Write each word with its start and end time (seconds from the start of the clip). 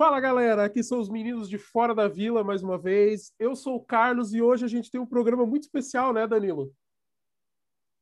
Fala 0.00 0.18
galera, 0.18 0.64
aqui 0.64 0.82
são 0.82 0.98
os 0.98 1.10
meninos 1.10 1.46
de 1.46 1.58
Fora 1.58 1.94
da 1.94 2.08
Vila 2.08 2.42
mais 2.42 2.62
uma 2.62 2.78
vez. 2.78 3.34
Eu 3.38 3.54
sou 3.54 3.76
o 3.76 3.84
Carlos 3.84 4.32
e 4.32 4.40
hoje 4.40 4.64
a 4.64 4.68
gente 4.68 4.90
tem 4.90 4.98
um 4.98 5.04
programa 5.04 5.44
muito 5.44 5.64
especial, 5.64 6.14
né, 6.14 6.26
Danilo? 6.26 6.72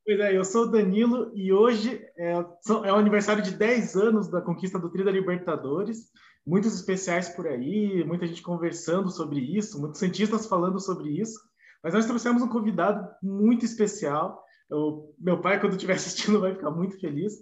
Pois 0.05 0.17
é, 0.17 0.37
eu 0.37 0.45
sou 0.45 0.63
o 0.63 0.71
Danilo 0.71 1.29
e 1.35 1.51
hoje 1.51 2.01
é, 2.17 2.31
é 2.31 2.93
o 2.93 2.95
aniversário 2.95 3.43
de 3.43 3.51
10 3.51 3.97
anos 3.97 4.29
da 4.29 4.41
conquista 4.41 4.79
do 4.79 4.89
Tri 4.89 5.03
da 5.03 5.11
Libertadores. 5.11 6.09
Muitos 6.47 6.73
especiais 6.73 7.27
por 7.27 7.45
aí, 7.45 8.01
muita 8.05 8.25
gente 8.25 8.41
conversando 8.41 9.09
sobre 9.09 9.41
isso, 9.41 9.77
muitos 9.77 9.99
cientistas 9.99 10.47
falando 10.47 10.79
sobre 10.79 11.09
isso. 11.19 11.37
Mas 11.83 11.93
nós 11.93 12.05
trouxemos 12.05 12.41
um 12.41 12.47
convidado 12.47 13.05
muito 13.21 13.65
especial. 13.65 14.41
O 14.71 15.13
meu 15.19 15.41
pai, 15.41 15.59
quando 15.59 15.73
estiver 15.73 15.95
assistindo, 15.99 16.39
vai 16.39 16.53
ficar 16.53 16.71
muito 16.71 16.97
feliz. 16.97 17.33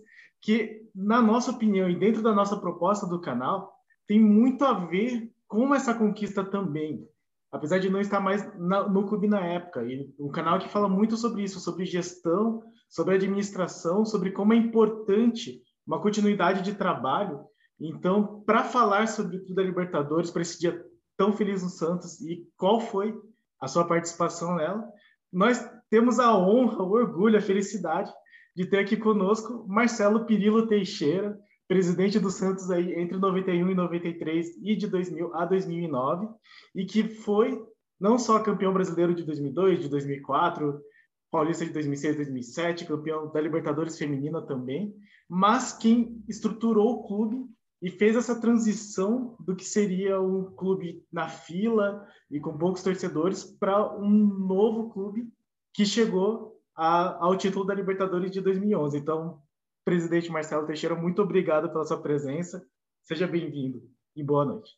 Que, 0.41 0.81
na 0.95 1.21
nossa 1.21 1.51
opinião 1.51 1.87
e 1.87 1.95
dentro 1.95 2.23
da 2.23 2.33
nossa 2.33 2.57
proposta 2.57 3.05
do 3.05 3.21
canal, 3.21 3.76
tem 4.07 4.19
muito 4.19 4.63
a 4.63 4.73
ver 4.73 5.31
com 5.47 5.73
essa 5.75 5.93
conquista 5.93 6.43
também, 6.43 7.07
apesar 7.51 7.79
de 7.79 7.89
não 7.89 7.99
estar 7.99 8.19
mais 8.19 8.45
na, 8.57 8.87
no 8.87 9.05
clube 9.05 9.27
na 9.27 9.45
época. 9.45 9.83
E 9.83 10.13
um 10.19 10.29
canal 10.29 10.59
que 10.59 10.69
fala 10.69 10.87
muito 10.87 11.17
sobre 11.17 11.43
isso, 11.43 11.59
sobre 11.59 11.85
gestão, 11.85 12.63
sobre 12.89 13.15
administração, 13.15 14.05
sobre 14.05 14.31
como 14.31 14.53
é 14.53 14.55
importante 14.55 15.61
uma 15.85 16.01
continuidade 16.01 16.61
de 16.61 16.73
trabalho. 16.75 17.41
Então, 17.79 18.41
para 18.45 18.63
falar 18.63 19.07
sobre 19.07 19.39
tudo 19.39 19.55
da 19.55 19.63
Libertadores, 19.63 20.31
para 20.31 20.41
esse 20.41 20.59
dia 20.59 20.83
tão 21.15 21.33
feliz 21.33 21.63
no 21.63 21.69
Santos 21.69 22.21
e 22.21 22.47
qual 22.57 22.79
foi 22.79 23.15
a 23.59 23.67
sua 23.67 23.85
participação 23.85 24.55
nela, 24.55 24.83
nós 25.31 25.63
temos 25.89 26.19
a 26.19 26.37
honra, 26.37 26.83
o 26.83 26.91
orgulho, 26.91 27.37
a 27.37 27.41
felicidade 27.41 28.11
de 28.55 28.65
ter 28.65 28.79
aqui 28.79 28.97
conosco 28.97 29.65
Marcelo 29.67 30.25
Pirilo 30.25 30.67
Teixeira, 30.67 31.37
presidente 31.67 32.19
do 32.19 32.29
Santos 32.29 32.71
aí 32.71 32.93
entre 32.93 33.17
91 33.17 33.69
e 33.69 33.75
93 33.75 34.57
e 34.63 34.75
de 34.75 34.87
2000 34.87 35.35
a 35.35 35.45
2009, 35.45 36.27
e 36.75 36.85
que 36.85 37.03
foi 37.07 37.61
não 37.99 38.17
só 38.17 38.39
campeão 38.39 38.73
brasileiro 38.73 39.13
de 39.13 39.23
2002, 39.23 39.81
de 39.81 39.89
2004, 39.89 40.79
paulista 41.31 41.65
de 41.65 41.73
2006, 41.73 42.15
2007, 42.15 42.85
campeão 42.85 43.31
da 43.31 43.41
Libertadores 43.41 43.97
feminina 43.97 44.41
também, 44.41 44.93
mas 45.27 45.73
quem 45.73 46.23
estruturou 46.27 46.93
o 46.93 47.07
clube 47.07 47.45
e 47.81 47.89
fez 47.91 48.15
essa 48.15 48.39
transição 48.39 49.35
do 49.39 49.55
que 49.55 49.65
seria 49.65 50.19
um 50.21 50.51
clube 50.55 51.03
na 51.11 51.27
fila 51.27 52.07
e 52.31 52.39
com 52.39 52.57
poucos 52.57 52.81
torcedores 52.81 53.43
para 53.43 53.95
um 53.97 54.09
novo 54.09 54.89
clube 54.89 55.29
que 55.73 55.85
chegou 55.85 56.57
a, 56.75 57.23
ao 57.23 57.37
título 57.37 57.65
da 57.65 57.75
Libertadores 57.75 58.31
de 58.31 58.41
2011. 58.41 58.97
Então, 58.97 59.41
presidente 59.87 60.29
Marcelo 60.29 60.67
Teixeira, 60.67 60.93
muito 60.95 61.21
obrigado 61.21 61.71
pela 61.71 61.85
sua 61.85 62.01
presença. 62.01 62.61
Seja 63.03 63.25
bem-vindo 63.25 63.89
e 64.13 64.21
boa 64.21 64.43
noite. 64.43 64.71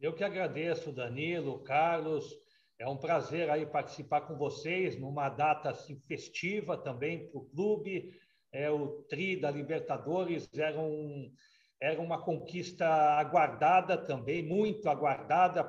Eu 0.00 0.12
que 0.12 0.24
agradeço, 0.24 0.90
Danilo, 0.90 1.62
Carlos. 1.62 2.28
É 2.76 2.88
um 2.88 2.96
prazer 2.96 3.48
aí 3.48 3.64
participar 3.64 4.22
com 4.22 4.36
vocês 4.36 4.98
numa 4.98 5.28
data 5.28 5.70
assim, 5.70 5.96
festiva 6.08 6.76
também 6.76 7.30
para 7.30 7.38
o 7.38 7.44
clube. 7.44 8.10
É, 8.52 8.68
o 8.68 9.04
Tri 9.08 9.40
da 9.40 9.48
Libertadores 9.48 10.50
era, 10.52 10.80
um, 10.80 11.32
era 11.80 12.00
uma 12.00 12.20
conquista 12.20 12.84
aguardada 12.84 13.96
também, 13.96 14.44
muito 14.44 14.88
aguardada 14.88 15.64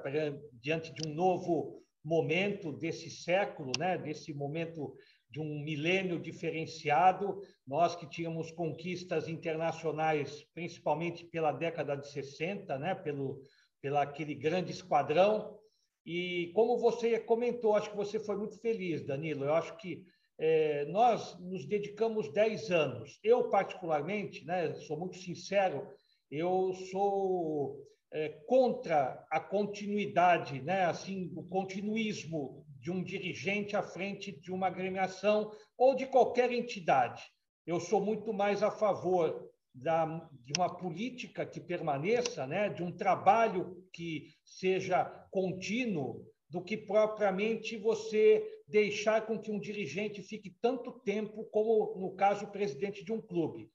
diante 0.51 0.91
de 0.95 1.07
um 1.07 1.13
novo 1.13 1.79
momento 2.03 2.73
desse 2.73 3.11
século, 3.11 3.71
né? 3.77 3.99
desse 3.99 4.33
momento 4.33 4.95
de 5.33 5.39
um 5.39 5.63
milênio 5.63 6.19
diferenciado. 6.19 7.41
Nós 7.65 7.95
que 7.95 8.07
tínhamos 8.07 8.51
conquistas 8.51 9.27
internacionais, 9.27 10.43
principalmente 10.53 11.25
pela 11.25 11.51
década 11.51 11.95
de 11.95 12.07
60, 12.07 12.77
né? 12.77 12.93
pelo, 12.93 13.41
pela 13.81 14.03
aquele 14.03 14.35
grande 14.35 14.71
esquadrão. 14.71 15.57
E 16.05 16.51
como 16.53 16.77
você 16.77 17.19
comentou, 17.19 17.75
acho 17.75 17.89
que 17.89 17.97
você 17.97 18.19
foi 18.19 18.37
muito 18.37 18.59
feliz, 18.59 19.03
Danilo. 19.03 19.45
Eu 19.45 19.55
acho 19.55 19.75
que 19.77 20.03
é, 20.37 20.85
nós 20.85 21.35
nos 21.39 21.65
dedicamos 21.65 22.31
10 22.31 22.69
anos. 22.69 23.19
Eu, 23.23 23.49
particularmente, 23.49 24.45
né, 24.45 24.71
sou 24.75 24.99
muito 24.99 25.17
sincero, 25.17 25.87
eu 26.29 26.73
sou 26.91 27.79
é, 28.11 28.29
contra 28.45 29.25
a 29.31 29.39
continuidade, 29.39 30.61
né, 30.61 30.85
assim, 30.85 31.31
o 31.35 31.43
continuismo 31.43 32.62
de 32.83 32.91
um 32.91 33.01
dirigente 33.01 33.77
à 33.77 33.81
frente 33.81 34.29
de 34.29 34.51
uma 34.51 34.67
agremiação 34.67 35.49
ou 35.77 35.95
de 35.95 36.05
qualquer 36.05 36.51
entidade. 36.51 37.23
Eu 37.65 37.79
sou 37.79 38.03
muito 38.03 38.33
mais 38.33 38.61
a 38.61 38.69
favor 38.69 39.49
da, 39.73 40.05
de 40.33 40.51
uma 40.57 40.67
política 40.75 41.45
que 41.45 41.61
permaneça, 41.61 42.45
né, 42.45 42.67
de 42.67 42.83
um 42.83 42.91
trabalho 42.91 43.87
que 43.93 44.27
seja 44.43 45.05
contínuo, 45.31 46.27
do 46.49 46.61
que 46.61 46.75
propriamente 46.75 47.77
você 47.77 48.45
deixar 48.67 49.25
com 49.25 49.39
que 49.39 49.49
um 49.49 49.61
dirigente 49.61 50.21
fique 50.21 50.53
tanto 50.61 50.91
tempo 50.99 51.45
como, 51.45 51.97
no 51.97 52.13
caso, 52.13 52.45
o 52.45 52.51
presidente 52.51 53.01
de 53.01 53.13
um 53.13 53.21
clube. 53.21 53.71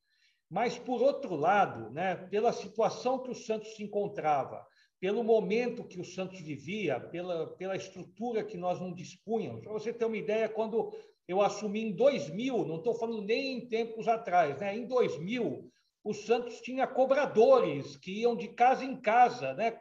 Mas, 0.51 0.79
por 0.79 1.01
outro 1.01 1.35
lado, 1.35 1.91
né, 1.91 2.15
pela 2.15 2.53
situação 2.53 3.23
que 3.23 3.31
o 3.31 3.35
Santos 3.35 3.75
se 3.75 3.83
encontrava, 3.83 4.67
pelo 5.01 5.23
momento 5.23 5.85
que 5.85 6.01
o 6.01 6.05
Santos 6.05 6.41
vivia, 6.41 6.99
pela, 6.99 7.47
pela 7.57 7.77
estrutura 7.77 8.43
que 8.43 8.57
nós 8.57 8.81
não 8.81 8.93
dispunhamos. 8.93 9.63
Para 9.63 9.73
você 9.73 9.93
ter 9.93 10.05
uma 10.05 10.17
ideia, 10.17 10.49
quando 10.49 10.93
eu 11.27 11.41
assumi 11.41 11.83
em 11.83 11.93
2000, 11.95 12.67
não 12.67 12.77
estou 12.77 12.95
falando 12.95 13.23
nem 13.23 13.59
em 13.59 13.69
tempos 13.69 14.09
atrás, 14.09 14.59
né? 14.59 14.77
em 14.77 14.87
2000, 14.87 15.71
o 16.03 16.15
Santos 16.15 16.61
tinha 16.61 16.87
cobradores 16.87 17.97
que 17.97 18.23
iam 18.23 18.35
de 18.35 18.49
casa 18.49 18.85
em 18.85 19.01
casa 19.01 19.53
né? 19.55 19.79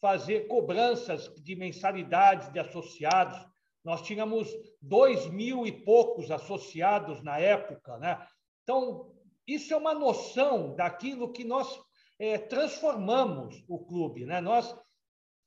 fazer 0.00 0.48
cobranças 0.48 1.28
de 1.42 1.54
mensalidades 1.54 2.50
de 2.52 2.58
associados. 2.58 3.38
Nós 3.84 4.02
tínhamos 4.02 4.48
dois 4.80 5.26
mil 5.30 5.66
e 5.66 5.70
poucos 5.70 6.30
associados 6.30 7.22
na 7.22 7.38
época. 7.38 7.98
Né? 7.98 8.26
Então, 8.62 9.12
isso 9.46 9.72
é 9.72 9.76
uma 9.76 9.94
noção 9.94 10.74
daquilo 10.74 11.32
que 11.32 11.44
nós 11.44 11.78
é, 12.18 12.38
transformamos 12.38 13.64
o 13.68 13.78
clube. 13.78 14.24
Né? 14.24 14.40
Nós, 14.40 14.74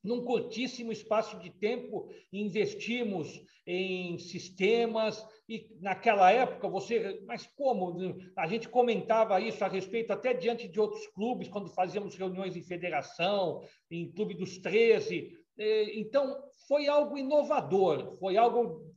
num 0.03 0.23
curtíssimo 0.23 0.91
espaço 0.91 1.39
de 1.39 1.49
tempo, 1.49 2.09
investimos 2.31 3.41
em 3.65 4.17
sistemas, 4.17 5.23
e 5.47 5.67
naquela 5.81 6.31
época 6.31 6.67
você. 6.67 7.21
Mas 7.25 7.47
como? 7.55 8.17
A 8.35 8.47
gente 8.47 8.69
comentava 8.69 9.41
isso 9.41 9.65
a 9.65 9.67
respeito 9.67 10.13
até 10.13 10.33
diante 10.33 10.67
de 10.67 10.79
outros 10.79 11.05
clubes, 11.07 11.47
quando 11.47 11.69
fazíamos 11.69 12.15
reuniões 12.15 12.55
em 12.55 12.61
federação, 12.61 13.61
em 13.89 14.11
Clube 14.11 14.35
dos 14.35 14.59
13. 14.59 15.31
É, 15.57 15.99
então, 15.99 16.39
foi 16.67 16.87
algo 16.87 17.17
inovador, 17.17 18.15
foi 18.19 18.37
algo 18.37 18.93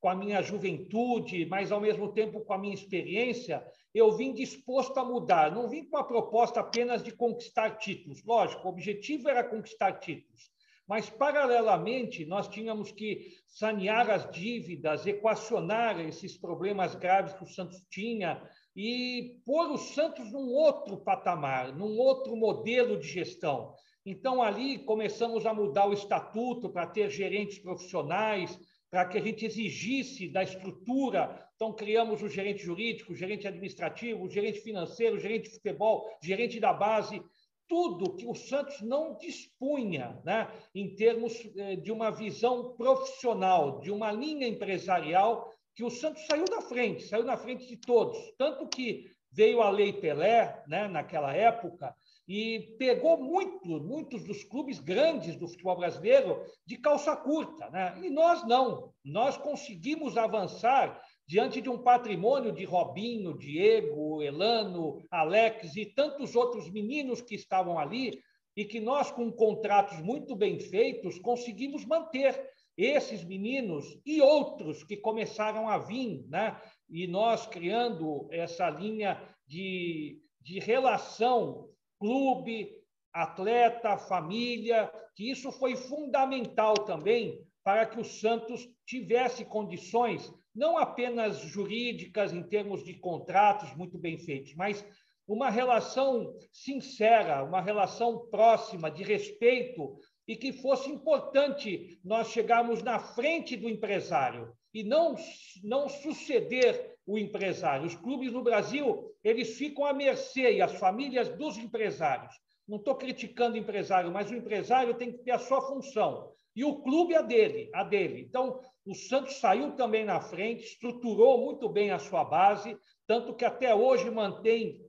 com 0.00 0.08
a 0.08 0.14
minha 0.14 0.42
juventude, 0.42 1.46
mas 1.46 1.72
ao 1.72 1.80
mesmo 1.80 2.12
tempo 2.12 2.40
com 2.40 2.52
a 2.52 2.58
minha 2.58 2.74
experiência, 2.74 3.64
eu 3.94 4.12
vim 4.12 4.32
disposto 4.32 4.98
a 4.98 5.04
mudar, 5.04 5.52
não 5.52 5.68
vim 5.68 5.84
com 5.84 5.96
a 5.96 6.04
proposta 6.04 6.60
apenas 6.60 7.02
de 7.02 7.12
conquistar 7.12 7.78
títulos. 7.78 8.24
Lógico, 8.24 8.66
o 8.66 8.70
objetivo 8.70 9.28
era 9.28 9.44
conquistar 9.44 9.92
títulos, 9.94 10.50
mas, 10.86 11.08
paralelamente, 11.08 12.26
nós 12.26 12.46
tínhamos 12.46 12.92
que 12.92 13.38
sanear 13.46 14.10
as 14.10 14.30
dívidas, 14.30 15.06
equacionar 15.06 15.98
esses 16.00 16.36
problemas 16.36 16.94
graves 16.94 17.32
que 17.32 17.42
o 17.42 17.48
Santos 17.48 17.82
tinha 17.90 18.42
e 18.76 19.40
pôr 19.46 19.70
o 19.70 19.78
Santos 19.78 20.30
num 20.30 20.52
outro 20.52 20.98
patamar, 20.98 21.74
num 21.74 21.96
outro 21.98 22.36
modelo 22.36 22.98
de 22.98 23.08
gestão. 23.08 23.72
Então, 24.04 24.42
ali 24.42 24.78
começamos 24.80 25.46
a 25.46 25.54
mudar 25.54 25.86
o 25.86 25.94
estatuto 25.94 26.68
para 26.68 26.86
ter 26.86 27.08
gerentes 27.08 27.58
profissionais, 27.58 28.58
para 28.94 29.06
que 29.06 29.18
a 29.18 29.20
gente 29.20 29.44
exigisse 29.44 30.28
da 30.28 30.44
estrutura. 30.44 31.50
Então, 31.56 31.72
criamos 31.72 32.22
o 32.22 32.28
gerente 32.28 32.62
jurídico, 32.62 33.12
o 33.12 33.16
gerente 33.16 33.44
administrativo, 33.44 34.22
o 34.22 34.30
gerente 34.30 34.60
financeiro, 34.60 35.16
o 35.16 35.18
gerente 35.18 35.48
de 35.48 35.56
futebol, 35.56 36.08
gerente 36.22 36.60
da 36.60 36.72
base, 36.72 37.20
tudo 37.66 38.14
que 38.14 38.24
o 38.24 38.36
Santos 38.36 38.80
não 38.82 39.18
dispunha 39.18 40.22
né, 40.24 40.48
em 40.72 40.94
termos 40.94 41.34
eh, 41.56 41.74
de 41.74 41.90
uma 41.90 42.12
visão 42.12 42.76
profissional, 42.76 43.80
de 43.80 43.90
uma 43.90 44.12
linha 44.12 44.46
empresarial, 44.46 45.52
que 45.74 45.82
o 45.82 45.90
Santos 45.90 46.24
saiu 46.28 46.44
da 46.44 46.60
frente, 46.60 47.02
saiu 47.02 47.24
na 47.24 47.36
frente 47.36 47.66
de 47.66 47.76
todos. 47.76 48.16
Tanto 48.38 48.68
que 48.68 49.10
veio 49.32 49.60
a 49.60 49.70
Lei 49.70 49.92
Pelé, 49.92 50.62
né, 50.68 50.86
naquela 50.86 51.34
época, 51.34 51.92
e 52.26 52.74
pegou 52.78 53.22
muito, 53.22 53.68
muitos 53.80 54.24
dos 54.24 54.42
clubes 54.44 54.78
grandes 54.78 55.36
do 55.36 55.46
futebol 55.46 55.76
brasileiro 55.76 56.42
de 56.66 56.78
calça 56.78 57.14
curta. 57.16 57.68
Né? 57.70 58.00
E 58.02 58.10
nós 58.10 58.46
não. 58.46 58.92
Nós 59.04 59.36
conseguimos 59.36 60.16
avançar 60.16 61.00
diante 61.26 61.60
de 61.60 61.68
um 61.68 61.78
patrimônio 61.78 62.52
de 62.52 62.64
Robinho, 62.64 63.36
Diego, 63.36 64.22
Elano, 64.22 65.02
Alex 65.10 65.76
e 65.76 65.86
tantos 65.86 66.34
outros 66.34 66.70
meninos 66.70 67.20
que 67.20 67.34
estavam 67.34 67.78
ali 67.78 68.18
e 68.56 68.64
que 68.64 68.80
nós, 68.80 69.10
com 69.10 69.30
contratos 69.32 69.98
muito 70.00 70.34
bem 70.36 70.58
feitos, 70.58 71.18
conseguimos 71.18 71.84
manter 71.84 72.50
esses 72.76 73.24
meninos 73.24 73.84
e 74.04 74.20
outros 74.20 74.82
que 74.82 74.96
começaram 74.96 75.68
a 75.68 75.78
vir, 75.78 76.24
né? 76.28 76.60
e 76.88 77.06
nós 77.06 77.46
criando 77.46 78.26
essa 78.30 78.68
linha 78.70 79.20
de, 79.46 80.20
de 80.40 80.58
relação 80.58 81.68
clube, 82.04 82.70
atleta, 83.14 83.96
família, 83.96 84.92
que 85.16 85.30
isso 85.30 85.50
foi 85.50 85.74
fundamental 85.74 86.74
também 86.74 87.40
para 87.64 87.86
que 87.86 87.98
o 87.98 88.04
Santos 88.04 88.68
tivesse 88.86 89.42
condições, 89.46 90.30
não 90.54 90.76
apenas 90.76 91.38
jurídicas, 91.38 92.30
em 92.30 92.42
termos 92.42 92.84
de 92.84 92.92
contratos 92.92 93.74
muito 93.74 93.96
bem 93.96 94.18
feitos, 94.18 94.54
mas 94.54 94.86
uma 95.26 95.48
relação 95.48 96.36
sincera, 96.52 97.42
uma 97.42 97.62
relação 97.62 98.26
próxima, 98.26 98.90
de 98.90 99.02
respeito, 99.02 99.96
e 100.28 100.36
que 100.36 100.52
fosse 100.52 100.90
importante 100.90 101.98
nós 102.04 102.28
chegarmos 102.28 102.82
na 102.82 102.98
frente 102.98 103.56
do 103.56 103.66
empresário 103.66 104.52
e 104.74 104.84
não, 104.84 105.14
não 105.62 105.88
suceder 105.88 106.93
o 107.06 107.18
empresário. 107.18 107.86
Os 107.86 107.94
clubes 107.94 108.32
no 108.32 108.42
Brasil, 108.42 109.12
eles 109.22 109.56
ficam 109.56 109.84
à 109.84 109.92
mercê, 109.92 110.54
e 110.54 110.62
as 110.62 110.74
famílias 110.74 111.28
dos 111.36 111.58
empresários. 111.58 112.34
Não 112.66 112.78
estou 112.78 112.94
criticando 112.94 113.56
o 113.56 113.58
empresário, 113.58 114.10
mas 114.10 114.30
o 114.30 114.34
empresário 114.34 114.94
tem 114.94 115.12
que 115.12 115.18
ter 115.18 115.32
a 115.32 115.38
sua 115.38 115.60
função. 115.60 116.32
E 116.56 116.64
o 116.64 116.82
clube 116.82 117.14
a 117.14 117.20
dele, 117.20 117.68
a 117.74 117.82
dele. 117.82 118.22
Então, 118.22 118.60
o 118.86 118.94
Santos 118.94 119.36
saiu 119.36 119.72
também 119.72 120.04
na 120.04 120.20
frente, 120.20 120.64
estruturou 120.64 121.44
muito 121.44 121.68
bem 121.68 121.90
a 121.90 121.98
sua 121.98 122.24
base, 122.24 122.76
tanto 123.06 123.34
que 123.34 123.44
até 123.44 123.74
hoje 123.74 124.10
mantém 124.10 124.80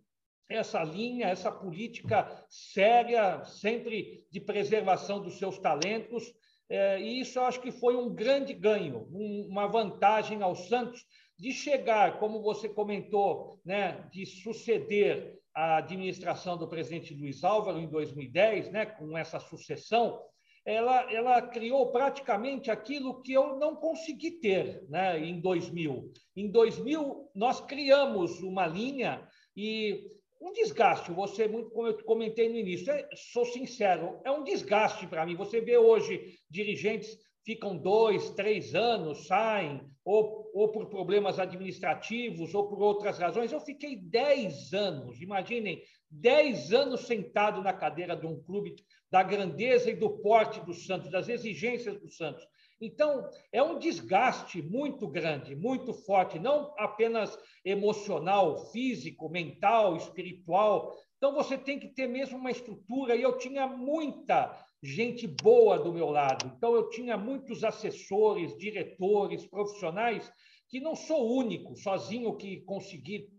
essa 0.48 0.84
linha, 0.84 1.28
essa 1.28 1.52
política 1.52 2.46
séria, 2.50 3.44
sempre 3.44 4.26
de 4.32 4.40
preservação 4.40 5.22
dos 5.22 5.38
seus 5.38 5.58
talentos. 5.58 6.34
É, 6.70 7.00
e 7.00 7.20
isso 7.20 7.40
eu 7.40 7.46
acho 7.46 7.62
que 7.62 7.72
foi 7.72 7.96
um 7.96 8.14
grande 8.14 8.54
ganho, 8.54 9.08
uma 9.12 9.68
vantagem 9.68 10.42
ao 10.42 10.56
Santos 10.56 11.06
de 11.38 11.52
chegar, 11.52 12.20
como 12.20 12.42
você 12.42 12.70
comentou, 12.70 13.60
né, 13.66 14.08
de 14.12 14.26
suceder 14.26 15.40
a 15.54 15.78
administração 15.78 16.58
do 16.58 16.68
presidente 16.68 17.14
Luiz 17.14 17.44
Álvaro 17.44 17.80
em 17.80 17.88
2010, 17.88 18.72
né, 18.72 18.86
com 18.86 19.18
essa 19.18 19.40
sucessão, 19.40 20.22
ela, 20.66 21.12
ela 21.14 21.42
criou 21.42 21.92
praticamente 21.92 22.72
aquilo 22.72 23.22
que 23.22 23.34
eu 23.34 23.58
não 23.58 23.76
consegui 23.76 24.32
ter 24.32 24.84
né, 24.90 25.20
em 25.20 25.40
2000. 25.40 26.12
Em 26.36 26.50
2000, 26.50 27.30
nós 27.36 27.62
criamos 27.62 28.42
uma 28.42 28.66
linha 28.66 29.28
e 29.56 30.10
um 30.42 30.52
desgaste. 30.52 31.12
Você, 31.12 31.48
muito 31.48 31.70
como 31.70 31.88
eu 31.88 32.04
comentei 32.04 32.50
no 32.50 32.58
início, 32.58 32.92
é, 32.92 33.08
sou 33.32 33.46
sincero, 33.46 34.20
é 34.26 34.32
um 34.32 34.44
desgaste 34.44 35.06
para 35.08 35.26
mim. 35.26 35.36
Você 35.36 35.62
vê 35.62 35.78
hoje 35.78 36.36
dirigentes 36.50 37.18
ficam 37.46 37.78
dois, 37.78 38.32
três 38.32 38.74
anos, 38.74 39.28
saem, 39.28 39.82
ou, 40.04 40.45
ou 40.56 40.70
por 40.70 40.86
problemas 40.86 41.38
administrativos, 41.38 42.56
ou 42.56 42.70
por 42.70 42.82
outras 42.82 43.20
razões. 43.20 43.52
Eu 43.52 43.60
fiquei 43.60 43.98
dez 43.98 44.74
anos, 44.74 45.22
imaginem, 45.22 45.84
dez 46.10 46.72
anos 46.72 47.02
sentado 47.02 47.62
na 47.62 47.74
cadeira 47.74 48.16
de 48.16 48.26
um 48.26 48.42
clube 48.42 48.74
da 49.12 49.22
grandeza 49.22 49.92
e 49.92 49.98
do 49.98 50.10
porte 50.10 50.62
do 50.62 50.74
Santos, 50.74 51.12
das 51.12 51.28
exigências 51.28 52.00
do 52.00 52.10
Santos. 52.10 52.48
Então, 52.80 53.30
é 53.52 53.62
um 53.62 53.78
desgaste 53.78 54.62
muito 54.62 55.10
grande, 55.10 55.58
muito 55.58 55.94
forte, 55.94 56.40
não 56.40 56.74
apenas 56.78 57.38
emocional, 57.66 58.72
físico, 58.72 59.28
mental, 59.28 59.98
espiritual. 59.98 60.96
Então, 61.18 61.34
você 61.34 61.58
tem 61.58 61.78
que 61.78 61.90
ter 61.90 62.08
mesmo 62.08 62.38
uma 62.38 62.52
estrutura, 62.52 63.14
e 63.14 63.22
eu 63.22 63.38
tinha 63.38 63.68
muita 63.68 64.58
gente 64.86 65.28
boa 65.28 65.80
do 65.80 65.92
meu 65.92 66.10
lado. 66.10 66.54
Então, 66.56 66.76
eu 66.76 66.90
tinha 66.90 67.18
muitos 67.18 67.64
assessores, 67.64 68.56
diretores, 68.58 69.46
profissionais, 69.48 70.32
que 70.70 70.80
não 70.80 70.96
sou 70.96 71.36
único, 71.36 71.76
sozinho, 71.76 72.38
que 72.38 72.62
consegui 72.62 73.30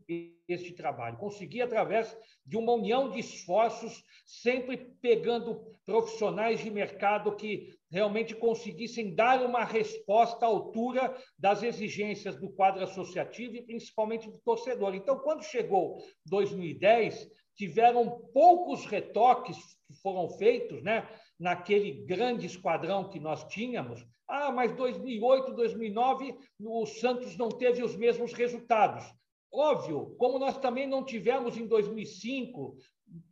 este 0.48 0.72
trabalho. 0.72 1.18
Consegui 1.18 1.62
através 1.62 2.16
de 2.44 2.56
uma 2.56 2.72
união 2.72 3.10
de 3.10 3.20
esforços, 3.20 4.02
sempre 4.24 4.76
pegando 5.00 5.60
profissionais 5.84 6.60
de 6.60 6.70
mercado 6.70 7.36
que 7.36 7.74
realmente 7.90 8.34
conseguissem 8.34 9.14
dar 9.14 9.44
uma 9.44 9.64
resposta 9.64 10.44
à 10.44 10.48
altura 10.48 11.16
das 11.38 11.62
exigências 11.62 12.36
do 12.36 12.50
quadro 12.50 12.82
associativo 12.82 13.56
e 13.56 13.62
principalmente 13.62 14.30
do 14.30 14.38
torcedor. 14.38 14.94
Então, 14.94 15.18
quando 15.18 15.44
chegou 15.44 15.98
2010, 16.26 17.28
tiveram 17.56 18.20
poucos 18.32 18.84
retoques 18.84 19.56
que 19.86 19.94
foram 20.02 20.28
feitos, 20.30 20.82
né? 20.82 21.08
Naquele 21.38 22.04
grande 22.06 22.46
esquadrão 22.46 23.08
que 23.08 23.20
nós 23.20 23.44
tínhamos. 23.44 24.04
Ah, 24.28 24.50
mas 24.50 24.74
2008, 24.74 25.54
2009, 25.54 26.36
o 26.60 26.86
Santos 26.86 27.36
não 27.36 27.48
teve 27.48 27.82
os 27.82 27.96
mesmos 27.96 28.32
resultados. 28.32 29.04
Óbvio, 29.52 30.16
como 30.18 30.38
nós 30.38 30.58
também 30.58 30.86
não 30.86 31.04
tivemos 31.04 31.56
em 31.56 31.66
2005, 31.66 32.76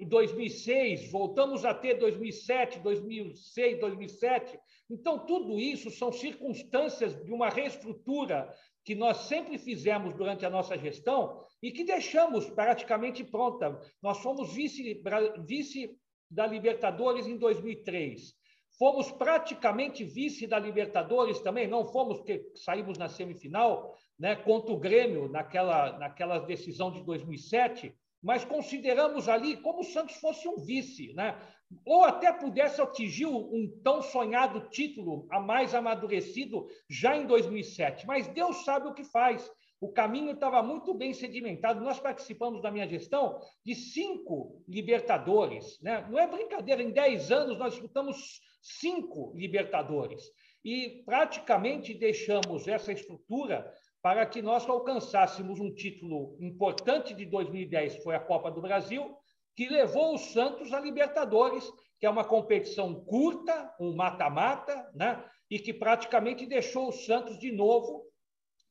2006, 0.06 1.11
voltamos 1.11 1.65
a 1.65 1.75
ter 1.75 1.95
2007, 1.95 2.79
2006, 2.79 3.81
2007. 3.81 4.59
Então, 4.89 5.27
tudo 5.27 5.59
isso 5.59 5.91
são 5.91 6.12
circunstâncias 6.12 7.15
de 7.25 7.33
uma 7.33 7.49
reestrutura 7.49 8.55
que 8.85 8.95
nós 8.95 9.17
sempre 9.29 9.59
fizemos 9.59 10.15
durante 10.15 10.45
a 10.45 10.51
nossa 10.51 10.79
gestão 10.79 11.43
e 11.62 11.73
que 11.73 11.85
deixamos 11.85 12.49
praticamente 12.51 13.25
pronta. 13.25 13.81
Nós 14.03 14.19
fomos 14.19 14.53
vice, 14.53 15.03
vice 15.47 15.97
da 16.31 16.47
Libertadores 16.47 17.26
em 17.26 17.37
2003. 17.37 18.35
Fomos 18.79 19.11
praticamente 19.12 20.05
vice 20.05 20.47
da 20.47 20.59
Libertadores 20.59 21.41
também, 21.41 21.69
não 21.69 21.85
fomos, 21.85 22.19
porque 22.19 22.50
saímos 22.56 22.99
na 22.99 23.09
semifinal 23.09 23.94
né, 24.19 24.35
contra 24.35 24.73
o 24.73 24.79
Grêmio 24.79 25.29
naquela, 25.29 25.97
naquela 25.99 26.38
decisão 26.41 26.91
de 26.91 27.03
2007, 27.05 27.94
mas 28.23 28.44
consideramos 28.44 29.29
ali 29.29 29.56
como 29.59 29.81
o 29.81 29.85
Santos 29.85 30.17
fosse 30.17 30.49
um 30.49 30.56
vice, 30.56 31.12
né? 31.15 31.38
ou 31.85 32.05
até 32.05 32.32
pudesse 32.32 32.81
atingir 32.81 33.27
um 33.27 33.69
tão 33.82 34.03
sonhado 34.03 34.69
título 34.69 35.27
a 35.31 35.41
mais 35.41 35.75
amadurecido 35.75 36.67
já 36.88 37.17
em 37.17 37.27
2007. 37.27 38.06
Mas 38.06 38.29
Deus 38.29 38.65
sabe 38.65 38.88
o 38.88 38.94
que 38.94 39.05
faz. 39.05 39.50
O 39.85 39.93
caminho 39.93 40.31
estava 40.31 40.63
muito 40.63 40.95
bem 40.95 41.13
sedimentado. 41.13 41.85
Nós 41.85 42.01
participamos 42.01 42.63
da 42.63 42.71
minha 42.71 42.89
gestão 42.89 43.39
de 43.63 43.75
cinco 43.75 44.65
Libertadores. 44.67 45.79
Né? 45.83 46.09
Não 46.09 46.19
é 46.19 46.27
brincadeira, 46.27 46.83
em 46.83 46.91
dez 46.91 47.31
anos 47.31 47.59
nós 47.59 47.75
disputamos 47.75 48.41
cinco 48.63 49.35
Libertadores. 49.37 50.23
E 50.65 51.03
praticamente 51.05 51.93
deixamos 51.93 52.67
essa 52.67 52.93
estrutura 52.93 53.71
para 54.01 54.25
que 54.25 54.41
nós 54.41 54.67
alcançássemos 54.67 55.61
um 55.61 55.75
título 55.75 56.35
importante 56.41 57.13
de 57.13 57.27
2010, 57.27 58.03
foi 58.03 58.17
a 58.17 58.21
Copa 58.21 58.51
do 58.51 58.63
Brasil, 58.63 59.15
que 59.55 59.69
levou 59.69 60.15
o 60.15 60.19
Santos 60.19 60.73
à 60.73 60.81
Libertadores, 60.81 61.71
que 62.01 62.06
é 62.06 62.11
uma 62.11 62.25
competição 62.25 63.05
curta, 63.05 63.70
um 63.79 63.94
mata-mata, 63.94 64.91
né? 64.94 65.23
e 65.51 65.58
que 65.58 65.75
praticamente 65.75 66.47
deixou 66.47 66.89
o 66.89 66.93
Santos 66.93 67.39
de 67.39 67.53
novo 67.53 68.03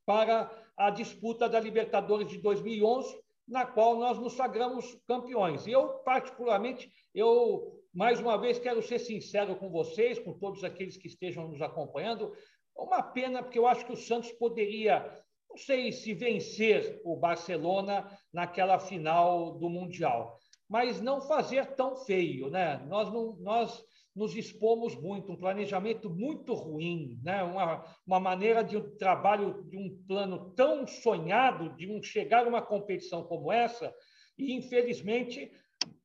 para 0.06 0.62
a 0.77 0.89
disputa 0.89 1.48
da 1.48 1.60
Libertadores 1.60 2.27
de 2.27 2.38
2011, 2.39 3.15
na 3.48 3.65
qual 3.65 3.98
nós 3.98 4.18
nos 4.18 4.34
sagramos 4.34 4.98
campeões. 5.08 5.68
Eu, 5.68 5.89
particularmente, 6.00 6.92
eu 7.13 7.80
mais 7.94 8.20
uma 8.20 8.38
vez 8.38 8.58
quero 8.58 8.82
ser 8.82 9.00
sincero 9.00 9.56
com 9.56 9.70
vocês, 9.70 10.18
com 10.18 10.34
todos 10.34 10.63
aqueles 10.63 10.98
que 10.98 11.08
estejam 11.08 11.48
nos 11.48 11.62
acompanhando. 11.62 12.34
Uma 12.75 13.03
pena, 13.03 13.44
porque 13.44 13.60
eu 13.60 13.68
acho 13.68 13.86
que 13.86 13.94
o 13.94 13.98
Santos 13.98 14.32
poderia, 14.32 15.06
não 15.48 15.58
sei 15.58 15.92
se 15.92 16.13
vencer 16.13 17.00
o 17.06 17.15
Barcelona 17.15 18.10
naquela 18.34 18.80
final 18.80 19.60
do 19.60 19.70
Mundial, 19.70 20.39
mas 20.68 21.00
não 21.00 21.22
fazer 21.22 21.75
tão 21.75 21.96
feio, 21.98 22.50
né? 22.50 22.84
Nós 22.88 23.13
não, 23.13 23.36
nós 23.36 23.84
nos 24.15 24.36
expomos 24.36 24.96
muito, 24.96 25.32
um 25.32 25.38
planejamento 25.38 26.10
muito 26.10 26.53
ruim, 26.53 27.20
né? 27.24 27.41
uma, 27.43 27.84
uma 28.05 28.20
maneira 28.20 28.63
de 28.63 28.77
um 28.77 28.96
trabalho, 28.98 29.63
de 29.70 29.77
um 29.77 30.03
plano 30.08 30.51
tão 30.55 30.86
sonhado, 30.86 31.75
de 31.75 31.89
um 31.89 32.01
chegar 32.01 32.46
a 32.46 32.50
uma 32.50 32.62
competição 32.62 33.24
como 33.24 33.51
essa, 33.51 33.93
e 34.38 34.53
infelizmente 34.53 35.51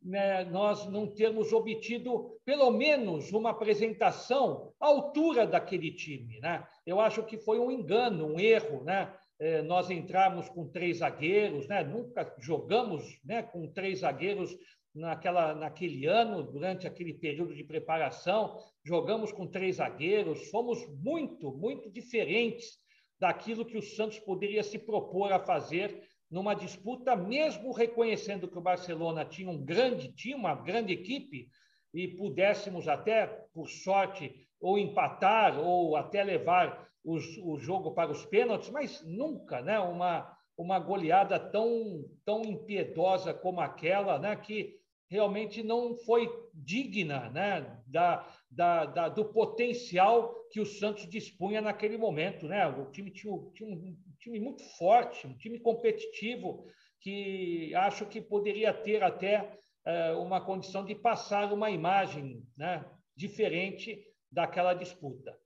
né, 0.03 0.45
nós 0.45 0.87
não 0.87 1.07
termos 1.07 1.53
obtido 1.53 2.41
pelo 2.45 2.71
menos 2.71 3.33
uma 3.33 3.51
apresentação 3.51 4.73
à 4.81 4.87
altura 4.87 5.47
daquele 5.47 5.93
time. 5.93 6.41
Né? 6.41 6.67
Eu 6.87 7.01
acho 7.01 7.23
que 7.25 7.39
foi 7.39 7.59
um 7.59 7.71
engano, 7.71 8.27
um 8.27 8.41
erro. 8.41 8.85
Né? 8.85 9.13
É, 9.39 9.63
nós 9.63 9.91
entramos 9.91 10.49
com 10.49 10.69
três 10.69 10.99
zagueiros, 10.99 11.69
né? 11.69 11.85
nunca 11.85 12.35
jogamos 12.39 13.21
né, 13.25 13.43
com 13.43 13.71
três 13.71 14.01
zagueiros 14.01 14.57
naquela, 14.99 15.55
naquele 15.55 16.07
ano, 16.07 16.43
durante 16.43 16.87
aquele 16.87 17.15
período 17.15 17.55
de 17.55 17.65
preparação, 17.65 18.59
jogamos 18.85 19.33
com 19.33 19.47
três 19.47 19.77
zagueiros, 19.77 20.51
fomos 20.51 20.85
muito, 21.01 21.53
muito 21.53 21.91
diferentes 21.91 22.79
daquilo 23.19 23.65
que 23.65 23.79
o 23.79 23.83
Santos 23.83 24.19
poderia 24.19 24.63
se 24.63 24.79
propor 24.79 25.33
a 25.33 25.39
fazer 25.39 26.03
numa 26.31 26.55
disputa, 26.55 27.17
mesmo 27.17 27.73
reconhecendo 27.73 28.49
que 28.49 28.59
o 28.59 28.63
Barcelona 28.63 29.25
tinha 29.25 29.51
um 29.51 29.65
grande 29.65 30.13
time, 30.13 30.35
uma 30.35 30.55
grande 30.55 30.93
equipe, 30.93 31.49
e 31.95 32.09
pudéssemos 32.09 32.87
até, 32.87 33.27
por 33.55 33.69
sorte, 33.69 34.47
ou 34.61 34.79
empatar 34.79 35.59
ou 35.59 35.97
até 35.97 36.23
levar 36.23 36.87
os, 37.05 37.25
o 37.39 37.57
jogo 37.57 37.93
para 37.93 38.11
os 38.11 38.27
pênaltis, 38.27 38.69
mas 38.69 39.03
nunca 39.07 39.63
né, 39.63 39.79
uma, 39.79 40.37
uma 40.57 40.79
goleada 40.79 41.39
tão, 41.39 42.05
tão 42.25 42.43
impiedosa 42.43 43.33
como 43.33 43.61
aquela, 43.61 44.19
né, 44.19 44.37
que 44.37 44.78
realmente 45.11 45.63
não 45.63 45.97
foi 45.97 46.29
digna 46.53 47.31
né, 47.31 47.81
da, 47.87 48.27
da, 48.51 48.87
da, 48.87 49.09
do 49.09 49.25
potencial 49.25 50.35
que 50.51 50.61
o 50.61 50.67
Santos 50.67 51.09
dispunha 51.09 51.61
naquele 51.61 51.97
momento. 51.97 52.47
Né? 52.47 52.67
O 52.67 52.91
time 52.91 53.11
tinha, 53.11 53.33
tinha 53.55 53.69
um 53.69 53.97
time 54.19 54.39
muito 54.39 54.63
forte, 54.77 55.27
um 55.27 55.37
time 55.37 55.59
competitivo, 55.59 56.67
que 57.01 57.75
acho 57.75 58.07
que 58.07 58.21
poderia 58.21 58.73
ter 58.73 59.03
até 59.03 59.59
é, 59.87 60.13
uma 60.13 60.45
condição 60.45 60.85
de 60.85 60.95
passar 60.95 61.53
uma 61.53 61.71
imagem 61.71 62.43
né, 62.57 62.85
diferente 63.17 64.05
daquela 64.31 64.75
disputa. 64.75 65.37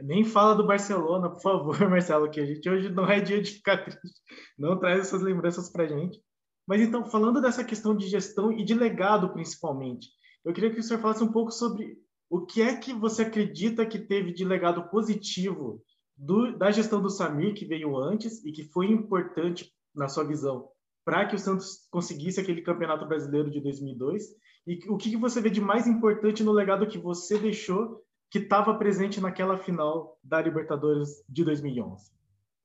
Nem 0.00 0.24
fala 0.24 0.54
do 0.54 0.66
Barcelona, 0.66 1.30
por 1.30 1.40
favor, 1.40 1.78
Marcelo, 1.88 2.30
que 2.30 2.40
a 2.40 2.46
gente 2.46 2.68
hoje 2.68 2.90
não 2.90 3.08
é 3.08 3.20
dia 3.20 3.40
de 3.40 3.52
ficar 3.52 3.84
triste. 3.84 4.20
Não 4.58 4.78
traz 4.78 5.00
essas 5.00 5.22
lembranças 5.22 5.70
para 5.70 5.86
gente. 5.86 6.20
Mas 6.66 6.80
então, 6.80 7.04
falando 7.04 7.40
dessa 7.40 7.62
questão 7.62 7.96
de 7.96 8.08
gestão 8.08 8.52
e 8.52 8.64
de 8.64 8.74
legado, 8.74 9.32
principalmente, 9.32 10.08
eu 10.44 10.52
queria 10.52 10.72
que 10.72 10.80
o 10.80 10.82
senhor 10.82 11.00
falasse 11.00 11.22
um 11.22 11.32
pouco 11.32 11.50
sobre 11.50 11.98
o 12.30 12.44
que 12.44 12.62
é 12.62 12.76
que 12.76 12.92
você 12.92 13.22
acredita 13.22 13.86
que 13.86 13.98
teve 13.98 14.32
de 14.32 14.44
legado 14.44 14.88
positivo 14.88 15.82
do, 16.16 16.56
da 16.56 16.70
gestão 16.70 17.02
do 17.02 17.10
Samir, 17.10 17.54
que 17.54 17.66
veio 17.66 17.96
antes 17.96 18.44
e 18.44 18.52
que 18.52 18.64
foi 18.64 18.86
importante, 18.86 19.72
na 19.94 20.08
sua 20.08 20.24
visão, 20.24 20.68
para 21.04 21.26
que 21.26 21.36
o 21.36 21.38
Santos 21.38 21.86
conseguisse 21.90 22.40
aquele 22.40 22.62
campeonato 22.62 23.06
brasileiro 23.06 23.50
de 23.50 23.60
2002? 23.60 24.24
E 24.66 24.78
o 24.88 24.96
que, 24.96 25.10
que 25.10 25.16
você 25.16 25.40
vê 25.40 25.50
de 25.50 25.60
mais 25.60 25.86
importante 25.86 26.42
no 26.42 26.52
legado 26.52 26.86
que 26.86 26.98
você 26.98 27.38
deixou 27.38 28.02
que 28.30 28.38
estava 28.38 28.74
presente 28.74 29.20
naquela 29.20 29.58
final 29.58 30.18
da 30.24 30.40
Libertadores 30.40 31.22
de 31.28 31.44
2011? 31.44 32.13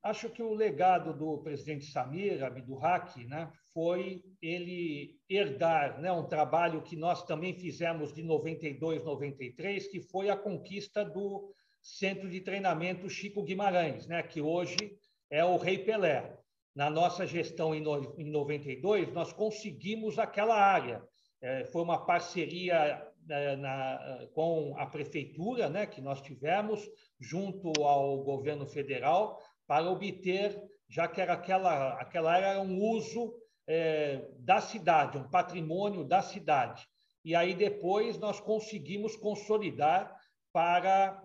Acho 0.01 0.29
que 0.29 0.41
o 0.41 0.53
legado 0.53 1.13
do 1.13 1.39
presidente 1.39 1.85
Samir 1.91 2.41
Abdurraqui 2.43 3.25
né, 3.25 3.51
foi 3.73 4.23
ele 4.41 5.17
herdar 5.29 5.99
né, 5.99 6.09
um 6.09 6.25
trabalho 6.25 6.81
que 6.81 6.95
nós 6.95 7.25
também 7.25 7.53
fizemos 7.53 8.13
de 8.13 8.23
92, 8.23 9.03
93, 9.03 9.87
que 9.87 10.01
foi 10.01 10.29
a 10.29 10.37
conquista 10.37 11.03
do 11.03 11.53
Centro 11.81 12.29
de 12.29 12.39
Treinamento 12.39 13.09
Chico 13.09 13.43
Guimarães, 13.43 14.07
né, 14.07 14.23
que 14.23 14.41
hoje 14.41 14.77
é 15.29 15.43
o 15.43 15.57
Rei 15.57 15.79
Pelé. 15.79 16.37
Na 16.73 16.89
nossa 16.89 17.27
gestão 17.27 17.75
em 17.75 17.81
92, 17.81 19.11
nós 19.11 19.33
conseguimos 19.33 20.17
aquela 20.17 20.55
área. 20.55 21.03
É, 21.41 21.65
foi 21.65 21.81
uma 21.81 22.05
parceria 22.05 23.05
né, 23.25 23.55
na, 23.57 24.27
com 24.33 24.75
a 24.77 24.85
prefeitura, 24.85 25.69
né, 25.69 25.85
que 25.85 26.01
nós 26.01 26.21
tivemos, 26.21 26.87
junto 27.19 27.83
ao 27.83 28.23
governo 28.23 28.65
federal, 28.65 29.41
para 29.69 29.87
obter, 29.87 30.59
já 30.89 31.07
que 31.07 31.21
era 31.21 31.33
aquela, 31.33 31.93
aquela 32.01 32.35
era 32.35 32.59
um 32.59 32.81
uso 32.81 33.35
é, 33.67 34.27
da 34.39 34.59
cidade, 34.59 35.19
um 35.19 35.29
patrimônio 35.29 36.03
da 36.03 36.23
cidade. 36.23 36.87
E 37.23 37.35
aí 37.35 37.53
depois 37.53 38.17
nós 38.17 38.39
conseguimos 38.39 39.15
consolidar 39.15 40.11
para 40.51 41.21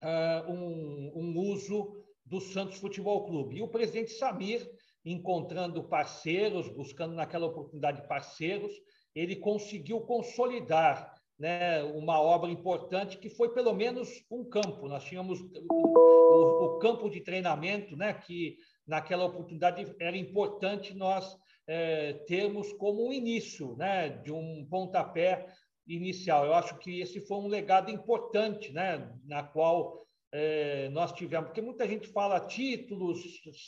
uh, 0.00 0.52
um, 0.52 1.12
um 1.12 1.38
uso 1.40 2.04
do 2.24 2.40
Santos 2.40 2.78
Futebol 2.78 3.26
Clube. 3.26 3.56
E 3.56 3.62
o 3.62 3.68
presidente 3.68 4.12
Samir, 4.12 4.64
encontrando 5.04 5.82
parceiros, 5.82 6.68
buscando 6.68 7.16
naquela 7.16 7.46
oportunidade 7.46 8.06
parceiros, 8.06 8.72
ele 9.12 9.34
conseguiu 9.34 10.02
consolidar 10.02 11.11
né, 11.42 11.82
uma 11.82 12.20
obra 12.20 12.48
importante 12.48 13.18
que 13.18 13.28
foi 13.28 13.52
pelo 13.52 13.72
menos 13.72 14.24
um 14.30 14.44
campo. 14.44 14.86
Nós 14.86 15.02
tínhamos 15.02 15.40
o, 15.40 16.66
o, 16.66 16.78
campo 16.78 17.10
de 17.10 17.20
treinamento, 17.20 17.96
né, 17.96 18.14
que 18.14 18.58
naquela 18.86 19.24
oportunidade 19.24 19.92
era 19.98 20.16
importante 20.16 20.94
nós 20.94 21.36
é, 21.66 22.12
termos 22.28 22.72
como 22.74 23.08
um 23.08 23.12
início 23.12 23.74
né, 23.76 24.08
de 24.08 24.30
um 24.30 24.64
pontapé 24.70 25.52
inicial. 25.84 26.46
Eu 26.46 26.54
acho 26.54 26.78
que 26.78 27.00
esse 27.00 27.20
foi 27.26 27.38
um 27.38 27.48
legado 27.48 27.90
importante, 27.90 28.72
né, 28.72 29.12
na 29.24 29.42
qual 29.42 30.00
é, 30.30 30.88
nós 30.90 31.10
tivemos, 31.10 31.48
porque 31.48 31.60
muita 31.60 31.88
gente 31.88 32.06
fala 32.06 32.38
títulos, 32.38 33.20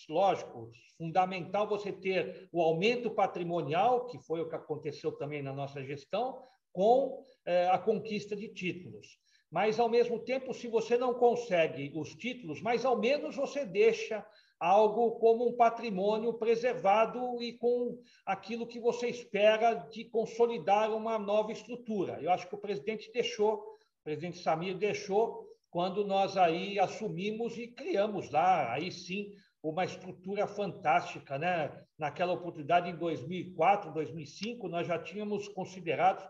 lógico, 0.08 0.70
fundamental 0.96 1.66
você 1.66 1.90
ter 1.90 2.48
o 2.52 2.62
aumento 2.62 3.10
patrimonial, 3.10 4.06
que 4.06 4.16
foi 4.20 4.40
o 4.42 4.48
que 4.48 4.54
aconteceu 4.54 5.10
também 5.10 5.42
na 5.42 5.52
nossa 5.52 5.82
gestão, 5.82 6.40
com 6.74 7.24
é, 7.46 7.68
a 7.68 7.78
conquista 7.78 8.36
de 8.36 8.48
títulos. 8.48 9.18
Mas, 9.50 9.78
ao 9.78 9.88
mesmo 9.88 10.18
tempo, 10.18 10.52
se 10.52 10.66
você 10.66 10.98
não 10.98 11.14
consegue 11.14 11.92
os 11.94 12.14
títulos, 12.16 12.60
mas 12.60 12.84
ao 12.84 12.98
menos 12.98 13.36
você 13.36 13.64
deixa 13.64 14.26
algo 14.58 15.12
como 15.12 15.48
um 15.48 15.56
patrimônio 15.56 16.34
preservado 16.34 17.40
e 17.40 17.52
com 17.52 17.96
aquilo 18.26 18.66
que 18.66 18.80
você 18.80 19.08
espera 19.08 19.74
de 19.74 20.04
consolidar 20.06 20.92
uma 20.92 21.18
nova 21.18 21.52
estrutura. 21.52 22.18
Eu 22.20 22.32
acho 22.32 22.48
que 22.48 22.54
o 22.56 22.60
presidente 22.60 23.12
deixou, 23.12 23.58
o 24.00 24.02
presidente 24.02 24.38
Samir 24.38 24.76
deixou, 24.76 25.46
quando 25.70 26.04
nós 26.04 26.36
aí 26.36 26.78
assumimos 26.80 27.56
e 27.56 27.68
criamos 27.68 28.30
lá, 28.30 28.72
aí 28.72 28.90
sim, 28.90 29.32
uma 29.62 29.84
estrutura 29.84 30.46
fantástica, 30.48 31.38
né? 31.38 31.70
Naquela 31.96 32.32
oportunidade, 32.32 32.90
em 32.90 32.96
2004, 32.96 33.92
2005, 33.92 34.68
nós 34.68 34.86
já 34.86 34.98
tínhamos 34.98 35.48
considerado 35.48 36.28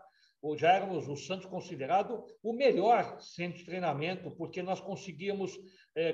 já 0.57 0.73
éramos 0.73 1.07
o 1.07 1.15
Santos 1.15 1.45
considerado 1.47 2.23
o 2.43 2.53
melhor 2.53 3.19
centro 3.19 3.57
de 3.57 3.65
treinamento, 3.65 4.29
porque 4.31 4.61
nós 4.61 4.79
conseguíamos 4.79 5.57
é, 5.95 6.13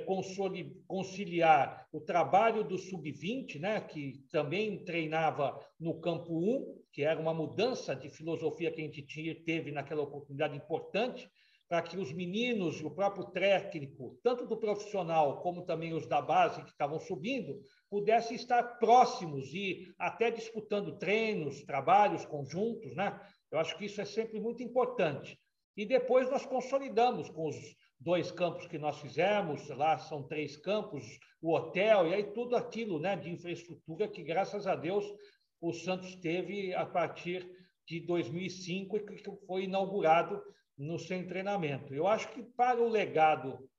conciliar 0.87 1.87
o 1.91 1.99
trabalho 1.99 2.63
do 2.63 2.77
sub-20, 2.77 3.59
né, 3.59 3.81
que 3.81 4.23
também 4.31 4.83
treinava 4.85 5.59
no 5.79 5.99
campo 5.99 6.37
1, 6.37 6.81
que 6.91 7.03
era 7.03 7.19
uma 7.19 7.33
mudança 7.33 7.95
de 7.95 8.09
filosofia 8.09 8.71
que 8.71 8.81
a 8.81 8.85
gente 8.85 9.01
tinha, 9.01 9.35
teve 9.43 9.71
naquela 9.71 10.03
oportunidade 10.03 10.55
importante, 10.55 11.29
para 11.71 11.81
que 11.81 11.97
os 11.97 12.11
meninos 12.11 12.81
e 12.81 12.85
o 12.85 12.91
próprio 12.91 13.23
técnico, 13.27 14.19
tanto 14.21 14.45
do 14.45 14.57
profissional 14.57 15.41
como 15.41 15.61
também 15.61 15.93
os 15.93 16.05
da 16.05 16.21
base 16.21 16.61
que 16.63 16.69
estavam 16.69 16.99
subindo, 16.99 17.61
pudessem 17.89 18.35
estar 18.35 18.77
próximos 18.77 19.53
e 19.53 19.87
até 19.97 20.29
disputando 20.29 20.97
treinos, 20.97 21.63
trabalhos 21.63 22.25
conjuntos, 22.25 22.93
né? 22.93 23.17
Eu 23.51 23.59
acho 23.59 23.77
que 23.77 23.85
isso 23.85 23.99
é 23.99 24.05
sempre 24.05 24.39
muito 24.39 24.63
importante. 24.63 25.37
E 25.75 25.85
depois 25.85 26.29
nós 26.29 26.45
consolidamos 26.45 27.29
com 27.29 27.47
os 27.47 27.55
dois 27.99 28.31
campos 28.31 28.67
que 28.67 28.77
nós 28.77 28.99
fizemos, 28.99 29.67
lá 29.69 29.97
são 29.97 30.27
três 30.27 30.57
campos, 30.57 31.03
o 31.41 31.53
hotel, 31.53 32.07
e 32.07 32.13
aí 32.13 32.23
tudo 32.23 32.55
aquilo 32.55 32.99
né, 32.99 33.15
de 33.15 33.29
infraestrutura 33.29 34.07
que, 34.07 34.23
graças 34.23 34.65
a 34.65 34.75
Deus, 34.75 35.05
o 35.59 35.71
Santos 35.71 36.15
teve 36.15 36.73
a 36.73 36.85
partir 36.85 37.47
de 37.87 37.99
2005 37.99 38.97
e 38.97 38.99
que 39.01 39.23
foi 39.45 39.63
inaugurado 39.63 40.41
no 40.77 40.97
seu 40.97 41.25
treinamento. 41.27 41.93
Eu 41.93 42.07
acho 42.07 42.31
que 42.31 42.41
para 42.41 42.81
o 42.81 42.89
legado 42.89 43.69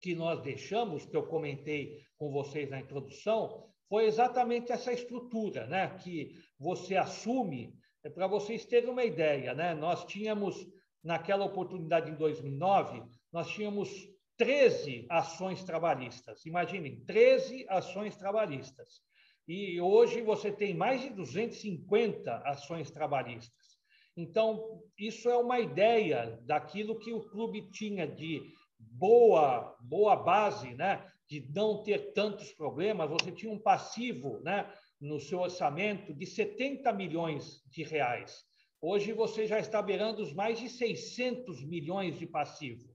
que 0.00 0.14
nós 0.14 0.40
deixamos, 0.40 1.04
que 1.04 1.16
eu 1.16 1.26
comentei 1.26 2.00
com 2.16 2.30
vocês 2.30 2.70
na 2.70 2.80
introdução, 2.80 3.68
foi 3.88 4.06
exatamente 4.06 4.70
essa 4.72 4.92
estrutura, 4.92 5.66
né, 5.66 5.96
que 5.98 6.32
você 6.58 6.96
assume 6.96 7.77
é 8.08 8.10
para 8.10 8.26
vocês 8.26 8.64
terem 8.64 8.88
uma 8.88 9.04
ideia, 9.04 9.54
né? 9.54 9.74
nós 9.74 10.04
tínhamos, 10.06 10.66
naquela 11.04 11.44
oportunidade 11.44 12.10
em 12.10 12.14
2009, 12.14 13.02
nós 13.30 13.48
tínhamos 13.50 13.90
13 14.38 15.06
ações 15.10 15.62
trabalhistas. 15.62 16.46
Imaginem, 16.46 17.04
13 17.04 17.66
ações 17.68 18.16
trabalhistas. 18.16 19.02
E 19.46 19.80
hoje 19.80 20.22
você 20.22 20.50
tem 20.50 20.74
mais 20.74 21.02
de 21.02 21.10
250 21.10 22.34
ações 22.46 22.90
trabalhistas. 22.90 23.78
Então, 24.16 24.82
isso 24.98 25.28
é 25.28 25.36
uma 25.36 25.60
ideia 25.60 26.38
daquilo 26.42 26.98
que 26.98 27.12
o 27.12 27.28
clube 27.28 27.70
tinha 27.70 28.06
de 28.06 28.42
boa, 28.78 29.76
boa 29.80 30.16
base, 30.16 30.74
né? 30.74 31.06
de 31.28 31.46
não 31.54 31.82
ter 31.82 32.12
tantos 32.14 32.52
problemas. 32.52 33.10
Você 33.10 33.30
tinha 33.32 33.52
um 33.52 33.58
passivo 33.58 34.40
né? 34.40 34.72
No 35.00 35.20
seu 35.20 35.40
orçamento 35.40 36.12
de 36.12 36.26
70 36.26 36.92
milhões 36.92 37.62
de 37.66 37.82
reais. 37.82 38.44
Hoje 38.80 39.12
você 39.12 39.46
já 39.46 39.58
está 39.58 39.82
beirando 39.82 40.22
os 40.22 40.32
mais 40.32 40.58
de 40.58 40.68
600 40.68 41.64
milhões 41.64 42.18
de 42.18 42.26
passivo, 42.26 42.88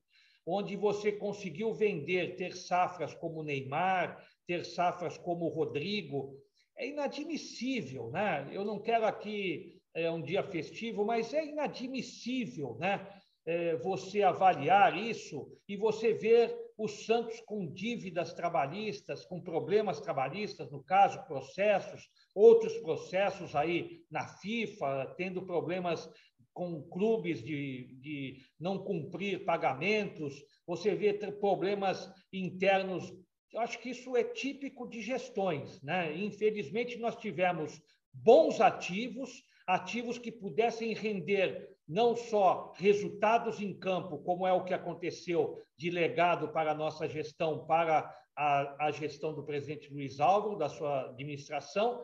onde 0.46 0.76
você 0.76 1.12
conseguiu 1.12 1.74
vender, 1.74 2.36
ter 2.36 2.56
safras 2.56 3.14
como 3.14 3.44
Neymar, 3.44 4.26
ter 4.48 4.66
safras 4.66 5.18
como 5.18 5.48
Rodrigo. 5.50 6.38
É 6.78 6.88
inadmissível, 6.88 8.10
né? 8.12 8.50
Eu 8.52 8.64
não 8.66 8.82
quero 8.82 9.06
aqui 9.06 9.82
é, 9.94 10.10
um 10.10 10.22
dia 10.22 10.44
festivo, 10.44 11.06
mas 11.06 11.34
é 11.34 11.46
inadmissível, 11.46 12.78
né? 12.80 13.08
É, 13.46 13.76
você 13.78 14.24
avaliar 14.24 14.98
isso 14.98 15.52
e 15.68 15.76
você 15.76 16.14
ver 16.14 16.63
o 16.78 16.88
Santos 16.88 17.40
com 17.42 17.72
dívidas 17.72 18.34
trabalhistas, 18.34 19.26
com 19.26 19.42
problemas 19.42 20.00
trabalhistas, 20.00 20.72
no 20.72 20.84
caso, 20.84 21.24
processos, 21.26 22.10
outros 22.34 22.78
processos 22.78 23.56
aí 23.56 24.02
na 24.10 24.28
FIFA, 24.28 25.14
tendo 25.18 25.46
problemas 25.46 26.10
com 26.54 26.84
clubes 26.84 27.44
de, 27.44 27.96
de 28.00 28.38
não 28.60 28.78
cumprir 28.78 29.44
pagamentos, 29.44 30.34
você 30.66 30.96
vê 30.96 31.14
problemas 31.14 32.10
internos. 32.32 33.12
Eu 33.52 33.62
acho 33.62 33.80
que 33.80 33.90
isso 33.90 34.16
é 34.16 34.24
típico 34.24 34.88
de 34.88 35.02
gestões. 35.02 35.82
Né? 35.82 36.16
Infelizmente, 36.16 36.98
nós 36.98 37.16
tivemos 37.16 37.82
bons 38.14 38.62
ativos, 38.62 39.44
ativos 39.66 40.18
que 40.18 40.32
pudessem 40.32 40.94
render 40.94 41.73
não 41.88 42.16
só 42.16 42.74
resultados 42.78 43.60
em 43.60 43.74
campo, 43.74 44.18
como 44.20 44.48
é 44.48 44.54
o 44.54 44.64
que 44.64 44.74
aconteceu 44.74 45.62
de 45.78 45.90
legado 45.90 46.50
para 46.50 46.72
a 46.72 46.76
nossa 46.76 47.08
gestão, 47.08 47.66
para 47.66 48.10
a, 48.36 48.88
a 48.88 48.92
gestão 48.92 49.34
do 49.34 49.44
presidente 49.44 49.94
Luiz 49.94 50.20
Álvaro, 50.20 50.58
da 50.58 50.70
sua 50.70 51.10
administração, 51.10 52.04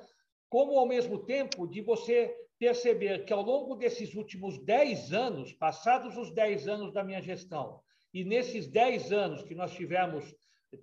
como, 0.50 0.78
ao 0.78 0.88
mesmo 0.88 1.20
tempo, 1.20 1.68
de 1.68 1.82
você 1.82 2.36
perceber 2.58 3.24
que, 3.26 3.32
ao 3.32 3.42
longo 3.42 3.76
desses 3.76 4.16
últimos 4.16 4.58
10 4.64 5.14
anos, 5.14 5.54
passados 5.54 6.18
os 6.18 6.32
10 6.32 6.68
anos 6.68 6.94
da 6.94 7.04
minha 7.04 7.22
gestão, 7.22 7.80
e 8.14 8.24
nesses 8.24 8.68
10 8.68 9.14
anos 9.14 9.44
que 9.44 9.56
nós 9.56 9.72
tivemos 9.72 10.36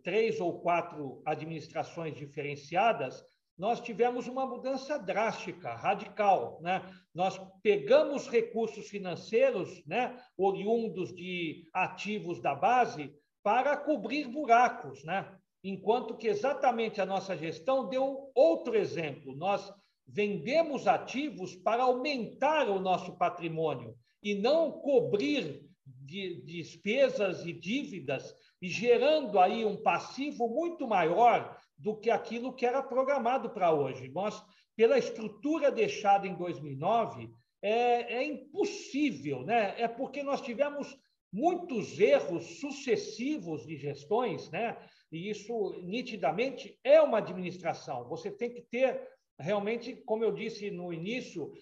três 0.03 0.41
ou 0.41 0.61
quatro 0.61 1.23
administrações 1.25 2.17
diferenciadas, 2.17 3.23
nós 3.59 3.81
tivemos 3.81 4.29
uma 4.29 4.47
mudança 4.47 4.99
drástica, 4.99 5.75
radical. 5.75 6.59
Né? 6.61 6.83
Nós 7.15 7.41
pegamos 7.63 8.29
recursos 8.29 8.89
financeiros, 8.89 9.83
né, 9.87 10.17
oriundos 10.37 11.15
de 11.15 11.67
ativos 11.73 12.41
da 12.41 12.55
base, 12.55 13.15
para 13.43 13.77
cobrir 13.77 14.29
buracos, 14.29 15.03
né? 15.05 15.33
enquanto 15.63 16.17
que 16.17 16.29
exatamente 16.29 17.01
a 17.01 17.07
nossa 17.07 17.37
gestão 17.37 17.89
deu 17.89 18.31
outro 18.35 18.77
exemplo. 18.77 19.35
Nós 19.35 19.73
vendemos 20.07 20.87
ativos 20.87 21.57
para 21.57 21.83
aumentar 21.83 22.69
o 22.69 22.79
nosso 22.79 23.17
patrimônio 23.17 23.97
e 24.23 24.35
não 24.35 24.71
cobrir 24.71 25.65
de 25.85 26.43
despesas 26.43 27.45
e 27.45 27.53
dívidas 27.53 28.35
e 28.61 28.69
gerando 28.69 29.39
aí 29.39 29.65
um 29.65 29.83
passivo 29.83 30.49
muito 30.49 30.87
maior 30.87 31.57
do 31.79 31.97
que 31.97 32.11
aquilo 32.11 32.55
que 32.55 32.65
era 32.65 32.83
programado 32.83 33.51
para 33.51 33.73
hoje. 33.73 34.09
Nós, 34.09 34.43
pela 34.75 34.99
estrutura 34.99 35.71
deixada 35.71 36.27
em 36.27 36.35
2009, 36.35 37.31
é, 37.63 38.17
é 38.17 38.25
impossível, 38.25 39.43
né? 39.43 39.75
É 39.81 39.89
porque 39.89 40.23
nós 40.23 40.41
tivemos 40.41 40.97
muitos 41.33 41.99
erros 41.99 42.61
sucessivos 42.61 43.67
de 43.67 43.77
gestões, 43.77 44.51
né? 44.51 44.77
E 45.11 45.31
isso 45.31 45.81
nitidamente 45.83 46.79
é 46.83 47.01
uma 47.01 47.19
administração. 47.19 48.09
Você 48.09 48.31
tem 48.31 48.53
que 48.53 48.63
ter 48.63 49.01
realmente, 49.39 49.95
como 49.95 50.25
eu 50.25 50.33
disse 50.33 50.71
no 50.71 50.93
início, 50.93 51.53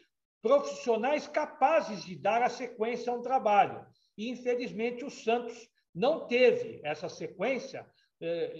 profissionais 0.40 1.26
capazes 1.26 2.04
de 2.04 2.16
dar 2.16 2.42
a 2.42 2.49
sequência 2.49 3.12
a 3.12 3.16
um 3.16 3.23
trabalho. 3.23 3.85
E 4.16 4.28
infelizmente 4.28 5.04
o 5.04 5.11
Santos 5.11 5.68
não 5.94 6.26
teve 6.26 6.80
essa 6.85 7.09
sequência 7.09 7.87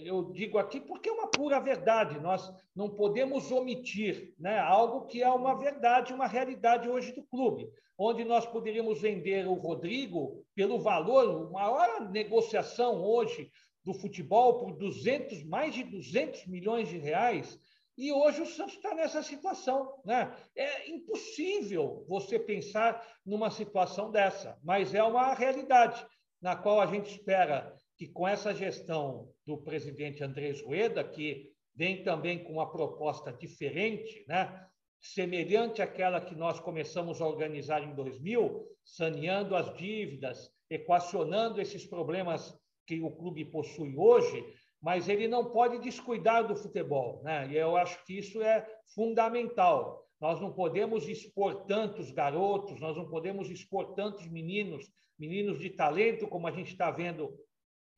eu 0.03 0.31
digo 0.31 0.57
aqui 0.57 0.79
porque 0.79 1.09
é 1.09 1.11
uma 1.11 1.27
pura 1.27 1.59
verdade, 1.59 2.19
nós 2.19 2.53
não 2.75 2.89
podemos 2.89 3.51
omitir 3.51 4.33
né, 4.39 4.59
algo 4.59 5.05
que 5.07 5.21
é 5.21 5.29
uma 5.29 5.55
verdade, 5.55 6.13
uma 6.13 6.27
realidade 6.27 6.89
hoje 6.89 7.11
do 7.13 7.23
clube, 7.23 7.69
onde 7.97 8.23
nós 8.23 8.45
poderíamos 8.45 9.01
vender 9.01 9.47
o 9.47 9.53
Rodrigo 9.53 10.45
pelo 10.53 10.79
valor, 10.79 11.51
maior 11.51 12.09
negociação 12.09 13.03
hoje 13.03 13.49
do 13.83 13.93
futebol 13.93 14.59
por 14.59 14.75
200, 14.77 15.43
mais 15.43 15.73
de 15.73 15.83
200 15.83 16.47
milhões 16.47 16.89
de 16.89 16.97
reais, 16.97 17.59
e 17.97 18.11
hoje 18.11 18.41
o 18.41 18.45
Santos 18.45 18.75
está 18.75 18.93
nessa 18.93 19.23
situação. 19.23 20.01
Né? 20.03 20.35
É 20.55 20.89
impossível 20.89 22.05
você 22.09 22.37
pensar 22.37 23.01
numa 23.25 23.49
situação 23.49 24.11
dessa, 24.11 24.59
mas 24.63 24.93
é 24.93 25.01
uma 25.01 25.33
realidade 25.33 26.05
na 26.41 26.55
qual 26.55 26.81
a 26.81 26.85
gente 26.85 27.09
espera 27.09 27.73
que 27.97 28.07
com 28.07 28.27
essa 28.27 28.53
gestão 28.53 29.33
do 29.45 29.57
presidente 29.57 30.23
Andrés 30.23 30.61
Rueda, 30.61 31.03
que 31.03 31.51
vem 31.75 32.03
também 32.03 32.43
com 32.43 32.53
uma 32.53 32.71
proposta 32.71 33.31
diferente, 33.31 34.25
né? 34.27 34.65
semelhante 34.99 35.81
àquela 35.81 36.19
que 36.19 36.35
nós 36.35 36.59
começamos 36.59 37.21
a 37.21 37.27
organizar 37.27 37.83
em 37.83 37.93
2000, 37.93 38.67
saneando 38.83 39.55
as 39.55 39.75
dívidas, 39.77 40.49
equacionando 40.69 41.61
esses 41.61 41.85
problemas 41.85 42.57
que 42.87 43.01
o 43.01 43.11
clube 43.11 43.45
possui 43.45 43.95
hoje, 43.95 44.43
mas 44.81 45.07
ele 45.07 45.27
não 45.27 45.51
pode 45.51 45.79
descuidar 45.79 46.47
do 46.47 46.55
futebol. 46.55 47.21
Né? 47.23 47.49
E 47.51 47.57
eu 47.57 47.75
acho 47.75 48.03
que 48.05 48.17
isso 48.17 48.41
é 48.41 48.65
fundamental. 48.93 50.03
Nós 50.19 50.39
não 50.39 50.53
podemos 50.53 51.07
expor 51.07 51.65
tantos 51.65 52.11
garotos, 52.11 52.79
nós 52.79 52.95
não 52.95 53.07
podemos 53.07 53.49
expor 53.49 53.93
tantos 53.93 54.27
meninos, 54.27 54.89
meninos 55.19 55.59
de 55.59 55.69
talento, 55.69 56.27
como 56.27 56.47
a 56.47 56.51
gente 56.51 56.71
está 56.71 56.89
vendo 56.89 57.37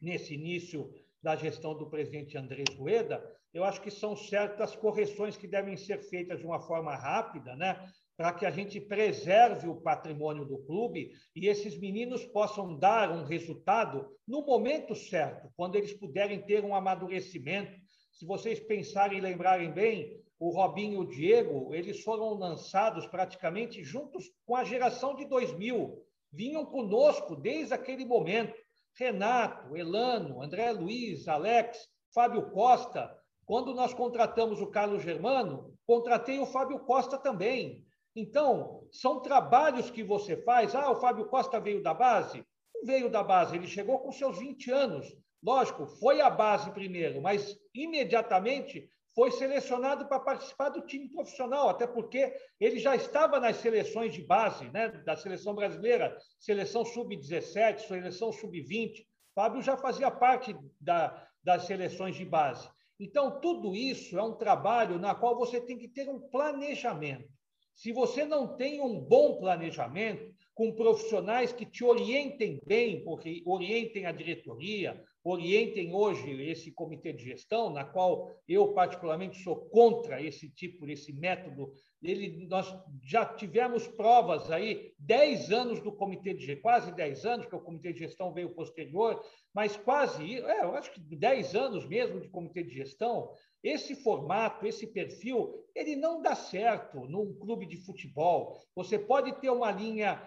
nesse 0.01 0.33
início 0.33 0.93
da 1.21 1.35
gestão 1.35 1.75
do 1.75 1.89
presidente 1.89 2.37
Andrés 2.37 2.75
Rueda, 2.77 3.23
eu 3.53 3.63
acho 3.63 3.81
que 3.81 3.89
são 3.89 4.15
certas 4.15 4.75
correções 4.75 5.35
que 5.35 5.47
devem 5.47 5.75
ser 5.75 6.01
feitas 6.03 6.39
de 6.39 6.45
uma 6.45 6.59
forma 6.59 6.95
rápida, 6.95 7.55
né? 7.55 7.87
para 8.17 8.33
que 8.33 8.45
a 8.47 8.49
gente 8.49 8.81
preserve 8.81 9.67
o 9.67 9.79
patrimônio 9.79 10.43
do 10.43 10.57
clube 10.57 11.11
e 11.35 11.47
esses 11.47 11.77
meninos 11.77 12.25
possam 12.25 12.75
dar 12.75 13.11
um 13.11 13.23
resultado 13.23 14.09
no 14.27 14.41
momento 14.41 14.95
certo, 14.95 15.51
quando 15.55 15.75
eles 15.75 15.93
puderem 15.93 16.41
ter 16.41 16.65
um 16.65 16.73
amadurecimento. 16.73 17.77
Se 18.11 18.25
vocês 18.25 18.59
pensarem 18.59 19.19
e 19.19 19.21
lembrarem 19.21 19.71
bem, 19.71 20.19
o 20.39 20.49
Robinho 20.49 21.03
e 21.03 21.05
o 21.05 21.07
Diego, 21.07 21.73
eles 21.75 22.03
foram 22.03 22.33
lançados 22.33 23.05
praticamente 23.05 23.83
juntos 23.83 24.25
com 24.45 24.55
a 24.55 24.63
geração 24.63 25.15
de 25.15 25.25
2000, 25.25 26.03
vinham 26.31 26.65
conosco 26.65 27.35
desde 27.35 27.73
aquele 27.75 28.03
momento. 28.03 28.53
Renato, 28.97 29.77
Elano, 29.77 30.41
André 30.41 30.71
Luiz, 30.71 31.27
Alex, 31.27 31.87
Fábio 32.13 32.49
Costa. 32.49 33.15
Quando 33.45 33.73
nós 33.73 33.93
contratamos 33.93 34.59
o 34.59 34.67
Carlos 34.67 35.03
Germano, 35.03 35.73
contratei 35.85 36.39
o 36.39 36.45
Fábio 36.45 36.79
Costa 36.79 37.17
também. 37.17 37.85
Então, 38.15 38.87
são 38.91 39.21
trabalhos 39.21 39.91
que 39.91 40.03
você 40.03 40.35
faz. 40.43 40.73
Ah, 40.73 40.89
o 40.89 40.95
Fábio 40.95 41.27
Costa 41.27 41.59
veio 41.59 41.83
da 41.83 41.93
base? 41.93 42.43
Não 42.73 42.85
veio 42.85 43.09
da 43.09 43.23
base, 43.23 43.55
ele 43.55 43.67
chegou 43.67 43.99
com 43.99 44.11
seus 44.11 44.39
20 44.39 44.71
anos. 44.71 45.15
Lógico, 45.43 45.85
foi 45.85 46.19
a 46.19 46.29
base 46.29 46.71
primeiro, 46.71 47.21
mas 47.21 47.55
imediatamente 47.73 48.89
foi 49.17 49.31
selecionado 49.31 50.07
para 50.07 50.19
participar 50.19 50.69
do 50.69 50.85
time 50.85 51.09
profissional, 51.09 51.69
até 51.69 51.87
porque 51.87 52.31
ele 52.59 52.77
já 52.77 52.95
estava 52.95 53.39
nas 53.39 53.55
seleções 53.55 54.13
de 54.13 54.21
base, 54.21 54.69
né, 54.69 54.89
da 54.89 55.15
seleção 55.15 55.55
brasileira, 55.55 56.15
seleção 56.39 56.85
sub-17, 56.85 57.79
seleção 57.79 58.31
sub-20. 58.31 59.07
Fábio 59.33 59.63
já 59.63 59.75
fazia 59.75 60.11
parte 60.11 60.55
da, 60.79 61.27
das 61.43 61.63
seleções 61.63 62.15
de 62.15 62.23
base. 62.23 62.69
Então, 62.99 63.41
tudo 63.41 63.75
isso 63.75 64.19
é 64.19 64.21
um 64.21 64.35
trabalho 64.35 64.99
na 64.99 65.15
qual 65.15 65.35
você 65.35 65.59
tem 65.59 65.79
que 65.79 65.87
ter 65.87 66.07
um 66.07 66.19
planejamento. 66.19 67.27
Se 67.73 67.91
você 67.91 68.23
não 68.23 68.55
tem 68.55 68.79
um 68.79 68.99
bom 68.99 69.39
planejamento, 69.39 70.31
com 70.53 70.73
profissionais 70.73 71.51
que 71.51 71.65
te 71.65 71.83
orientem 71.83 72.59
bem, 72.65 73.03
porque 73.03 73.41
orientem 73.47 74.05
a 74.05 74.11
diretoria, 74.11 75.03
orientem 75.29 75.93
hoje 75.93 76.31
esse 76.49 76.71
comitê 76.71 77.11
de 77.11 77.25
gestão, 77.25 77.69
na 77.69 77.83
qual 77.83 78.31
eu 78.47 78.73
particularmente 78.73 79.43
sou 79.43 79.55
contra 79.69 80.21
esse 80.21 80.49
tipo, 80.49 80.87
esse 80.87 81.11
método. 81.11 81.73
Ele, 82.01 82.47
nós 82.47 82.73
já 83.03 83.25
tivemos 83.25 83.87
provas 83.87 84.49
aí, 84.49 84.93
10 84.99 85.51
anos 85.51 85.81
do 85.81 85.91
comitê 85.91 86.33
de 86.33 86.55
quase 86.57 86.93
10 86.93 87.25
anos, 87.25 87.45
que 87.45 87.55
o 87.55 87.59
comitê 87.59 87.91
de 87.91 87.99
gestão 87.99 88.33
veio 88.33 88.53
posterior, 88.53 89.21
mas 89.53 89.75
quase, 89.75 90.39
é, 90.39 90.63
eu 90.63 90.75
acho 90.75 90.93
que 90.93 90.99
10 90.99 91.55
anos 91.55 91.85
mesmo 91.85 92.21
de 92.21 92.29
comitê 92.29 92.63
de 92.63 92.73
gestão, 92.73 93.29
esse 93.63 93.95
formato, 93.95 94.65
esse 94.65 94.87
perfil, 94.87 95.65
ele 95.75 95.95
não 95.95 96.21
dá 96.21 96.35
certo 96.35 97.05
num 97.07 97.33
clube 97.33 97.65
de 97.65 97.77
futebol. 97.77 98.57
Você 98.75 98.97
pode 98.97 99.33
ter 99.41 99.49
uma 99.49 99.71
linha, 99.71 100.21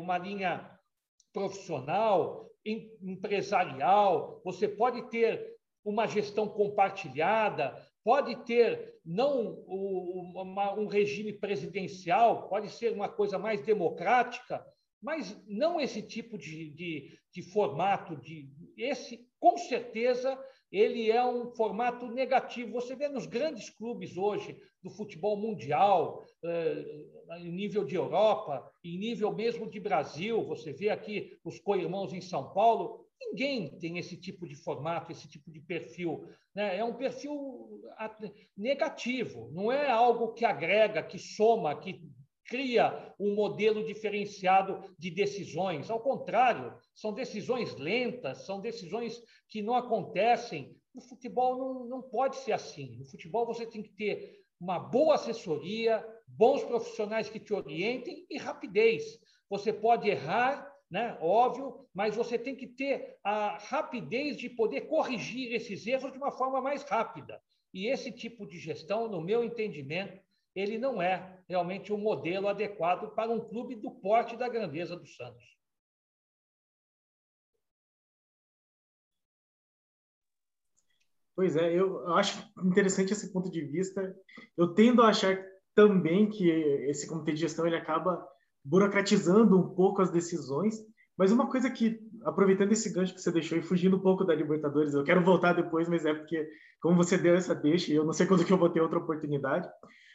uma 0.00 0.18
linha 0.18 0.68
profissional, 1.32 2.47
empresarial, 2.64 4.40
você 4.44 4.68
pode 4.68 5.08
ter 5.10 5.56
uma 5.84 6.06
gestão 6.06 6.48
compartilhada, 6.48 7.74
pode 8.04 8.36
ter 8.44 8.94
não 9.04 9.64
um 9.68 10.86
regime 10.86 11.32
presidencial, 11.32 12.48
pode 12.48 12.70
ser 12.70 12.92
uma 12.92 13.08
coisa 13.08 13.38
mais 13.38 13.60
democrática, 13.62 14.64
mas 15.02 15.36
não 15.46 15.80
esse 15.80 16.02
tipo 16.02 16.36
de, 16.36 16.70
de, 16.70 17.18
de 17.32 17.42
formato. 17.42 18.16
De, 18.16 18.50
esse, 18.76 19.26
com 19.38 19.56
certeza, 19.56 20.38
ele 20.70 21.10
é 21.10 21.24
um 21.24 21.54
formato 21.54 22.06
negativo. 22.08 22.72
Você 22.72 22.94
vê 22.94 23.08
nos 23.08 23.26
grandes 23.26 23.70
clubes 23.70 24.16
hoje 24.16 24.60
do 24.88 24.94
futebol 24.94 25.36
mundial, 25.36 26.24
eh, 26.42 27.04
em 27.40 27.52
nível 27.52 27.84
de 27.84 27.94
Europa, 27.94 28.72
em 28.82 28.98
nível 28.98 29.32
mesmo 29.34 29.70
de 29.70 29.78
Brasil, 29.78 30.42
você 30.42 30.72
vê 30.72 30.88
aqui 30.88 31.38
os 31.44 31.60
co-irmãos 31.60 32.12
em 32.14 32.22
São 32.22 32.52
Paulo, 32.54 33.04
ninguém 33.20 33.78
tem 33.78 33.98
esse 33.98 34.16
tipo 34.16 34.48
de 34.48 34.54
formato, 34.54 35.12
esse 35.12 35.28
tipo 35.28 35.50
de 35.50 35.60
perfil. 35.60 36.24
Né? 36.54 36.78
É 36.78 36.84
um 36.84 36.94
perfil 36.94 37.82
negativo, 38.56 39.50
não 39.52 39.70
é 39.70 39.90
algo 39.90 40.32
que 40.32 40.44
agrega, 40.44 41.02
que 41.02 41.18
soma, 41.18 41.78
que 41.78 42.00
cria 42.46 43.14
um 43.20 43.34
modelo 43.34 43.84
diferenciado 43.84 44.82
de 44.98 45.10
decisões. 45.10 45.90
Ao 45.90 46.00
contrário, 46.00 46.74
são 46.94 47.12
decisões 47.12 47.76
lentas, 47.76 48.46
são 48.46 48.58
decisões 48.58 49.20
que 49.50 49.60
não 49.60 49.74
acontecem. 49.74 50.74
No 50.94 51.02
futebol 51.02 51.58
não, 51.58 51.84
não 51.84 52.02
pode 52.02 52.36
ser 52.36 52.52
assim. 52.52 52.96
No 52.96 53.04
futebol 53.04 53.44
você 53.44 53.66
tem 53.66 53.82
que 53.82 53.90
ter 53.90 54.38
uma 54.60 54.78
boa 54.78 55.14
assessoria, 55.14 56.04
bons 56.26 56.64
profissionais 56.64 57.28
que 57.28 57.40
te 57.40 57.54
orientem 57.54 58.26
e 58.28 58.38
rapidez. 58.38 59.18
Você 59.48 59.72
pode 59.72 60.08
errar, 60.08 60.70
né? 60.90 61.16
Óbvio, 61.20 61.86
mas 61.94 62.16
você 62.16 62.38
tem 62.38 62.54
que 62.56 62.66
ter 62.66 63.18
a 63.22 63.58
rapidez 63.58 64.36
de 64.36 64.48
poder 64.48 64.82
corrigir 64.82 65.52
esses 65.52 65.86
erros 65.86 66.12
de 66.12 66.18
uma 66.18 66.32
forma 66.32 66.60
mais 66.60 66.82
rápida. 66.82 67.40
E 67.72 67.86
esse 67.86 68.10
tipo 68.10 68.46
de 68.46 68.58
gestão, 68.58 69.08
no 69.08 69.20
meu 69.20 69.44
entendimento, 69.44 70.20
ele 70.54 70.78
não 70.78 71.00
é 71.00 71.40
realmente 71.48 71.92
um 71.92 71.98
modelo 71.98 72.48
adequado 72.48 73.14
para 73.14 73.30
um 73.30 73.40
clube 73.40 73.76
do 73.76 73.90
porte 73.90 74.36
da 74.36 74.48
grandeza 74.48 74.96
do 74.96 75.06
Santos. 75.06 75.57
Pois 81.38 81.54
é, 81.54 81.72
eu 81.72 82.04
acho 82.14 82.36
interessante 82.64 83.12
esse 83.12 83.32
ponto 83.32 83.48
de 83.48 83.60
vista. 83.60 84.12
Eu 84.56 84.74
tendo 84.74 85.02
a 85.02 85.08
achar 85.10 85.38
também 85.72 86.28
que 86.28 86.50
esse 86.90 87.06
comitê 87.06 87.32
de 87.32 87.38
gestão 87.42 87.64
ele 87.64 87.76
acaba 87.76 88.26
burocratizando 88.64 89.56
um 89.56 89.72
pouco 89.72 90.02
as 90.02 90.10
decisões. 90.10 90.74
Mas 91.16 91.30
uma 91.30 91.48
coisa 91.48 91.70
que, 91.70 92.00
aproveitando 92.24 92.72
esse 92.72 92.92
gancho 92.92 93.14
que 93.14 93.20
você 93.20 93.30
deixou 93.30 93.56
e 93.56 93.62
fugindo 93.62 93.98
um 93.98 94.00
pouco 94.00 94.24
da 94.24 94.34
Libertadores, 94.34 94.94
eu 94.94 95.04
quero 95.04 95.24
voltar 95.24 95.52
depois, 95.52 95.88
mas 95.88 96.04
é 96.04 96.12
porque, 96.12 96.44
como 96.80 96.96
você 96.96 97.16
deu 97.16 97.36
essa 97.36 97.54
deixa, 97.54 97.92
eu 97.92 98.04
não 98.04 98.12
sei 98.12 98.26
quando 98.26 98.44
que 98.44 98.52
eu 98.52 98.58
vou 98.58 98.70
ter 98.70 98.80
outra 98.80 98.98
oportunidade, 98.98 99.68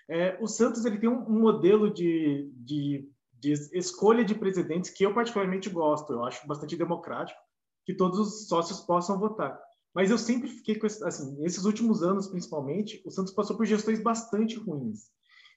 é, 0.10 0.38
o 0.42 0.48
Santos 0.48 0.84
ele 0.84 0.98
tem 0.98 1.10
um, 1.10 1.26
um 1.26 1.40
modelo 1.40 1.90
de, 1.90 2.52
de, 2.54 3.10
de, 3.40 3.54
escolha 3.72 4.26
de 4.26 4.36
presidentes 4.36 4.90
que 4.90 5.06
eu 5.06 5.14
particularmente 5.14 5.70
gosto, 5.70 6.12
eu 6.12 6.26
acho 6.26 6.46
bastante 6.46 6.76
democrático, 6.76 7.40
que 7.86 7.96
todos 7.96 8.20
os 8.20 8.48
sócios 8.50 8.82
possam 8.82 9.18
votar. 9.18 9.58
Mas 9.94 10.10
eu 10.10 10.18
sempre 10.18 10.48
fiquei 10.50 10.76
com, 10.76 10.88
assim, 10.88 11.36
nesses 11.40 11.66
últimos 11.66 12.02
anos, 12.02 12.28
principalmente, 12.28 13.02
o 13.06 13.12
Santos 13.12 13.34
passou 13.34 13.56
por 13.56 13.66
gestões 13.66 14.02
bastante 14.02 14.58
ruins. 14.58 15.12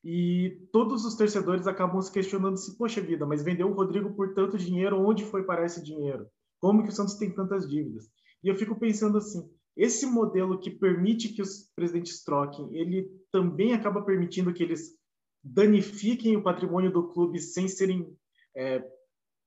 E 0.05 0.68
todos 0.72 1.05
os 1.05 1.16
torcedores 1.16 1.66
acabam 1.66 2.01
se 2.01 2.12
questionando 2.12 2.57
se, 2.57 2.77
poxa 2.77 3.01
vida, 3.01 3.27
mas 3.27 3.42
vendeu 3.42 3.68
o 3.68 3.75
Rodrigo 3.75 4.14
por 4.14 4.35
tanto 4.35 4.59
dinheiro, 4.59 5.01
onde 5.01 5.25
foi 5.25 5.42
parar 5.42 5.64
esse 5.64 5.83
dinheiro? 5.83 6.29
Como 6.61 6.83
que 6.83 6.90
o 6.90 6.92
Santos 6.92 7.14
tem 7.14 7.35
tantas 7.35 7.68
dívidas? 7.68 8.09
E 8.44 8.49
eu 8.49 8.57
fico 8.57 8.79
pensando 8.79 9.18
assim, 9.18 9.51
esse 9.77 10.07
modelo 10.07 10.59
que 10.61 10.70
permite 10.70 11.31
que 11.31 11.42
os 11.42 11.70
presidentes 11.75 12.22
troquem, 12.22 12.68
ele 12.77 13.11
também 13.33 13.72
acaba 13.72 14.03
permitindo 14.03 14.53
que 14.53 14.62
eles 14.62 14.96
danifiquem 15.42 16.37
o 16.37 16.42
patrimônio 16.42 16.92
do 16.92 17.09
clube 17.09 17.40
sem 17.40 17.68
serem 17.68 18.16
é, 18.55 18.83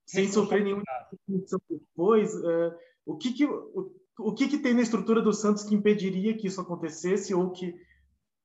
sem 0.06 0.28
sofrer 0.28 0.64
nenhuma 0.64 0.84
punição 1.26 1.60
depois. 1.70 2.34
É, 2.34 2.78
o 3.06 3.18
que 3.18 3.32
que 3.34 3.46
o, 3.46 3.92
o 4.20 4.34
que, 4.34 4.48
que 4.48 4.58
tem 4.58 4.74
na 4.74 4.82
estrutura 4.82 5.22
do 5.22 5.34
Santos 5.34 5.64
que 5.64 5.76
impediria 5.76 6.38
que 6.38 6.48
isso 6.48 6.62
acontecesse 6.62 7.34
ou 7.34 7.52
que 7.52 7.74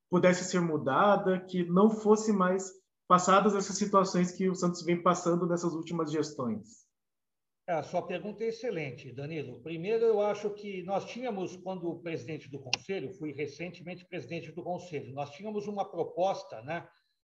pudesse 0.09 0.45
ser 0.45 0.61
mudada, 0.61 1.39
que 1.39 1.63
não 1.65 1.89
fosse 1.89 2.31
mais 2.31 2.71
passadas 3.07 3.53
essas 3.55 3.77
situações 3.77 4.31
que 4.31 4.49
o 4.49 4.55
Santos 4.55 4.83
vem 4.83 5.01
passando 5.01 5.45
nessas 5.47 5.73
últimas 5.73 6.11
gestões? 6.11 6.85
É, 7.67 7.73
a 7.73 7.83
sua 7.83 8.05
pergunta 8.05 8.43
é 8.43 8.49
excelente, 8.49 9.11
Danilo. 9.11 9.59
Primeiro, 9.61 10.05
eu 10.05 10.21
acho 10.21 10.51
que 10.51 10.83
nós 10.83 11.03
tínhamos, 11.05 11.55
quando 11.57 11.99
presidente 11.99 12.47
do 12.49 12.59
Conselho, 12.59 13.11
fui 13.13 13.31
recentemente 13.31 14.05
presidente 14.05 14.51
do 14.51 14.63
Conselho, 14.63 15.13
nós 15.13 15.31
tínhamos 15.31 15.67
uma 15.67 15.89
proposta 15.89 16.61
né, 16.61 16.87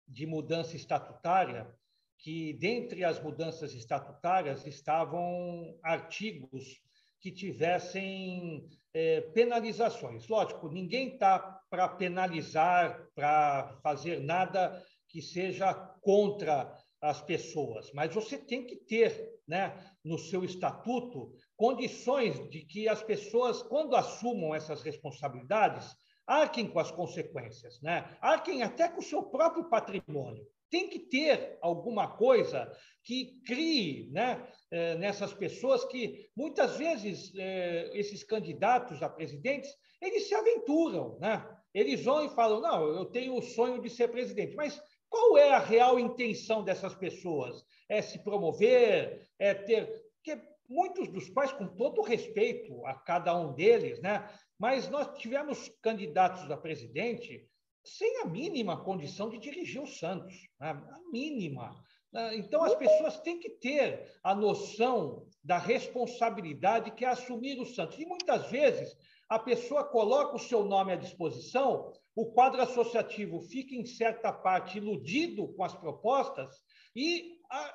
de 0.08 0.25
mudança 0.25 0.75
estatutária, 0.75 1.71
que 2.17 2.53
dentre 2.53 3.03
as 3.03 3.21
mudanças 3.21 3.73
estatutárias 3.73 4.65
estavam 4.65 5.77
artigos 5.84 6.82
que 7.24 7.32
tivessem 7.32 8.70
é, 8.94 9.22
penalizações. 9.22 10.28
Lógico, 10.28 10.68
ninguém 10.68 11.14
está 11.14 11.40
para 11.70 11.88
penalizar, 11.88 13.08
para 13.16 13.80
fazer 13.82 14.20
nada 14.20 14.84
que 15.08 15.22
seja 15.22 15.74
contra 16.02 16.78
as 17.02 17.22
pessoas, 17.22 17.92
mas 17.94 18.14
você 18.14 18.38
tem 18.38 18.66
que 18.66 18.76
ter 18.76 19.40
né, 19.48 19.74
no 20.04 20.18
seu 20.18 20.44
estatuto 20.44 21.34
condições 21.56 22.50
de 22.50 22.62
que 22.62 22.90
as 22.90 23.02
pessoas, 23.02 23.62
quando 23.64 23.96
assumam 23.96 24.54
essas 24.54 24.82
responsabilidades, 24.82 25.96
arquem 26.28 26.68
com 26.68 26.80
as 26.80 26.92
consequências, 26.92 27.82
né? 27.82 28.18
arquem 28.22 28.64
até 28.64 28.88
com 28.88 29.00
o 29.00 29.04
seu 29.04 29.24
próprio 29.24 29.70
patrimônio 29.70 30.46
tem 30.74 30.90
que 30.90 30.98
ter 30.98 31.60
alguma 31.62 32.18
coisa 32.18 32.68
que 33.04 33.40
crie 33.46 34.10
né, 34.12 34.44
é, 34.72 34.96
nessas 34.96 35.32
pessoas 35.32 35.86
que, 35.86 36.32
muitas 36.36 36.78
vezes, 36.78 37.32
é, 37.38 37.92
esses 37.94 38.24
candidatos 38.24 39.04
a 39.04 39.08
presidentes, 39.08 39.70
eles 40.02 40.28
se 40.28 40.34
aventuram, 40.34 41.20
né? 41.20 41.48
Eles 41.76 42.04
vão 42.04 42.26
e 42.26 42.30
falam, 42.30 42.60
não, 42.60 42.88
eu 42.88 43.06
tenho 43.06 43.36
o 43.36 43.42
sonho 43.44 43.84
de 43.84 43.90
ser 43.90 44.08
presidente, 44.08 44.56
mas 44.56 44.82
qual 45.08 45.38
é 45.38 45.52
a 45.52 45.60
real 45.60 46.00
intenção 46.00 46.64
dessas 46.64 46.96
pessoas? 46.96 47.64
É 47.88 48.02
se 48.02 48.24
promover, 48.24 49.30
é 49.38 49.54
ter... 49.54 49.86
Porque 50.16 50.42
muitos 50.68 51.08
dos 51.08 51.30
quais, 51.30 51.52
com 51.52 51.68
todo 51.68 52.02
respeito 52.02 52.84
a 52.88 52.96
cada 52.96 53.38
um 53.38 53.54
deles, 53.54 54.02
né? 54.02 54.28
mas 54.58 54.90
nós 54.90 55.20
tivemos 55.20 55.70
candidatos 55.84 56.50
a 56.50 56.58
presidente 56.58 57.48
sem 57.84 58.22
a 58.22 58.26
mínima 58.26 58.84
condição 58.84 59.30
de 59.30 59.38
dirigir 59.38 59.82
o 59.82 59.88
Santos, 59.88 60.34
né? 60.60 60.69
a 60.69 61.00
mínima. 61.12 61.76
Né? 62.12 62.38
Então, 62.38 62.63
as 62.63 62.76
pessoas 62.76 63.19
têm 63.19 63.39
que 63.39 63.50
ter 63.50 64.12
a 64.24 64.34
noção 64.34 65.28
da 65.43 65.58
responsabilidade 65.58 66.91
que 66.91 67.04
é 67.04 67.10
assumir 67.10 67.60
o 67.60 67.65
Santos. 67.65 68.00
E 68.00 68.06
muitas 68.06 68.50
vezes 68.50 68.96
a 69.30 69.39
pessoa 69.39 69.84
coloca 69.84 70.36
o 70.36 70.39
seu 70.39 70.63
nome 70.63 70.93
à 70.93 70.96
disposição, 70.96 71.91
o 72.15 72.32
quadro 72.32 72.62
associativo 72.62 73.41
fica, 73.41 73.76
em 73.76 73.86
certa 73.86 74.32
parte, 74.32 74.78
iludido 74.78 75.48
com 75.54 75.63
as 75.63 75.74
propostas 75.74 76.56
e 76.96 77.39
a, 77.50 77.58
a, 77.58 77.74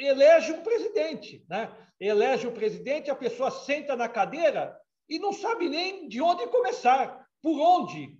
elege 0.00 0.52
um 0.52 0.62
presidente. 0.62 1.44
Né? 1.48 1.72
Elege 2.00 2.46
o 2.46 2.52
presidente, 2.52 3.10
a 3.10 3.14
pessoa 3.14 3.50
senta 3.50 3.94
na 3.94 4.08
cadeira 4.08 4.76
e 5.08 5.18
não 5.18 5.32
sabe 5.32 5.68
nem 5.68 6.08
de 6.08 6.20
onde 6.20 6.46
começar, 6.48 7.24
por 7.40 7.60
onde 7.60 8.18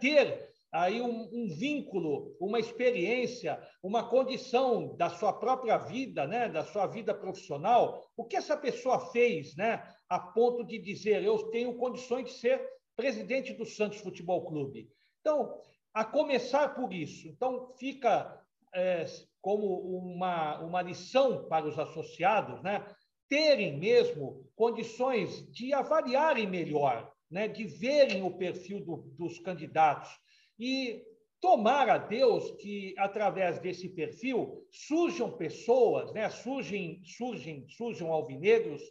ter 0.00 0.52
aí 0.74 1.00
um, 1.00 1.30
um, 1.32 1.48
vínculo, 1.48 2.36
uma 2.40 2.58
experiência, 2.58 3.62
uma 3.80 4.08
condição 4.08 4.96
da 4.96 5.08
sua 5.08 5.32
própria 5.32 5.78
vida, 5.78 6.26
né, 6.26 6.48
da 6.48 6.64
sua 6.64 6.88
vida 6.88 7.14
profissional, 7.14 8.04
o 8.16 8.24
que 8.24 8.34
essa 8.34 8.56
pessoa 8.56 9.12
fez, 9.12 9.54
né, 9.54 9.84
a 10.08 10.18
ponto 10.18 10.64
de 10.64 10.78
dizer 10.80 11.22
eu 11.22 11.50
tenho 11.50 11.76
condições 11.76 12.24
de 12.24 12.32
ser 12.32 12.60
presidente 12.96 13.52
do 13.52 13.64
Santos 13.64 14.00
Futebol 14.00 14.44
Clube. 14.46 14.90
Então, 15.20 15.60
a 15.92 16.04
começar 16.04 16.74
por 16.74 16.92
isso, 16.92 17.28
então 17.28 17.72
fica 17.78 18.42
é, 18.74 19.06
como 19.40 19.78
uma, 19.78 20.58
uma 20.58 20.82
lição 20.82 21.46
para 21.48 21.66
os 21.66 21.78
associados, 21.78 22.60
né, 22.62 22.84
terem 23.28 23.78
mesmo 23.78 24.44
condições 24.56 25.48
de 25.52 25.72
avaliarem 25.72 26.48
melhor 26.48 27.13
né, 27.30 27.48
de 27.48 27.64
verem 27.64 28.22
o 28.22 28.36
perfil 28.36 28.80
do, 28.84 28.96
dos 29.16 29.38
candidatos 29.38 30.10
e 30.58 31.02
tomar 31.40 31.90
a 31.90 31.98
Deus 31.98 32.52
que 32.52 32.94
através 32.96 33.58
desse 33.58 33.88
perfil 33.90 34.66
surjam 34.70 35.36
pessoas, 35.36 36.12
né, 36.12 36.30
surgem, 36.30 37.02
surgem, 37.04 38.08
alvinegros, 38.08 38.82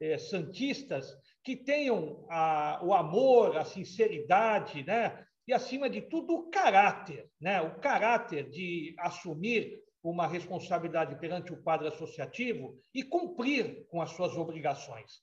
eh, 0.00 0.18
santistas 0.18 1.06
que 1.42 1.56
tenham 1.56 2.26
a, 2.28 2.80
o 2.84 2.92
amor, 2.92 3.56
a 3.56 3.64
sinceridade, 3.64 4.84
né, 4.84 5.24
e 5.46 5.52
acima 5.52 5.88
de 5.88 6.02
tudo 6.02 6.34
o 6.34 6.50
caráter, 6.50 7.28
né, 7.40 7.60
o 7.62 7.80
caráter 7.80 8.50
de 8.50 8.94
assumir 8.98 9.80
uma 10.02 10.26
responsabilidade 10.26 11.18
perante 11.18 11.52
o 11.52 11.62
quadro 11.62 11.88
associativo 11.88 12.78
e 12.92 13.02
cumprir 13.02 13.86
com 13.88 14.02
as 14.02 14.10
suas 14.10 14.36
obrigações. 14.36 15.20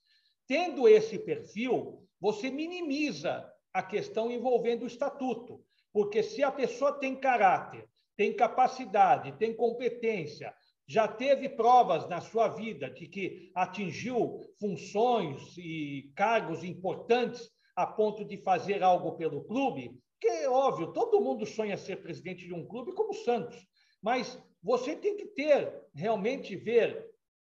Tendo 0.48 0.88
esse 0.88 1.20
perfil, 1.20 2.09
você 2.20 2.50
minimiza 2.50 3.50
a 3.74 3.82
questão 3.84 4.32
envolvendo 4.32 4.84
o 4.84 4.88
estatuto, 4.88 5.64
porque 5.94 6.22
se 6.22 6.44
a 6.44 6.52
pessoa 6.52 7.00
tem 7.00 7.16
caráter, 7.16 7.88
tem 8.18 8.36
capacidade, 8.36 9.38
tem 9.38 9.56
competência, 9.56 10.54
já 10.88 11.08
teve 11.08 11.48
provas 11.48 12.10
na 12.10 12.20
sua 12.20 12.48
vida 12.48 12.90
de 12.90 13.08
que 13.08 13.52
atingiu 13.54 14.40
funções 14.60 15.56
e 15.58 16.12
cargos 16.16 16.64
importantes 16.64 17.50
a 17.76 17.86
ponto 17.86 18.26
de 18.26 18.38
fazer 18.38 18.84
algo 18.84 19.16
pelo 19.16 19.44
clube, 19.46 19.98
que 20.20 20.28
é 20.28 20.50
óbvio, 20.50 20.92
todo 20.92 21.22
mundo 21.22 21.46
sonha 21.46 21.78
ser 21.78 22.02
presidente 22.02 22.46
de 22.46 22.54
um 22.54 22.68
clube 22.68 22.94
como 22.94 23.12
o 23.12 23.14
Santos, 23.24 23.56
mas 24.02 24.42
você 24.62 24.96
tem 24.96 25.16
que 25.16 25.28
ter, 25.28 25.74
realmente 25.94 26.56
ver 26.56 27.06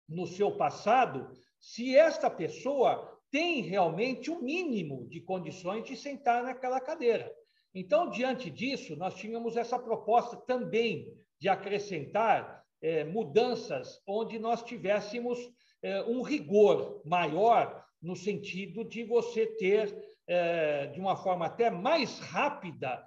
no 0.08 0.26
seu 0.26 0.56
passado 0.56 1.32
se 1.60 1.96
esta 1.96 2.30
pessoa 2.30 3.15
tem 3.36 3.60
realmente 3.60 4.32
o 4.32 4.42
mínimo 4.42 5.10
de 5.10 5.20
condições 5.20 5.84
de 5.84 5.98
sentar 5.98 6.42
naquela 6.42 6.80
cadeira. 6.80 7.30
Então, 7.74 8.10
diante 8.10 8.50
disso, 8.50 8.96
nós 8.96 9.14
tínhamos 9.16 9.58
essa 9.58 9.78
proposta 9.78 10.38
também 10.38 11.14
de 11.38 11.50
acrescentar 11.50 12.64
é, 12.82 13.04
mudanças 13.04 14.02
onde 14.08 14.40
nós 14.40 14.64
tivéssemos 14.64 15.38
é, 15.82 16.02
um 16.04 16.22
rigor 16.22 17.02
maior 17.04 17.86
no 18.02 18.16
sentido 18.16 18.86
de 18.86 19.04
você 19.04 19.46
ter, 19.46 19.94
é, 20.26 20.88
de 20.88 21.02
uma 21.02 21.18
forma 21.18 21.48
até 21.48 21.70
mais 21.70 22.20
rápida, 22.20 23.06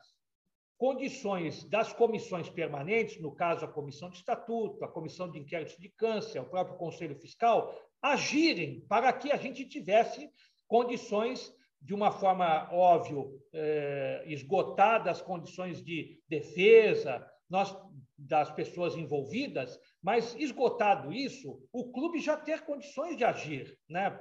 condições 0.77 1.65
das 1.65 1.91
comissões 1.95 2.51
permanentes, 2.51 3.19
no 3.19 3.35
caso 3.35 3.65
a 3.65 3.73
comissão 3.73 4.11
de 4.11 4.19
estatuto, 4.19 4.85
a 4.85 4.89
comissão 4.89 5.31
de 5.31 5.39
inquérito 5.39 5.81
de 5.81 5.89
câncer, 5.89 6.39
o 6.39 6.51
próprio 6.51 6.77
conselho 6.77 7.19
fiscal, 7.19 7.75
agirem 8.03 8.81
para 8.89 9.13
que 9.13 9.31
a 9.33 9.37
gente 9.37 9.65
tivesse 9.65 10.31
condições 10.67 11.53
de 11.81 11.95
uma 11.95 12.11
forma 12.11 12.69
óbvio 12.73 13.41
eh, 13.53 14.25
esgotada 14.27 15.11
as 15.11 15.23
condições 15.23 15.83
de 15.83 16.21
defesa 16.29 17.25
nós, 17.49 17.75
das 18.17 18.51
pessoas 18.51 18.97
envolvidas, 18.97 19.79
mas 20.03 20.35
esgotado 20.37 21.13
isso, 21.13 21.63
o 21.73 21.91
clube 21.91 22.21
já 22.21 22.37
ter 22.37 22.63
condições 22.63 23.17
de 23.17 23.25
agir, 23.25 23.79
né? 23.89 24.19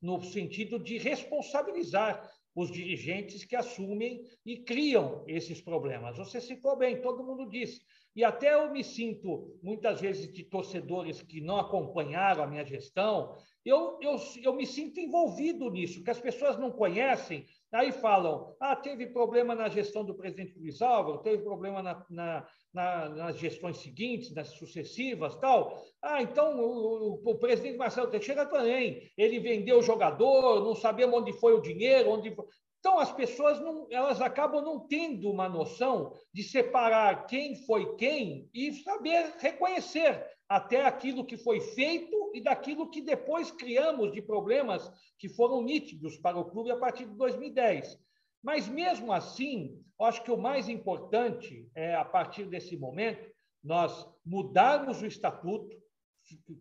no 0.00 0.22
sentido 0.22 0.78
de 0.78 0.98
responsabilizar 0.98 2.28
os 2.54 2.70
dirigentes 2.70 3.44
que 3.44 3.56
assumem 3.56 4.22
e 4.46 4.58
criam 4.58 5.24
esses 5.26 5.60
problemas. 5.60 6.16
Você 6.16 6.40
citou 6.40 6.76
bem, 6.76 7.00
todo 7.00 7.24
mundo 7.24 7.48
disse. 7.48 7.80
E 8.14 8.22
até 8.22 8.54
eu 8.54 8.70
me 8.70 8.84
sinto, 8.84 9.58
muitas 9.62 10.00
vezes, 10.00 10.32
de 10.32 10.44
torcedores 10.44 11.20
que 11.22 11.40
não 11.40 11.58
acompanharam 11.58 12.44
a 12.44 12.46
minha 12.46 12.64
gestão, 12.64 13.36
eu, 13.64 13.98
eu, 14.00 14.16
eu 14.42 14.52
me 14.52 14.66
sinto 14.66 15.00
envolvido 15.00 15.70
nisso, 15.70 16.04
que 16.04 16.10
as 16.10 16.20
pessoas 16.20 16.58
não 16.58 16.70
conhecem, 16.70 17.46
aí 17.72 17.90
falam, 17.90 18.54
ah, 18.60 18.76
teve 18.76 19.06
problema 19.06 19.54
na 19.54 19.68
gestão 19.68 20.04
do 20.04 20.14
presidente 20.14 20.56
Luiz 20.58 20.80
Álvaro, 20.80 21.22
teve 21.22 21.42
problema 21.42 21.82
na, 21.82 22.06
na, 22.10 22.46
na, 22.72 23.08
nas 23.08 23.38
gestões 23.38 23.78
seguintes, 23.78 24.34
nas 24.34 24.48
sucessivas, 24.48 25.34
tal. 25.36 25.82
Ah, 26.02 26.22
então 26.22 26.56
o, 26.60 27.20
o, 27.24 27.30
o 27.30 27.38
presidente 27.38 27.78
Marcelo 27.78 28.10
Teixeira 28.10 28.46
também, 28.46 29.10
ele 29.16 29.40
vendeu 29.40 29.78
o 29.78 29.82
jogador, 29.82 30.62
não 30.62 30.74
sabemos 30.74 31.20
onde 31.20 31.32
foi 31.32 31.54
o 31.54 31.62
dinheiro, 31.62 32.10
onde 32.10 32.36
então, 32.84 32.98
as 32.98 33.10
pessoas 33.10 33.58
não, 33.62 33.86
elas 33.90 34.20
acabam 34.20 34.62
não 34.62 34.78
tendo 34.78 35.30
uma 35.30 35.48
noção 35.48 36.12
de 36.34 36.42
separar 36.42 37.26
quem 37.26 37.56
foi 37.64 37.96
quem 37.96 38.50
e 38.52 38.74
saber 38.74 39.36
reconhecer 39.38 40.22
até 40.46 40.84
aquilo 40.84 41.24
que 41.24 41.38
foi 41.38 41.62
feito 41.62 42.30
e 42.34 42.42
daquilo 42.42 42.90
que 42.90 43.00
depois 43.00 43.50
criamos 43.50 44.12
de 44.12 44.20
problemas 44.20 44.92
que 45.18 45.30
foram 45.30 45.62
nítidos 45.62 46.18
para 46.18 46.38
o 46.38 46.44
clube 46.44 46.72
a 46.72 46.76
partir 46.76 47.06
de 47.06 47.16
2010. 47.16 47.98
Mas, 48.42 48.68
mesmo 48.68 49.14
assim, 49.14 49.82
acho 49.98 50.22
que 50.22 50.30
o 50.30 50.36
mais 50.36 50.68
importante 50.68 51.66
é, 51.74 51.94
a 51.94 52.04
partir 52.04 52.44
desse 52.44 52.76
momento, 52.76 53.32
nós 53.62 54.06
mudarmos 54.22 55.00
o 55.00 55.06
estatuto, 55.06 55.74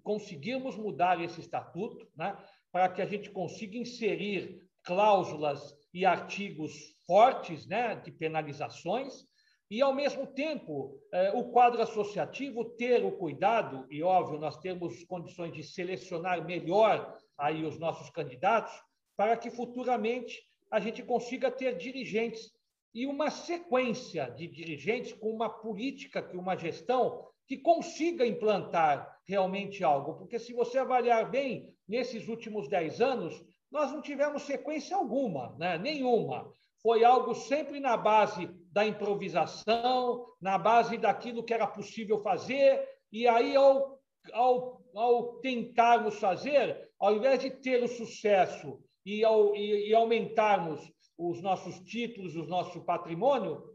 conseguirmos 0.01 0.77
mudar 0.77 1.21
esse 1.21 1.41
estatuto, 1.41 2.07
né, 2.15 2.37
para 2.71 2.87
que 2.87 3.01
a 3.01 3.05
gente 3.05 3.29
consiga 3.29 3.77
inserir 3.77 4.65
cláusulas 4.83 5.82
e 5.93 6.05
artigos 6.05 6.73
fortes 7.05 7.67
né, 7.67 7.95
de 7.95 8.11
penalizações, 8.11 9.25
e, 9.69 9.81
ao 9.81 9.93
mesmo 9.93 10.27
tempo, 10.27 10.99
eh, 11.11 11.31
o 11.33 11.45
quadro 11.45 11.81
associativo 11.81 12.65
ter 12.75 13.03
o 13.03 13.11
cuidado, 13.11 13.87
e 13.89 14.03
óbvio, 14.03 14.39
nós 14.39 14.57
temos 14.57 15.03
condições 15.05 15.51
de 15.51 15.63
selecionar 15.63 16.45
melhor 16.45 17.17
aí 17.37 17.65
os 17.65 17.79
nossos 17.79 18.09
candidatos, 18.11 18.73
para 19.17 19.35
que 19.35 19.49
futuramente 19.49 20.39
a 20.69 20.79
gente 20.79 21.01
consiga 21.01 21.49
ter 21.49 21.77
dirigentes 21.77 22.51
e 22.93 23.07
uma 23.07 23.31
sequência 23.31 24.29
de 24.29 24.47
dirigentes 24.47 25.13
com 25.13 25.31
uma 25.31 25.49
política, 25.49 26.21
com 26.21 26.37
uma 26.37 26.55
gestão 26.55 27.27
que 27.47 27.57
consiga 27.57 28.25
implantar 28.25 29.19
realmente 29.27 29.83
algo. 29.83 30.13
Porque, 30.15 30.37
se 30.37 30.53
você 30.53 30.77
avaliar 30.77 31.31
bem, 31.31 31.73
nesses 31.87 32.27
últimos 32.27 32.67
dez 32.67 33.01
anos, 33.01 33.43
nós 33.73 33.91
não 33.91 34.03
tivemos 34.03 34.43
sequência 34.43 34.95
alguma, 34.95 35.55
né? 35.57 35.79
nenhuma. 35.79 36.47
Foi 36.79 37.03
algo 37.03 37.33
sempre 37.33 37.79
na 37.79 37.97
base 37.97 38.45
da 38.71 38.85
improvisação, 38.85 40.27
na 40.39 40.59
base 40.59 40.95
daquilo 40.95 41.43
que 41.43 41.53
era 41.53 41.65
possível 41.65 42.21
fazer, 42.21 42.87
e 43.11 43.27
aí, 43.27 43.55
ao, 43.55 43.99
ao, 44.31 44.81
ao 44.95 45.39
tentarmos 45.39 46.19
fazer, 46.19 46.87
ao 46.99 47.15
invés 47.15 47.39
de 47.39 47.49
ter 47.49 47.83
o 47.83 47.87
sucesso 47.87 48.79
e, 49.03 49.23
ao, 49.23 49.55
e, 49.55 49.89
e 49.89 49.95
aumentarmos 49.95 50.79
os 51.17 51.41
nossos 51.41 51.79
títulos, 51.79 52.35
o 52.35 52.45
nosso 52.45 52.85
patrimônio, 52.85 53.71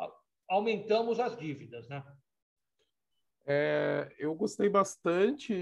aumentamos 0.49 1.19
as 1.19 1.37
dívidas, 1.37 1.89
né? 1.89 2.05
É, 3.51 4.15
eu 4.19 4.35
gostei 4.35 4.69
bastante, 4.69 5.55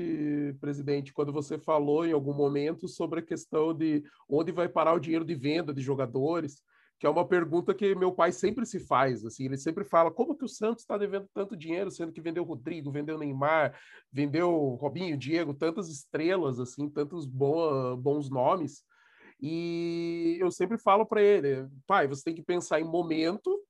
presidente, 0.61 1.13
quando 1.13 1.33
você 1.33 1.57
falou 1.57 2.05
em 2.05 2.11
algum 2.11 2.35
momento 2.35 2.89
sobre 2.89 3.21
a 3.21 3.23
questão 3.23 3.73
de 3.73 4.03
onde 4.29 4.51
vai 4.51 4.69
parar 4.69 4.93
o 4.95 4.99
dinheiro 4.99 5.25
de 5.25 5.37
venda 5.37 5.73
de 5.73 5.81
jogadores, 5.81 6.65
que 6.99 7.07
é 7.07 7.09
uma 7.11 7.25
pergunta 7.25 7.73
que 7.73 7.95
meu 7.95 8.11
pai 8.11 8.33
sempre 8.33 8.67
se 8.67 8.81
faz. 8.81 9.25
Assim, 9.25 9.45
ele 9.45 9.57
sempre 9.57 9.85
fala 9.85 10.11
como 10.11 10.37
que 10.37 10.45
o 10.45 10.49
Santos 10.49 10.83
está 10.83 10.99
devendo 10.99 11.29
tanto 11.33 11.57
dinheiro, 11.57 11.89
sendo 11.93 12.11
que 12.11 12.21
vendeu 12.21 12.43
Rodrigo, 12.43 12.91
vendeu 12.91 13.17
Neymar, 13.17 13.79
vendeu 14.13 14.51
Robinho, 14.81 15.17
Diego, 15.17 15.55
tantas 15.55 15.89
estrelas, 15.89 16.59
assim, 16.59 16.89
tantos 16.91 17.25
bons 17.25 18.29
nomes. 18.29 18.83
E 19.41 20.39
eu 20.41 20.51
sempre 20.51 20.77
falo 20.77 21.07
para 21.07 21.23
ele, 21.23 21.69
pai, 21.87 22.09
você 22.09 22.25
tem 22.25 22.35
que 22.35 22.43
pensar 22.43 22.81
em 22.81 22.85
momento 22.85 23.65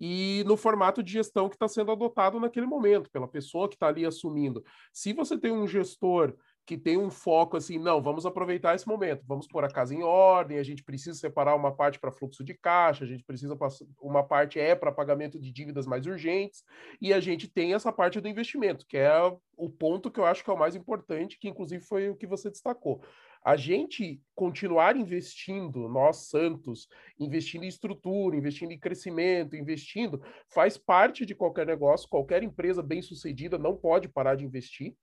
e 0.00 0.44
no 0.46 0.56
formato 0.56 1.02
de 1.02 1.12
gestão 1.12 1.48
que 1.48 1.56
está 1.56 1.68
sendo 1.68 1.92
adotado 1.92 2.38
naquele 2.38 2.66
momento, 2.66 3.10
pela 3.10 3.28
pessoa 3.28 3.68
que 3.68 3.74
está 3.74 3.88
ali 3.88 4.04
assumindo. 4.04 4.64
Se 4.92 5.12
você 5.12 5.38
tem 5.38 5.52
um 5.52 5.66
gestor 5.66 6.34
que 6.68 6.76
tem 6.76 6.98
um 6.98 7.10
foco 7.10 7.56
assim, 7.56 7.78
não, 7.78 8.02
vamos 8.02 8.26
aproveitar 8.26 8.74
esse 8.74 8.86
momento, 8.86 9.24
vamos 9.26 9.48
pôr 9.48 9.64
a 9.64 9.70
casa 9.70 9.94
em 9.94 10.02
ordem, 10.02 10.58
a 10.58 10.62
gente 10.62 10.84
precisa 10.84 11.18
separar 11.18 11.54
uma 11.54 11.74
parte 11.74 11.98
para 11.98 12.12
fluxo 12.12 12.44
de 12.44 12.52
caixa, 12.52 13.04
a 13.04 13.06
gente 13.06 13.24
precisa 13.24 13.56
uma 14.02 14.22
parte 14.22 14.60
é 14.60 14.74
para 14.74 14.92
pagamento 14.92 15.40
de 15.40 15.50
dívidas 15.50 15.86
mais 15.86 16.04
urgentes, 16.04 16.62
e 17.00 17.10
a 17.14 17.20
gente 17.20 17.48
tem 17.48 17.72
essa 17.72 17.90
parte 17.90 18.20
do 18.20 18.28
investimento, 18.28 18.84
que 18.86 18.98
é 18.98 19.10
o 19.56 19.70
ponto 19.70 20.10
que 20.10 20.20
eu 20.20 20.26
acho 20.26 20.44
que 20.44 20.50
é 20.50 20.52
o 20.52 20.58
mais 20.58 20.76
importante, 20.76 21.38
que 21.40 21.48
inclusive 21.48 21.82
foi 21.82 22.10
o 22.10 22.16
que 22.16 22.26
você 22.26 22.50
destacou 22.50 23.00
a 23.44 23.56
gente 23.56 24.20
continuar 24.34 24.96
investindo, 24.96 25.88
nós 25.88 26.28
Santos, 26.28 26.88
investindo 27.18 27.64
em 27.64 27.68
estrutura, 27.68 28.36
investindo 28.36 28.72
em 28.72 28.78
crescimento, 28.78 29.56
investindo, 29.56 30.22
faz 30.48 30.76
parte 30.76 31.24
de 31.24 31.34
qualquer 31.34 31.66
negócio, 31.66 32.08
qualquer 32.08 32.42
empresa 32.42 32.82
bem-sucedida 32.82 33.58
não 33.58 33.76
pode 33.76 34.08
parar 34.08 34.34
de 34.34 34.44
investir, 34.44 34.94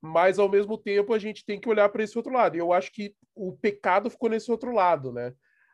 mas 0.00 0.38
ao 0.38 0.48
mesmo 0.48 0.76
tempo 0.76 1.14
a 1.14 1.18
gente 1.18 1.44
tem 1.44 1.58
que 1.58 1.68
olhar 1.68 1.88
para 1.88 2.02
esse 2.02 2.16
outro 2.16 2.32
lado. 2.32 2.56
E 2.56 2.58
eu 2.58 2.72
acho 2.72 2.92
que 2.92 3.14
o 3.34 3.56
pecado 3.56 4.10
ficou 4.10 4.28
nesse 4.28 4.50
outro 4.50 4.72
lado, 4.72 5.12
né? 5.12 5.32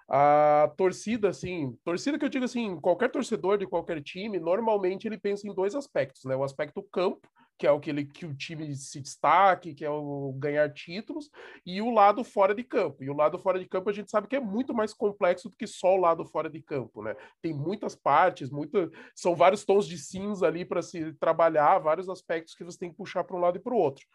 A 0.09 0.73
torcida, 0.77 1.29
assim, 1.29 1.77
torcida 1.85 2.19
que 2.19 2.25
eu 2.25 2.29
digo 2.29 2.45
assim, 2.45 2.81
qualquer 2.81 3.11
torcedor 3.11 3.59
de 3.59 3.67
qualquer 3.67 4.03
time, 4.03 4.41
normalmente 4.41 5.07
ele 5.07 5.19
pensa 5.19 5.47
em 5.47 5.55
dois 5.55 5.75
aspectos, 5.75 6.25
né? 6.25 6.35
O 6.35 6.43
aspecto 6.43 6.83
campo, 6.83 7.29
que 7.61 7.67
é 7.67 7.71
o 7.71 7.79
que, 7.79 7.91
ele, 7.91 8.07
que 8.07 8.25
o 8.25 8.35
time 8.35 8.75
se 8.75 9.03
destaque, 9.03 9.75
que 9.75 9.85
é 9.85 9.91
o 9.91 10.33
ganhar 10.39 10.73
títulos, 10.73 11.31
e 11.67 11.83
o 11.83 11.91
lado 11.91 12.25
fora 12.25 12.55
de 12.55 12.65
campo. 12.65 13.05
E 13.05 13.11
o 13.11 13.15
lado 13.15 13.39
fora 13.39 13.59
de 13.59 13.69
campo 13.69 13.91
a 13.91 13.93
gente 13.93 14.11
sabe 14.11 14.27
que 14.27 14.35
é 14.35 14.41
muito 14.41 14.73
mais 14.73 14.95
complexo 14.95 15.51
do 15.51 15.57
que 15.59 15.67
só 15.67 15.95
o 15.95 16.01
lado 16.01 16.25
fora 16.25 16.49
de 16.49 16.63
campo, 16.63 17.03
né? 17.03 17.15
Tem 17.43 17.53
muitas 17.53 17.95
partes, 17.95 18.51
muito, 18.51 18.91
são 19.15 19.37
vários 19.37 19.63
tons 19.63 19.87
de 19.87 19.99
cinza 19.99 20.47
ali 20.47 20.65
para 20.65 20.81
se 20.81 21.13
trabalhar, 21.21 21.79
vários 21.81 22.09
aspectos 22.09 22.55
que 22.55 22.65
você 22.65 22.79
tem 22.79 22.91
que 22.91 22.97
puxar 22.97 23.25
para 23.25 23.37
um 23.37 23.41
lado 23.41 23.59
e 23.59 23.61
para 23.61 23.75
o 23.75 23.79
outro. 23.79 24.07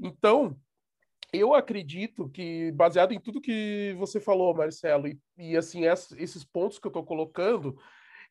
Então, 0.00 0.58
eu 1.32 1.54
acredito 1.54 2.28
que, 2.30 2.72
baseado 2.72 3.12
em 3.12 3.20
tudo 3.20 3.40
que 3.40 3.94
você 3.96 4.18
falou, 4.18 4.52
Marcelo, 4.52 5.06
e, 5.06 5.20
e 5.38 5.56
assim, 5.56 5.84
esses 5.84 6.42
pontos 6.42 6.80
que 6.80 6.86
eu 6.88 6.90
estou 6.90 7.04
colocando, 7.04 7.78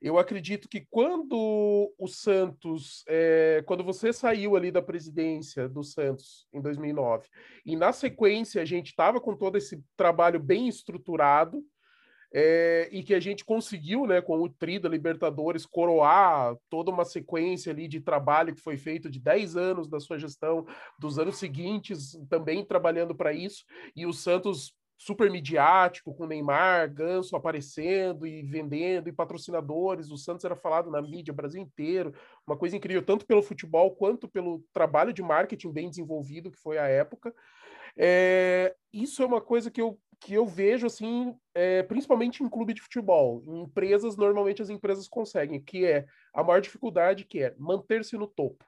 eu 0.01 0.17
acredito 0.17 0.67
que 0.67 0.85
quando 0.89 1.93
o 1.97 2.07
Santos, 2.07 3.03
é, 3.07 3.63
quando 3.67 3.83
você 3.83 4.11
saiu 4.11 4.55
ali 4.55 4.71
da 4.71 4.81
presidência 4.81 5.69
do 5.69 5.83
Santos 5.83 6.47
em 6.51 6.59
2009, 6.59 7.27
e 7.65 7.75
na 7.75 7.93
sequência 7.93 8.61
a 8.61 8.65
gente 8.65 8.87
estava 8.87 9.21
com 9.21 9.35
todo 9.35 9.57
esse 9.57 9.83
trabalho 9.95 10.39
bem 10.39 10.67
estruturado, 10.67 11.63
é, 12.33 12.87
e 12.91 13.03
que 13.03 13.13
a 13.13 13.19
gente 13.19 13.43
conseguiu, 13.43 14.07
né, 14.07 14.21
com 14.21 14.39
o 14.39 14.49
Tri 14.49 14.79
da 14.79 14.87
Libertadores, 14.87 15.65
coroar 15.65 16.55
toda 16.69 16.89
uma 16.89 17.03
sequência 17.03 17.71
ali 17.71 17.87
de 17.87 17.99
trabalho 17.99 18.55
que 18.55 18.61
foi 18.61 18.77
feito 18.77 19.09
de 19.09 19.19
10 19.19 19.57
anos 19.57 19.89
da 19.89 19.99
sua 19.99 20.17
gestão, 20.17 20.65
dos 20.97 21.19
anos 21.19 21.37
seguintes 21.37 22.17
também 22.29 22.63
trabalhando 22.63 23.13
para 23.13 23.33
isso, 23.33 23.65
e 23.95 24.05
o 24.05 24.13
Santos 24.13 24.73
super 25.01 25.31
midiático, 25.31 26.13
com 26.13 26.27
Neymar, 26.27 26.93
Ganso 26.93 27.35
aparecendo 27.35 28.27
e 28.27 28.43
vendendo, 28.43 29.09
e 29.09 29.11
patrocinadores. 29.11 30.11
O 30.11 30.17
Santos 30.17 30.45
era 30.45 30.55
falado 30.55 30.91
na 30.91 31.01
mídia, 31.01 31.33
Brasil 31.33 31.59
inteiro. 31.59 32.13
Uma 32.45 32.55
coisa 32.55 32.77
incrível, 32.77 33.03
tanto 33.03 33.25
pelo 33.25 33.41
futebol 33.41 33.95
quanto 33.95 34.27
pelo 34.27 34.63
trabalho 34.71 35.11
de 35.11 35.23
marketing 35.23 35.71
bem 35.71 35.89
desenvolvido 35.89 36.51
que 36.51 36.59
foi 36.59 36.77
a 36.77 36.87
época. 36.87 37.33
É, 37.97 38.75
isso 38.93 39.23
é 39.23 39.25
uma 39.25 39.41
coisa 39.41 39.71
que 39.71 39.81
eu, 39.81 39.99
que 40.19 40.35
eu 40.35 40.45
vejo, 40.45 40.85
assim, 40.85 41.35
é, 41.55 41.81
principalmente 41.81 42.43
em 42.43 42.47
clube 42.47 42.75
de 42.75 42.81
futebol. 42.81 43.43
Em 43.47 43.63
empresas, 43.63 44.15
normalmente 44.15 44.61
as 44.61 44.69
empresas 44.69 45.07
conseguem, 45.07 45.59
que 45.59 45.83
é 45.83 46.05
a 46.31 46.43
maior 46.43 46.61
dificuldade, 46.61 47.25
que 47.25 47.41
é 47.41 47.55
manter-se 47.57 48.15
no 48.15 48.27
topo. 48.27 48.63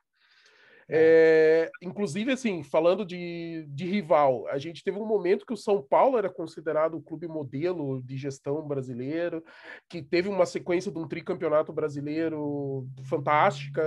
É, 0.96 1.72
inclusive, 1.82 2.32
assim, 2.32 2.62
falando 2.62 3.04
de, 3.04 3.66
de 3.70 3.84
rival, 3.88 4.48
a 4.48 4.60
gente 4.60 4.84
teve 4.84 5.00
um 5.00 5.08
momento 5.08 5.44
que 5.44 5.52
o 5.52 5.58
São 5.58 5.82
Paulo 5.82 6.20
era 6.20 6.30
considerado 6.30 6.94
o 6.94 7.02
clube 7.02 7.28
modelo 7.28 8.00
de 8.04 8.16
gestão 8.16 8.62
brasileiro, 8.68 9.44
que 9.90 10.04
teve 10.04 10.30
uma 10.30 10.46
sequência 10.46 10.92
de 10.92 11.00
um 11.00 11.08
tricampeonato 11.08 11.74
brasileiro 11.74 12.88
fantástica, 13.06 13.82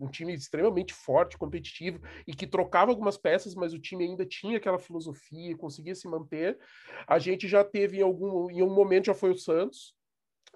um 0.00 0.08
time 0.08 0.34
extremamente 0.34 0.92
forte, 0.92 1.38
competitivo, 1.38 2.00
e 2.26 2.34
que 2.34 2.48
trocava 2.48 2.90
algumas 2.90 3.16
peças, 3.16 3.54
mas 3.54 3.72
o 3.72 3.78
time 3.78 4.02
ainda 4.02 4.26
tinha 4.26 4.56
aquela 4.56 4.80
filosofia, 4.80 5.56
conseguia 5.56 5.94
se 5.94 6.08
manter. 6.08 6.58
A 7.06 7.20
gente 7.20 7.46
já 7.46 7.62
teve 7.62 7.98
em 7.98 8.02
algum, 8.02 8.50
em 8.50 8.60
um 8.60 8.74
momento 8.74 9.06
já 9.06 9.14
foi 9.14 9.30
o 9.30 9.38
Santos, 9.38 9.94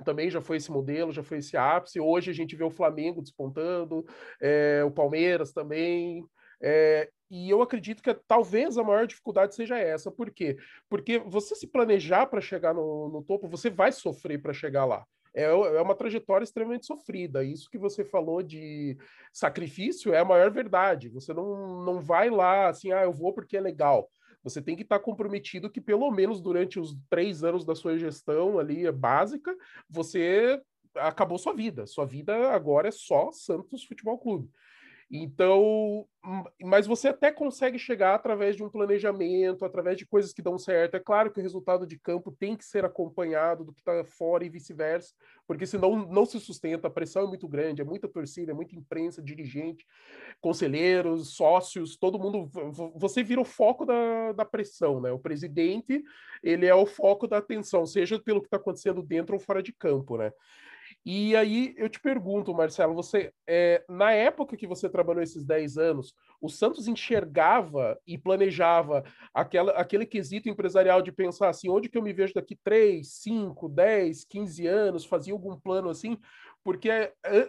também 0.05 0.31
já 0.31 0.41
foi 0.41 0.57
esse 0.57 0.71
modelo, 0.71 1.13
já 1.13 1.23
foi 1.23 1.39
esse 1.39 1.57
ápice. 1.57 2.01
Hoje 2.01 2.31
a 2.31 2.35
gente 2.35 2.57
vê 2.57 2.65
o 2.65 2.71
Flamengo 2.71 3.23
despontando, 3.23 4.05
é, 4.41 4.83
o 4.85 4.91
Palmeiras 4.91 5.53
também. 5.53 6.25
É, 6.61 7.09
e 7.31 7.51
eu 7.51 7.61
acredito 7.61 8.03
que 8.03 8.13
talvez 8.27 8.79
a 8.79 8.83
maior 8.83 9.07
dificuldade 9.07 9.55
seja 9.55 9.79
essa. 9.79 10.11
Por 10.11 10.31
quê? 10.31 10.57
Porque 10.89 11.19
você 11.19 11.55
se 11.55 11.67
planejar 11.67 12.27
para 12.27 12.41
chegar 12.41 12.75
no, 12.75 13.09
no, 13.09 13.23
topo, 13.23 13.49
você 13.49 13.69
vai 13.69 13.93
sofrer 13.93 14.41
para 14.41 14.53
chegar 14.53 14.85
lá. 14.85 15.05
É, 15.35 15.45
é 15.45 15.81
uma 15.81 15.95
trajetória 15.95 16.45
extremamente 16.45 16.87
sofrida. 16.87 17.45
Isso 17.45 17.71
que 17.71 17.79
você 17.79 18.05
falou 18.05 18.43
de 18.43 18.97
sacrifício 19.33 20.13
é 20.13 20.19
a 20.19 20.25
maior 20.25 20.51
verdade. 20.51 21.11
Você 21.11 21.35
não, 21.35 21.85
não 21.85 22.01
vai 22.01 22.31
lá 22.31 22.69
assim, 22.69 22.93
ah, 22.93 23.03
eu 23.03 23.13
vou 23.13 23.33
porque 23.33 23.57
é 23.57 23.61
legal. 23.61 24.09
Você 24.43 24.63
tem 24.63 24.77
que 24.77 24.83
estar 24.83 24.99
comprometido 25.01 25.71
que, 25.71 25.81
pelo 25.81 26.11
menos 26.11 26.41
durante 26.41 26.79
os 26.79 26.97
três 27.11 27.43
anos 27.43 27.65
da 27.65 27.75
sua 27.75 27.99
gestão 27.99 28.59
ali 28.59 28.91
básica, 28.93 29.55
você 29.89 30.61
acabou 30.95 31.39
sua 31.39 31.55
vida. 31.55 31.87
Sua 31.87 32.05
vida 32.05 32.51
agora 32.51 32.89
é 32.89 32.93
só 32.93 33.31
Santos 33.33 33.85
Futebol 33.85 34.19
Clube. 34.19 34.51
Então, 35.11 36.07
mas 36.63 36.87
você 36.87 37.09
até 37.09 37.33
consegue 37.33 37.79
chegar 37.79 38.15
através 38.15 38.55
de 38.55 38.63
um 38.63 38.69
planejamento, 38.69 39.65
através 39.65 39.97
de 39.97 40.07
coisas 40.07 40.35
que 40.35 40.43
dão 40.43 40.59
certo. 40.59 40.97
É 40.97 41.01
claro 41.01 41.31
que 41.31 41.41
o 41.41 41.43
resultado 41.43 41.87
de 41.87 41.99
campo 41.99 42.31
tem 42.31 42.55
que 42.55 42.65
ser 42.65 42.85
acompanhado 42.85 43.65
do 43.65 43.73
que 43.73 43.81
está 43.81 44.05
fora 44.05 44.45
e 44.45 44.51
vice-versa, 44.51 45.15
porque 45.47 45.65
senão 45.65 46.07
não 46.07 46.27
se 46.27 46.39
sustenta, 46.39 46.89
a 46.89 46.91
pressão 46.91 47.25
é 47.25 47.27
muito 47.27 47.49
grande, 47.49 47.81
é 47.81 47.85
muita 47.85 48.07
torcida, 48.07 48.53
é 48.53 48.55
muita 48.55 48.77
imprensa, 48.77 49.23
dirigente, 49.23 49.87
conselheiros, 50.43 51.35
sócios, 51.35 51.97
todo 51.97 52.19
mundo. 52.19 52.47
Você 52.97 53.23
vira 53.23 53.41
o 53.41 53.47
foco 53.47 53.87
da, 53.87 54.33
da 54.33 54.45
pressão, 54.45 55.01
né? 55.01 55.11
O 55.11 55.19
presidente, 55.19 56.05
ele 56.43 56.67
é 56.67 56.75
o 56.75 56.85
foco 56.85 57.27
da 57.27 57.39
atenção, 57.39 57.87
seja 57.87 58.21
pelo 58.21 58.43
que 58.43 58.47
está 58.47 58.59
acontecendo 58.59 59.03
dentro 59.03 59.35
ou 59.35 59.41
fora 59.41 59.63
de 59.63 59.73
campo, 59.73 60.19
né? 60.19 60.31
E 61.05 61.35
aí 61.37 61.75
eu 61.79 61.89
te 61.89 62.01
pergunto, 62.01 62.53
Marcelo, 62.53 62.95
você 62.95 63.33
é, 63.47 63.83
na 63.89 64.13
época 64.13 64.57
que 64.57 64.67
você 64.67 64.89
trabalhou 64.89 65.23
esses 65.23 65.45
10 65.45 65.79
anos, 65.79 66.15
o 66.41 66.49
Santos 66.49 66.87
enxergava 66.87 67.99
e 68.07 68.19
planejava 68.19 69.05
aquela, 69.33 69.73
aquele 69.73 70.05
quesito 70.05 70.49
empresarial 70.49 71.01
de 71.01 71.11
pensar 71.11 71.49
assim, 71.49 71.69
onde 71.71 71.89
que 71.89 71.97
eu 71.97 72.03
me 72.03 72.13
vejo 72.13 72.35
daqui 72.35 72.57
3, 72.63 73.07
5, 73.07 73.69
10, 73.69 74.25
15 74.25 74.67
anos, 74.67 75.07
fazia 75.07 75.33
algum 75.33 75.59
plano 75.59 75.89
assim? 75.89 76.19
Porque 76.63 76.91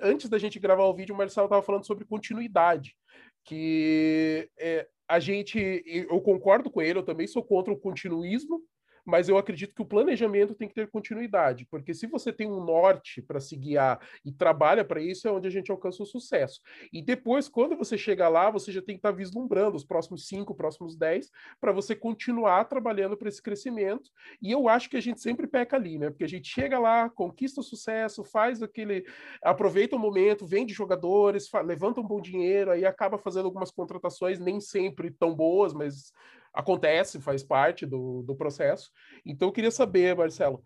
antes 0.01 0.29
da 0.29 0.37
gente 0.37 0.59
gravar 0.59 0.85
o 0.85 0.93
vídeo, 0.93 1.13
o 1.13 1.17
Marcelo 1.17 1.45
estava 1.45 1.61
falando 1.61 1.85
sobre 1.85 2.05
continuidade, 2.05 2.95
que 3.43 4.49
é, 4.57 4.87
a 5.07 5.19
gente, 5.19 5.83
eu 5.85 6.21
concordo 6.21 6.69
com 6.69 6.81
ele, 6.81 6.99
eu 6.99 7.03
também 7.03 7.25
sou 7.25 7.43
contra 7.43 7.73
o 7.73 7.79
continuismo, 7.79 8.61
mas 9.05 9.29
eu 9.29 9.37
acredito 9.37 9.73
que 9.73 9.81
o 9.81 9.85
planejamento 9.85 10.55
tem 10.55 10.67
que 10.67 10.73
ter 10.75 10.89
continuidade, 10.89 11.65
porque 11.69 11.93
se 11.93 12.07
você 12.07 12.31
tem 12.31 12.49
um 12.49 12.63
norte 12.63 13.21
para 13.21 13.39
se 13.39 13.55
guiar 13.55 13.99
e 14.23 14.31
trabalha 14.31 14.83
para 14.83 15.01
isso, 15.01 15.27
é 15.27 15.31
onde 15.31 15.47
a 15.47 15.51
gente 15.51 15.71
alcança 15.71 16.03
o 16.03 16.05
sucesso. 16.05 16.61
E 16.91 17.01
depois, 17.01 17.47
quando 17.47 17.75
você 17.75 17.97
chega 17.97 18.27
lá, 18.27 18.49
você 18.49 18.71
já 18.71 18.81
tem 18.81 18.95
que 18.95 18.99
estar 18.99 19.11
tá 19.11 19.15
vislumbrando 19.15 19.75
os 19.75 19.83
próximos 19.83 20.27
cinco, 20.27 20.55
próximos 20.55 20.95
dez, 20.95 21.29
para 21.59 21.71
você 21.71 21.95
continuar 21.95 22.65
trabalhando 22.65 23.17
para 23.17 23.29
esse 23.29 23.41
crescimento. 23.41 24.09
E 24.41 24.51
eu 24.51 24.67
acho 24.67 24.89
que 24.89 24.97
a 24.97 25.01
gente 25.01 25.21
sempre 25.21 25.47
peca 25.47 25.75
ali, 25.75 25.97
né? 25.97 26.09
Porque 26.09 26.23
a 26.23 26.29
gente 26.29 26.47
chega 26.47 26.79
lá, 26.79 27.09
conquista 27.09 27.61
o 27.61 27.63
sucesso, 27.63 28.23
faz 28.23 28.61
aquele. 28.61 29.05
aproveita 29.41 29.95
o 29.95 29.99
momento, 29.99 30.45
vende 30.45 30.73
jogadores, 30.73 31.49
levanta 31.65 32.01
um 32.01 32.07
bom 32.07 32.21
dinheiro, 32.21 32.71
aí 32.71 32.85
acaba 32.85 33.17
fazendo 33.17 33.45
algumas 33.45 33.71
contratações, 33.71 34.39
nem 34.39 34.59
sempre 34.59 35.11
tão 35.11 35.35
boas, 35.35 35.73
mas 35.73 36.13
acontece, 36.53 37.21
faz 37.21 37.43
parte 37.43 37.85
do, 37.85 38.23
do 38.23 38.35
processo. 38.35 38.91
Então, 39.25 39.47
eu 39.47 39.51
queria 39.51 39.71
saber, 39.71 40.15
Marcelo, 40.15 40.63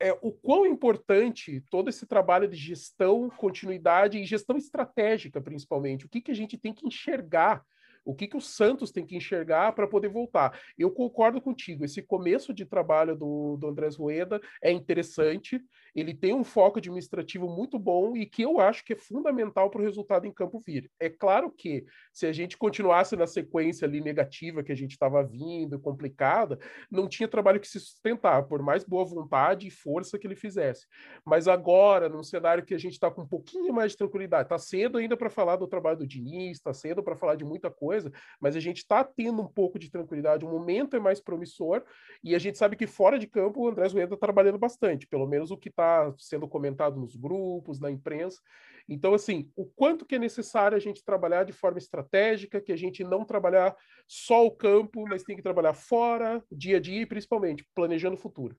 é, 0.00 0.12
o 0.22 0.32
quão 0.32 0.66
importante 0.66 1.62
todo 1.70 1.88
esse 1.88 2.06
trabalho 2.06 2.48
de 2.48 2.56
gestão, 2.56 3.28
continuidade 3.30 4.18
e 4.18 4.24
gestão 4.24 4.56
estratégica, 4.56 5.40
principalmente, 5.40 6.06
o 6.06 6.08
que, 6.08 6.20
que 6.20 6.30
a 6.30 6.34
gente 6.34 6.56
tem 6.56 6.72
que 6.72 6.86
enxergar 6.86 7.64
o 8.08 8.14
que, 8.14 8.26
que 8.26 8.38
o 8.38 8.40
Santos 8.40 8.90
tem 8.90 9.04
que 9.04 9.14
enxergar 9.14 9.72
para 9.72 9.86
poder 9.86 10.08
voltar? 10.08 10.58
Eu 10.78 10.90
concordo 10.90 11.42
contigo, 11.42 11.84
esse 11.84 12.00
começo 12.00 12.54
de 12.54 12.64
trabalho 12.64 13.14
do, 13.14 13.58
do 13.58 13.68
Andrés 13.68 13.96
Rueda 13.96 14.40
é 14.62 14.72
interessante, 14.72 15.62
ele 15.98 16.14
tem 16.14 16.34
um 16.34 16.44
foco 16.44 16.78
administrativo 16.78 17.48
muito 17.48 17.78
bom 17.78 18.16
e 18.16 18.26
que 18.26 18.42
eu 18.42 18.60
acho 18.60 18.84
que 18.84 18.92
é 18.92 18.96
fundamental 18.96 19.70
para 19.70 19.80
o 19.80 19.84
resultado 19.84 20.26
em 20.26 20.32
campo 20.32 20.58
vir. 20.58 20.90
É 21.00 21.08
claro 21.08 21.50
que 21.50 21.84
se 22.12 22.26
a 22.26 22.32
gente 22.32 22.56
continuasse 22.56 23.16
na 23.16 23.26
sequência 23.26 23.86
ali 23.86 24.00
negativa 24.00 24.62
que 24.62 24.72
a 24.72 24.76
gente 24.76 24.92
estava 24.92 25.22
vindo, 25.22 25.78
complicada, 25.80 26.58
não 26.90 27.08
tinha 27.08 27.28
trabalho 27.28 27.60
que 27.60 27.68
se 27.68 27.80
sustentar, 27.80 28.44
por 28.44 28.62
mais 28.62 28.84
boa 28.84 29.04
vontade 29.04 29.66
e 29.66 29.70
força 29.70 30.18
que 30.18 30.26
ele 30.26 30.36
fizesse. 30.36 30.86
Mas 31.24 31.48
agora, 31.48 32.08
num 32.08 32.22
cenário 32.22 32.64
que 32.64 32.74
a 32.74 32.78
gente 32.78 32.92
está 32.92 33.10
com 33.10 33.22
um 33.22 33.28
pouquinho 33.28 33.72
mais 33.72 33.92
de 33.92 33.98
tranquilidade, 33.98 34.44
está 34.44 34.58
cedo 34.58 34.98
ainda 34.98 35.16
para 35.16 35.30
falar 35.30 35.56
do 35.56 35.66
trabalho 35.66 35.98
do 35.98 36.06
Diniz, 36.06 36.58
está 36.58 36.72
cedo 36.72 37.02
para 37.02 37.16
falar 37.16 37.34
de 37.34 37.44
muita 37.44 37.70
coisa, 37.70 38.12
mas 38.40 38.56
a 38.56 38.60
gente 38.60 38.78
está 38.78 39.02
tendo 39.02 39.42
um 39.42 39.48
pouco 39.48 39.78
de 39.78 39.90
tranquilidade, 39.90 40.44
o 40.44 40.48
momento 40.48 40.96
é 40.96 41.00
mais 41.00 41.20
promissor, 41.20 41.82
e 42.22 42.34
a 42.34 42.38
gente 42.38 42.58
sabe 42.58 42.76
que 42.76 42.86
fora 42.86 43.18
de 43.18 43.26
campo 43.26 43.62
o 43.62 43.68
André 43.68 43.86
Rueda 43.88 44.14
está 44.14 44.16
trabalhando 44.16 44.58
bastante, 44.58 45.06
pelo 45.06 45.26
menos 45.26 45.50
o 45.50 45.56
que 45.56 45.68
está 45.68 45.87
sendo 46.18 46.48
comentado 46.48 46.98
nos 46.98 47.16
grupos, 47.16 47.80
na 47.80 47.90
imprensa. 47.90 48.40
Então, 48.88 49.12
assim, 49.14 49.50
o 49.54 49.66
quanto 49.66 50.06
que 50.06 50.14
é 50.14 50.18
necessário 50.18 50.76
a 50.76 50.80
gente 50.80 51.04
trabalhar 51.04 51.44
de 51.44 51.52
forma 51.52 51.78
estratégica, 51.78 52.60
que 52.60 52.72
a 52.72 52.76
gente 52.76 53.04
não 53.04 53.24
trabalhar 53.24 53.76
só 54.06 54.46
o 54.46 54.50
campo, 54.50 55.04
mas 55.06 55.22
tem 55.22 55.36
que 55.36 55.42
trabalhar 55.42 55.74
fora, 55.74 56.42
dia 56.50 56.78
a 56.78 56.80
dia, 56.80 57.02
e 57.02 57.06
principalmente 57.06 57.66
planejando 57.74 58.16
o 58.16 58.20
futuro. 58.20 58.56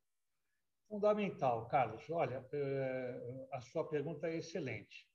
Fundamental, 0.88 1.68
Carlos. 1.68 2.08
Olha, 2.10 2.46
eh, 2.52 3.48
a 3.52 3.62
sua 3.62 3.88
pergunta 3.88 4.28
é 4.28 4.38
excelente. 4.38 5.08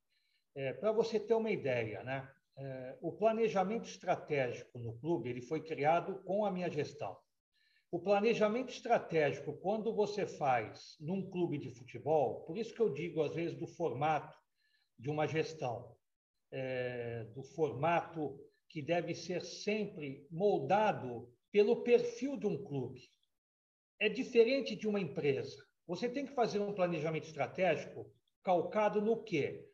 É, 0.57 0.73
Para 0.73 0.93
você 0.93 1.19
ter 1.19 1.35
uma 1.35 1.51
ideia, 1.51 2.03
né? 2.03 2.29
é, 2.57 2.97
o 3.01 3.13
planejamento 3.13 3.89
estratégico 3.89 4.79
no 4.79 4.97
clube 4.99 5.29
ele 5.29 5.41
foi 5.41 5.61
criado 5.61 6.23
com 6.25 6.45
a 6.45 6.51
minha 6.51 6.71
gestão. 6.71 7.17
O 7.95 8.01
planejamento 8.01 8.71
estratégico, 8.71 9.53
quando 9.59 9.95
você 9.95 10.27
faz 10.27 10.97
num 10.99 11.31
clube 11.31 11.59
de 11.59 11.71
futebol, 11.71 12.41
por 12.41 12.59
isso 12.59 12.75
que 12.75 12.81
eu 12.81 12.93
digo 12.93 13.23
às 13.23 13.33
vezes 13.33 13.57
do 13.57 13.69
formato 13.69 14.37
de 14.99 15.09
uma 15.09 15.29
gestão, 15.29 15.97
é, 16.51 17.23
do 17.33 17.45
formato 17.45 18.37
que 18.69 18.83
deve 18.83 19.15
ser 19.15 19.43
sempre 19.43 20.27
moldado 20.29 21.33
pelo 21.53 21.85
perfil 21.85 22.37
de 22.37 22.49
um 22.49 22.65
clube. 22.65 23.01
É 24.01 24.09
diferente 24.09 24.75
de 24.75 24.89
uma 24.89 24.99
empresa. 24.99 25.65
Você 25.87 26.09
tem 26.09 26.27
que 26.27 26.35
fazer 26.35 26.59
um 26.59 26.75
planejamento 26.75 27.29
estratégico 27.29 28.13
calcado 28.43 29.01
no 29.01 29.23
quê? 29.23 29.71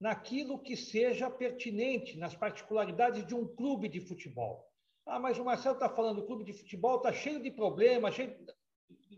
naquilo 0.00 0.58
que 0.58 0.76
seja 0.76 1.30
pertinente, 1.30 2.18
nas 2.18 2.34
particularidades 2.34 3.24
de 3.26 3.34
um 3.34 3.46
clube 3.46 3.86
de 3.86 4.00
futebol. 4.00 4.69
Ah, 5.06 5.18
mas 5.18 5.38
o 5.38 5.44
Marcelo 5.44 5.74
está 5.74 5.88
falando, 5.88 6.18
o 6.18 6.26
clube 6.26 6.44
de 6.44 6.52
futebol 6.52 6.96
está 6.96 7.12
cheio 7.12 7.42
de 7.42 7.50
problemas, 7.50 8.14
cheio... 8.14 8.36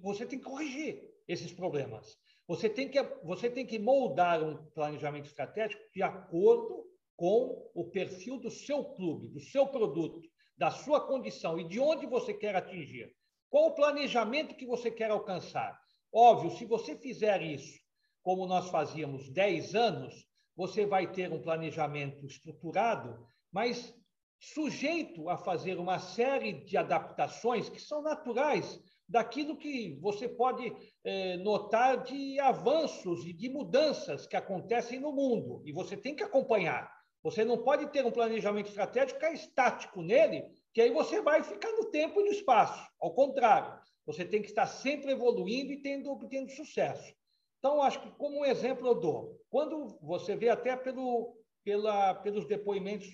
você 0.00 0.24
tem 0.24 0.38
que 0.38 0.44
corrigir 0.44 1.02
esses 1.28 1.52
problemas. 1.52 2.16
Você 2.48 2.68
tem, 2.68 2.88
que, 2.88 3.02
você 3.24 3.48
tem 3.48 3.66
que 3.66 3.78
moldar 3.78 4.42
um 4.42 4.64
planejamento 4.72 5.26
estratégico 5.26 5.82
de 5.92 6.02
acordo 6.02 6.84
com 7.16 7.70
o 7.74 7.90
perfil 7.90 8.38
do 8.38 8.50
seu 8.50 8.84
clube, 8.84 9.28
do 9.28 9.40
seu 9.40 9.66
produto, 9.66 10.20
da 10.56 10.70
sua 10.70 11.00
condição 11.06 11.58
e 11.58 11.68
de 11.68 11.78
onde 11.78 12.06
você 12.06 12.34
quer 12.34 12.56
atingir. 12.56 13.14
Qual 13.48 13.68
o 13.68 13.74
planejamento 13.74 14.56
que 14.56 14.66
você 14.66 14.90
quer 14.90 15.10
alcançar? 15.10 15.78
Óbvio, 16.12 16.50
se 16.56 16.64
você 16.64 16.96
fizer 16.96 17.42
isso 17.42 17.80
como 18.22 18.46
nós 18.46 18.70
fazíamos 18.70 19.28
10 19.30 19.74
anos, 19.74 20.26
você 20.56 20.86
vai 20.86 21.10
ter 21.10 21.32
um 21.32 21.40
planejamento 21.40 22.24
estruturado, 22.26 23.26
mas 23.50 23.94
sujeito 24.42 25.28
a 25.28 25.38
fazer 25.38 25.78
uma 25.78 26.00
série 26.00 26.52
de 26.64 26.76
adaptações 26.76 27.68
que 27.68 27.80
são 27.80 28.02
naturais 28.02 28.82
daquilo 29.08 29.56
que 29.56 29.96
você 30.00 30.28
pode 30.28 30.74
eh, 31.04 31.36
notar 31.36 32.02
de 32.02 32.40
avanços 32.40 33.24
e 33.24 33.32
de 33.32 33.48
mudanças 33.48 34.26
que 34.26 34.34
acontecem 34.34 34.98
no 34.98 35.12
mundo. 35.12 35.62
E 35.64 35.72
você 35.72 35.96
tem 35.96 36.16
que 36.16 36.24
acompanhar. 36.24 36.92
Você 37.22 37.44
não 37.44 37.62
pode 37.62 37.86
ter 37.92 38.04
um 38.04 38.10
planejamento 38.10 38.68
estratégico 38.68 39.20
que 39.20 39.26
é 39.26 39.32
estático 39.32 40.02
nele, 40.02 40.44
que 40.74 40.80
aí 40.80 40.90
você 40.90 41.20
vai 41.20 41.44
ficar 41.44 41.70
no 41.72 41.90
tempo 41.92 42.20
e 42.20 42.24
no 42.24 42.32
espaço. 42.32 42.84
Ao 43.00 43.14
contrário, 43.14 43.78
você 44.04 44.24
tem 44.24 44.42
que 44.42 44.48
estar 44.48 44.66
sempre 44.66 45.12
evoluindo 45.12 45.72
e 45.72 45.80
tendo, 45.80 46.10
obtendo 46.10 46.50
sucesso. 46.50 47.14
Então, 47.60 47.80
acho 47.80 48.02
que 48.02 48.10
como 48.16 48.40
um 48.40 48.44
exemplo 48.44 48.88
eu 48.88 48.98
dou. 48.98 49.40
Quando 49.48 49.96
você 50.02 50.34
vê 50.34 50.48
até 50.48 50.74
pelo, 50.74 51.36
pela, 51.62 52.14
pelos 52.14 52.44
depoimentos 52.44 53.08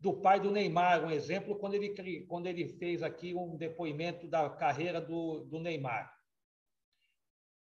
do 0.00 0.14
pai 0.14 0.40
do 0.40 0.50
Neymar, 0.50 1.04
um 1.04 1.10
exemplo, 1.10 1.56
quando 1.56 1.74
ele, 1.74 2.24
quando 2.26 2.46
ele 2.46 2.66
fez 2.66 3.02
aqui 3.02 3.34
um 3.34 3.56
depoimento 3.56 4.26
da 4.26 4.48
carreira 4.48 5.00
do, 5.00 5.40
do 5.44 5.60
Neymar. 5.60 6.10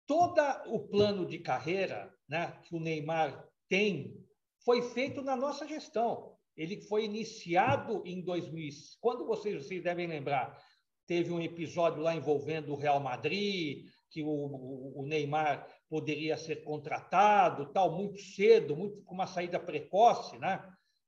Todo 0.05 0.39
o 0.67 0.79
plano 0.87 1.25
de 1.25 1.39
carreira 1.39 2.13
né, 2.29 2.59
que 2.63 2.75
o 2.75 2.79
Neymar 2.79 3.47
tem 3.67 4.15
foi 4.63 4.81
feito 4.81 5.23
na 5.23 5.35
nossa 5.35 5.67
gestão. 5.67 6.37
Ele 6.55 6.81
foi 6.81 7.05
iniciado 7.05 8.03
em 8.05 8.21
2000. 8.21 8.69
Quando 8.99 9.25
vocês, 9.25 9.55
vocês 9.65 9.81
devem 9.81 10.05
lembrar, 10.05 10.61
teve 11.07 11.31
um 11.31 11.41
episódio 11.41 12.03
lá 12.03 12.13
envolvendo 12.13 12.71
o 12.71 12.77
Real 12.77 12.99
Madrid, 12.99 13.87
que 14.11 14.21
o, 14.21 14.99
o, 14.99 15.05
Neymar 15.07 15.65
poderia 15.89 16.37
ser 16.37 16.63
contratado, 16.63 17.71
tal, 17.71 17.95
muito 17.95 18.19
cedo, 18.19 18.75
muito 18.75 19.01
com 19.03 19.15
uma 19.15 19.25
saída 19.25 19.59
precoce, 19.59 20.37
né? 20.37 20.61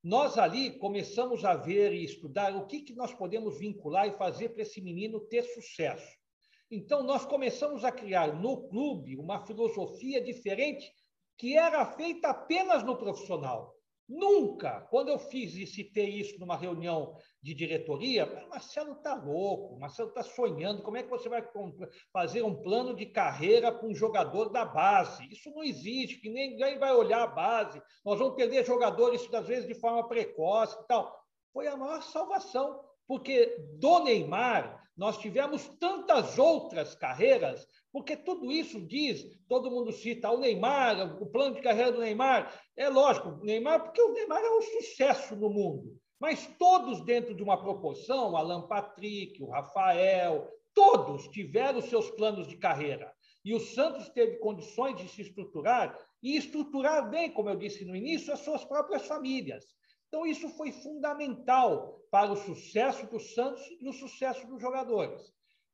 Nós 0.04 0.38
ali 0.38 0.78
começamos 0.80 1.46
a 1.46 1.56
ver 1.56 1.94
e 1.94 2.04
estudar 2.04 2.54
o 2.58 2.68
que, 2.68 2.82
que 2.82 2.94
nós 2.94 3.14
podemos 3.14 3.58
vincular 3.58 4.06
e 4.06 4.18
fazer 4.18 4.50
para 4.50 4.64
esse 4.64 4.82
menino 4.82 5.22
ter 5.22 5.44
sucesso. 5.44 6.18
Então, 6.70 7.04
nós 7.04 7.26
começamos 7.26 7.86
a 7.86 7.92
criar 7.92 8.36
no 8.36 8.68
clube 8.68 9.16
uma 9.16 9.46
filosofia 9.46 10.22
diferente 10.22 10.92
que 11.38 11.56
era 11.56 11.86
feita 11.86 12.30
apenas 12.30 12.84
no 12.84 12.98
profissional. 12.98 13.74
Nunca, 14.10 14.82
quando 14.90 15.08
eu 15.08 15.18
fiz 15.18 15.56
e 15.56 15.66
citei 15.66 16.10
isso 16.10 16.38
numa 16.38 16.58
reunião 16.58 17.16
de 17.44 17.54
diretoria, 17.54 18.26
Marcelo 18.50 18.94
está 18.94 19.14
louco, 19.14 19.78
Marcelo 19.78 20.08
está 20.08 20.24
sonhando. 20.24 20.82
Como 20.82 20.96
é 20.96 21.04
que 21.04 21.10
você 21.10 21.28
vai 21.28 21.46
fazer 22.14 22.42
um 22.42 22.56
plano 22.56 22.96
de 22.96 23.06
carreira 23.06 23.70
com 23.70 23.88
um 23.90 23.96
jogador 23.96 24.48
da 24.48 24.64
base? 24.64 25.28
Isso 25.30 25.52
não 25.52 25.62
existe, 25.62 26.22
que 26.22 26.30
ninguém 26.30 26.80
vai 26.80 26.94
olhar 26.94 27.22
a 27.22 27.28
base. 27.28 27.84
Nós 28.06 28.18
vamos 28.18 28.36
perder 28.36 28.66
jogadores, 28.66 29.28
às 29.34 29.46
vezes, 29.46 29.68
de 29.68 29.76
forma 29.76 30.08
precoce 30.08 30.80
e 30.82 30.88
tal. 30.88 31.14
Foi 31.52 31.68
a 31.68 31.76
maior 31.76 32.02
salvação, 32.02 32.80
porque 33.06 33.58
do 33.78 34.00
Neymar 34.00 34.82
nós 34.96 35.18
tivemos 35.18 35.68
tantas 35.80 36.40
outras 36.40 36.96
carreiras 36.96 37.68
porque 37.94 38.18
tudo 38.18 38.52
isso 38.52 38.82
diz, 38.82 39.24
todo 39.48 39.70
mundo 39.70 39.92
cita 39.92 40.32
o 40.32 40.40
Neymar, 40.40 41.22
o 41.22 41.28
plano 41.28 41.54
de 41.54 41.62
carreira 41.62 41.92
do 41.92 42.00
Neymar. 42.00 42.52
É 42.76 42.90
lógico, 42.90 43.40
Neymar, 43.44 43.84
porque 43.84 44.02
o 44.02 44.12
Neymar 44.12 44.42
é 44.42 44.50
um 44.50 44.62
sucesso 44.64 45.36
no 45.36 45.48
mundo. 45.48 45.96
Mas 46.24 46.48
todos 46.58 47.02
dentro 47.02 47.36
de 47.36 47.44
uma 47.44 47.62
proporção, 47.62 48.32
o 48.32 48.38
Alan 48.38 48.66
Patrick, 48.66 49.44
o 49.44 49.50
Rafael, 49.50 50.50
todos 50.74 51.28
tiveram 51.28 51.82
seus 51.82 52.10
planos 52.12 52.48
de 52.48 52.56
carreira. 52.56 53.14
E 53.44 53.54
o 53.54 53.60
Santos 53.60 54.08
teve 54.08 54.38
condições 54.38 54.96
de 54.96 55.10
se 55.10 55.22
estruturar 55.22 56.00
e 56.22 56.38
estruturar 56.38 57.10
bem, 57.10 57.30
como 57.30 57.50
eu 57.50 57.58
disse 57.58 57.84
no 57.84 57.94
início, 57.94 58.32
as 58.32 58.40
suas 58.40 58.64
próprias 58.64 59.06
famílias. 59.06 59.66
Então, 60.08 60.26
isso 60.26 60.48
foi 60.48 60.72
fundamental 60.72 62.00
para 62.10 62.32
o 62.32 62.38
sucesso 62.38 63.06
do 63.08 63.20
Santos 63.20 63.62
e 63.82 63.90
o 63.90 63.92
sucesso 63.92 64.48
dos 64.48 64.62
jogadores. 64.62 65.22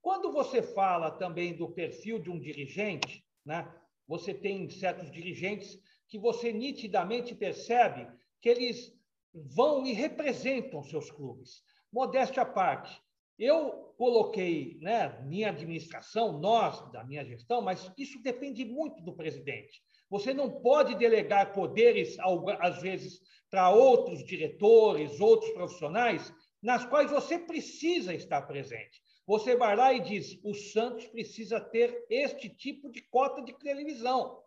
Quando 0.01 0.31
você 0.31 0.63
fala 0.63 1.11
também 1.11 1.55
do 1.55 1.69
perfil 1.69 2.17
de 2.17 2.31
um 2.31 2.39
dirigente, 2.39 3.23
né, 3.45 3.71
você 4.07 4.33
tem 4.33 4.67
certos 4.67 5.11
dirigentes 5.11 5.77
que 6.07 6.17
você 6.17 6.51
nitidamente 6.51 7.35
percebe 7.35 8.07
que 8.41 8.49
eles 8.49 8.97
vão 9.33 9.85
e 9.85 9.93
representam 9.93 10.83
seus 10.83 11.11
clubes. 11.11 11.61
Modéstia 11.91 12.43
à 12.43 12.45
parte, 12.45 13.01
eu 13.37 13.93
coloquei, 13.97 14.77
né, 14.81 15.21
minha 15.23 15.49
administração, 15.49 16.39
nós, 16.39 16.91
da 16.91 17.03
minha 17.03 17.23
gestão, 17.23 17.61
mas 17.61 17.91
isso 17.97 18.21
depende 18.21 18.65
muito 18.65 19.01
do 19.01 19.15
presidente. 19.15 19.81
Você 20.09 20.33
não 20.33 20.61
pode 20.61 20.95
delegar 20.95 21.53
poderes, 21.53 22.17
às 22.59 22.81
vezes, 22.81 23.21
para 23.49 23.69
outros 23.69 24.25
diretores, 24.25 25.19
outros 25.19 25.51
profissionais, 25.51 26.33
nas 26.61 26.85
quais 26.85 27.11
você 27.11 27.39
precisa 27.39 28.13
estar 28.13 28.41
presente. 28.43 29.01
Você 29.25 29.55
vai 29.55 29.75
lá 29.75 29.93
e 29.93 29.99
diz: 29.99 30.39
o 30.43 30.53
Santos 30.53 31.05
precisa 31.07 31.61
ter 31.61 32.05
este 32.09 32.49
tipo 32.49 32.89
de 32.89 33.01
cota 33.03 33.41
de 33.41 33.53
televisão. 33.59 34.41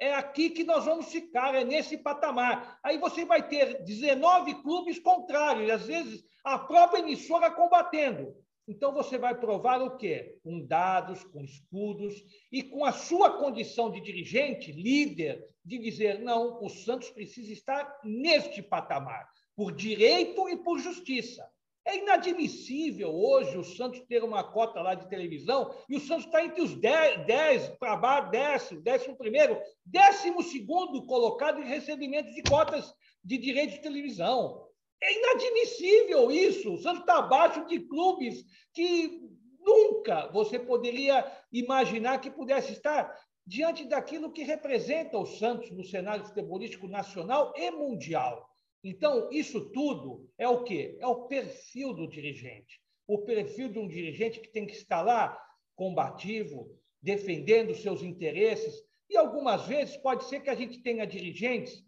É 0.00 0.14
aqui 0.14 0.50
que 0.50 0.62
nós 0.62 0.84
vamos 0.84 1.06
ficar, 1.06 1.54
é 1.54 1.64
nesse 1.64 1.98
patamar. 1.98 2.78
Aí 2.82 2.98
você 2.98 3.24
vai 3.24 3.48
ter 3.48 3.82
19 3.82 4.62
clubes 4.62 4.98
contrários, 4.98 5.70
às 5.70 5.86
vezes 5.86 6.24
a 6.44 6.58
própria 6.58 7.00
emissora 7.00 7.50
combatendo. 7.50 8.34
Então 8.68 8.92
você 8.92 9.16
vai 9.16 9.34
provar 9.34 9.80
o 9.80 9.96
quê? 9.96 10.38
Com 10.44 10.64
dados, 10.64 11.24
com 11.24 11.42
escudos 11.42 12.14
e 12.52 12.62
com 12.62 12.84
a 12.84 12.92
sua 12.92 13.38
condição 13.38 13.90
de 13.90 14.00
dirigente, 14.00 14.70
líder, 14.70 15.42
de 15.64 15.78
dizer: 15.78 16.20
não, 16.20 16.62
o 16.62 16.68
Santos 16.68 17.10
precisa 17.10 17.50
estar 17.50 17.98
neste 18.04 18.62
patamar, 18.62 19.26
por 19.56 19.72
direito 19.72 20.48
e 20.50 20.56
por 20.56 20.78
justiça. 20.78 21.48
É 21.88 21.96
inadmissível 21.96 23.08
hoje 23.10 23.56
o 23.56 23.64
Santos 23.64 24.00
ter 24.00 24.22
uma 24.22 24.44
cota 24.44 24.82
lá 24.82 24.94
de 24.94 25.08
televisão 25.08 25.74
e 25.88 25.96
o 25.96 26.00
Santos 26.00 26.26
está 26.26 26.44
entre 26.44 26.60
os 26.60 26.74
10, 26.74 27.70
para 27.80 27.96
baixo, 27.96 28.30
décimo, 28.30 28.82
décimo 28.82 29.16
primeiro, 29.16 29.58
décimo 29.86 30.42
segundo 30.42 31.06
colocado 31.06 31.62
em 31.62 31.66
recebimento 31.66 32.30
de 32.34 32.42
cotas 32.42 32.92
de 33.24 33.38
direito 33.38 33.70
de 33.70 33.80
televisão. 33.80 34.68
É 35.02 35.18
inadmissível 35.18 36.30
isso. 36.30 36.74
O 36.74 36.76
Santos 36.76 37.00
está 37.00 37.20
abaixo 37.20 37.64
de 37.66 37.80
clubes 37.80 38.44
que 38.74 39.22
nunca 39.58 40.30
você 40.30 40.58
poderia 40.58 41.24
imaginar 41.50 42.20
que 42.20 42.30
pudesse 42.30 42.74
estar 42.74 43.18
diante 43.46 43.86
daquilo 43.86 44.30
que 44.30 44.42
representa 44.42 45.16
o 45.16 45.24
Santos 45.24 45.70
no 45.70 45.82
cenário 45.82 46.26
futebolístico 46.26 46.86
nacional 46.86 47.54
e 47.56 47.70
mundial. 47.70 48.46
Então, 48.82 49.28
isso 49.32 49.70
tudo 49.70 50.28
é 50.38 50.48
o 50.48 50.62
quê? 50.62 50.96
É 51.00 51.06
o 51.06 51.26
perfil 51.26 51.92
do 51.92 52.08
dirigente. 52.08 52.80
O 53.06 53.18
perfil 53.18 53.68
de 53.68 53.78
um 53.78 53.88
dirigente 53.88 54.40
que 54.40 54.52
tem 54.52 54.66
que 54.66 54.74
estar 54.74 55.02
lá 55.02 55.38
combativo, 55.74 56.70
defendendo 57.02 57.74
seus 57.74 58.02
interesses. 58.02 58.74
E 59.08 59.16
algumas 59.16 59.66
vezes 59.66 59.96
pode 59.96 60.24
ser 60.24 60.40
que 60.40 60.50
a 60.50 60.54
gente 60.54 60.82
tenha 60.82 61.06
dirigentes, 61.06 61.82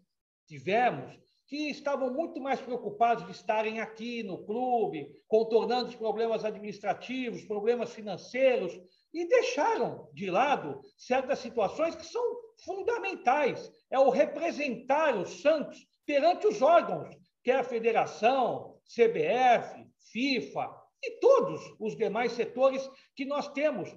tivemos, 0.47 1.19
que 1.47 1.69
estavam 1.69 2.13
muito 2.13 2.39
mais 2.39 2.61
preocupados 2.61 3.25
de 3.25 3.33
estarem 3.33 3.81
aqui 3.81 4.23
no 4.23 4.45
clube, 4.45 5.13
contornando 5.27 5.89
os 5.89 5.95
problemas 5.95 6.45
administrativos, 6.45 7.43
problemas 7.43 7.93
financeiros, 7.93 8.71
e 9.13 9.27
deixaram 9.27 10.09
de 10.13 10.31
lado 10.31 10.79
certas 10.97 11.39
situações 11.39 11.93
que 11.93 12.05
são 12.05 12.23
fundamentais. 12.63 13.69
É 13.89 13.99
o 13.99 14.09
representar 14.09 15.17
o 15.17 15.25
Santos 15.25 15.85
perante 16.05 16.47
os 16.47 16.61
órgãos, 16.61 17.15
que 17.43 17.51
é 17.51 17.55
a 17.55 17.63
federação, 17.63 18.79
CBF, 18.85 19.87
FIFA 20.11 20.69
e 21.03 21.19
todos 21.19 21.61
os 21.79 21.95
demais 21.95 22.33
setores 22.33 22.87
que 23.15 23.25
nós 23.25 23.47
temos, 23.49 23.89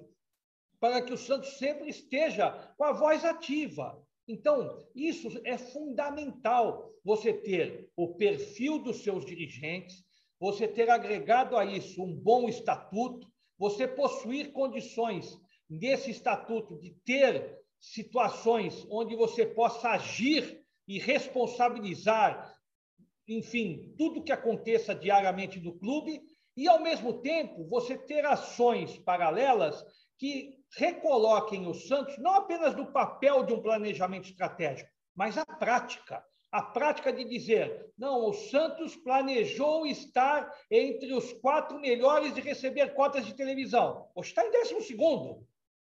para 0.79 1.01
que 1.01 1.13
o 1.13 1.17
Santos 1.17 1.57
sempre 1.57 1.89
esteja 1.89 2.51
com 2.77 2.83
a 2.83 2.91
voz 2.91 3.23
ativa. 3.23 4.01
Então, 4.27 4.77
isso 4.95 5.29
é 5.43 5.57
fundamental, 5.57 6.91
você 7.03 7.31
ter 7.31 7.89
o 7.95 8.15
perfil 8.15 8.79
dos 8.79 9.03
seus 9.03 9.23
dirigentes, 9.25 10.03
você 10.39 10.67
ter 10.67 10.89
agregado 10.89 11.55
a 11.55 11.63
isso 11.63 12.03
um 12.03 12.15
bom 12.15 12.49
estatuto, 12.49 13.31
você 13.57 13.87
possuir 13.87 14.51
condições 14.51 15.39
nesse 15.69 16.11
estatuto 16.11 16.77
de 16.79 16.91
ter 17.05 17.59
situações 17.79 18.85
onde 18.89 19.15
você 19.15 19.45
possa 19.45 19.89
agir 19.89 20.64
e 20.87 20.99
responsabilizar, 20.99 22.53
enfim, 23.27 23.93
tudo 23.97 24.23
que 24.23 24.31
aconteça 24.31 24.93
diariamente 24.93 25.59
no 25.59 25.77
clube 25.77 26.21
e, 26.55 26.67
ao 26.67 26.81
mesmo 26.81 27.21
tempo, 27.21 27.67
você 27.67 27.97
ter 27.97 28.25
ações 28.25 28.97
paralelas 28.99 29.83
que 30.17 30.57
recoloquem 30.77 31.67
o 31.67 31.73
Santos 31.73 32.17
não 32.17 32.33
apenas 32.35 32.75
no 32.75 32.91
papel 32.91 33.43
de 33.43 33.53
um 33.53 33.61
planejamento 33.61 34.29
estratégico, 34.29 34.89
mas 35.13 35.37
a 35.37 35.45
prática. 35.45 36.23
A 36.51 36.61
prática 36.61 37.11
de 37.11 37.25
dizer, 37.25 37.91
não, 37.97 38.29
o 38.29 38.33
Santos 38.33 38.95
planejou 38.95 39.85
estar 39.85 40.49
entre 40.71 41.13
os 41.13 41.33
quatro 41.33 41.77
melhores 41.81 42.33
de 42.33 42.39
receber 42.39 42.93
cotas 42.93 43.25
de 43.25 43.33
televisão. 43.33 44.09
Hoje 44.15 44.29
está 44.29 44.45
em 44.45 44.51
décimo 44.51 44.81
segundo. 44.81 45.45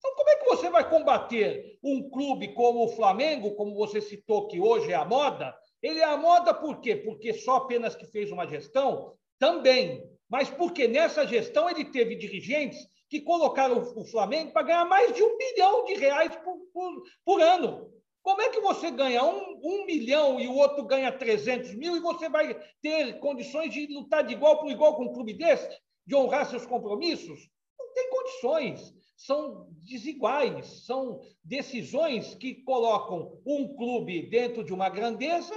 Então, 0.01 0.14
como 0.16 0.30
é 0.30 0.36
que 0.36 0.46
você 0.46 0.70
vai 0.70 0.88
combater 0.88 1.78
um 1.84 2.09
clube 2.09 2.55
como 2.55 2.84
o 2.84 2.88
Flamengo, 2.88 3.55
como 3.55 3.74
você 3.74 4.01
citou 4.01 4.48
que 4.48 4.59
hoje 4.59 4.90
é 4.90 4.94
a 4.94 5.05
moda? 5.05 5.55
Ele 5.82 6.01
é 6.01 6.05
a 6.05 6.16
moda 6.16 6.55
por 6.55 6.80
quê? 6.80 6.96
Porque 6.96 7.34
só 7.34 7.57
apenas 7.57 7.94
que 7.94 8.07
fez 8.07 8.32
uma 8.32 8.46
gestão? 8.46 9.14
Também. 9.38 10.03
Mas 10.26 10.48
porque 10.48 10.88
nessa 10.88 11.26
gestão 11.26 11.68
ele 11.68 11.84
teve 11.84 12.14
dirigentes 12.14 12.78
que 13.11 13.20
colocaram 13.20 13.78
o 13.94 14.05
Flamengo 14.07 14.53
para 14.53 14.62
ganhar 14.62 14.84
mais 14.86 15.14
de 15.14 15.22
um 15.22 15.36
bilhão 15.36 15.84
de 15.84 15.94
reais 15.94 16.34
por, 16.36 16.57
por, 16.72 17.03
por 17.22 17.42
ano. 17.42 17.92
Como 18.22 18.40
é 18.40 18.48
que 18.48 18.61
você 18.61 18.90
ganha 18.90 19.22
um, 19.22 19.61
um, 19.62 19.84
milhão 19.84 20.40
e 20.40 20.46
o 20.46 20.55
outro 20.55 20.84
ganha 20.84 21.12
300 21.12 21.74
mil 21.74 21.96
e 21.96 22.01
você 22.01 22.28
vai 22.28 22.59
ter 22.80 23.18
condições 23.18 23.72
de 23.72 23.86
lutar 23.92 24.24
de 24.24 24.32
igual 24.32 24.61
por 24.61 24.70
igual 24.70 24.96
com 24.96 25.05
um 25.05 25.12
clube 25.12 25.34
desse? 25.34 25.68
De 26.07 26.14
honrar 26.14 26.48
seus 26.48 26.64
compromissos? 26.64 27.51
Não 27.78 27.92
tem 27.92 28.11
condições 28.11 28.99
são 29.21 29.66
desiguais, 29.83 30.85
são 30.87 31.21
decisões 31.45 32.35
que 32.35 32.55
colocam 32.62 33.39
um 33.45 33.77
clube 33.77 34.23
dentro 34.23 34.64
de 34.64 34.73
uma 34.73 34.89
grandeza 34.89 35.55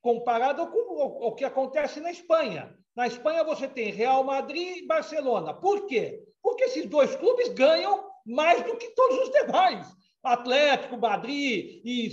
comparado 0.00 0.66
com 0.70 1.26
o 1.26 1.34
que 1.34 1.44
acontece 1.44 2.00
na 2.00 2.10
Espanha. 2.10 2.74
Na 2.96 3.06
Espanha 3.06 3.44
você 3.44 3.68
tem 3.68 3.92
Real 3.92 4.24
Madrid 4.24 4.78
e 4.78 4.86
Barcelona. 4.86 5.52
Por 5.52 5.86
quê? 5.86 6.24
Porque 6.42 6.64
esses 6.64 6.86
dois 6.86 7.14
clubes 7.16 7.50
ganham 7.50 8.08
mais 8.24 8.62
do 8.64 8.76
que 8.78 8.88
todos 8.94 9.18
os 9.18 9.30
demais. 9.32 9.86
Atlético, 10.22 10.96
Madrid 10.96 11.82
e 11.84 12.10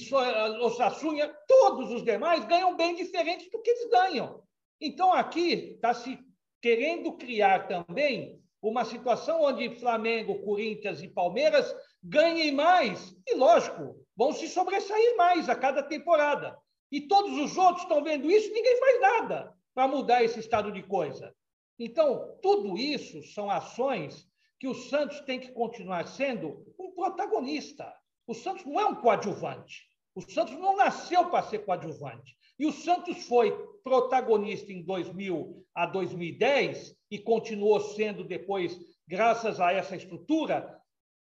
Osasuna, 0.61 1.33
todos 1.47 1.89
os 1.91 2.03
demais 2.03 2.43
ganham 2.45 2.75
bem 2.75 2.95
diferente 2.95 3.49
do 3.49 3.61
que 3.61 3.69
eles 3.69 3.89
ganham. 3.89 4.43
Então, 4.81 5.13
aqui 5.13 5.73
está 5.75 5.93
se 5.93 6.19
querendo 6.61 7.13
criar 7.13 7.67
também 7.67 8.43
uma 8.69 8.85
situação 8.85 9.43
onde 9.43 9.75
Flamengo, 9.79 10.41
Corinthians 10.43 11.01
e 11.01 11.07
Palmeiras 11.07 11.75
ganhem 12.03 12.51
mais. 12.51 13.15
E, 13.27 13.35
lógico, 13.35 13.95
vão 14.15 14.33
se 14.33 14.47
sobressair 14.47 15.17
mais 15.17 15.49
a 15.49 15.55
cada 15.55 15.83
temporada. 15.83 16.57
E 16.91 17.01
todos 17.01 17.37
os 17.37 17.57
outros 17.57 17.83
estão 17.83 18.03
vendo 18.03 18.29
isso, 18.29 18.51
ninguém 18.51 18.79
faz 18.79 19.01
nada 19.01 19.53
para 19.73 19.87
mudar 19.87 20.23
esse 20.23 20.39
estado 20.39 20.71
de 20.71 20.81
coisa. 20.83 21.35
Então, 21.77 22.37
tudo 22.41 22.77
isso 22.77 23.21
são 23.33 23.51
ações 23.51 24.27
que 24.59 24.67
o 24.67 24.73
Santos 24.73 25.19
tem 25.21 25.39
que 25.39 25.51
continuar 25.51 26.07
sendo 26.07 26.65
um 26.79 26.91
protagonista. 26.91 27.93
O 28.25 28.33
Santos 28.33 28.65
não 28.65 28.79
é 28.79 28.85
um 28.85 28.95
coadjuvante. 28.95 29.83
O 30.15 30.21
Santos 30.21 30.55
não 30.55 30.77
nasceu 30.77 31.29
para 31.29 31.43
ser 31.43 31.65
coadjuvante. 31.65 32.37
E 32.57 32.65
o 32.65 32.71
Santos 32.71 33.25
foi 33.27 33.51
protagonista 33.83 34.71
em 34.71 34.81
2000 34.81 35.65
a 35.73 35.85
2010 35.85 36.95
e 37.11 37.19
continuou 37.19 37.79
sendo 37.79 38.23
depois, 38.23 38.79
graças 39.07 39.59
a 39.59 39.71
essa 39.71 39.95
estrutura, 39.95 40.81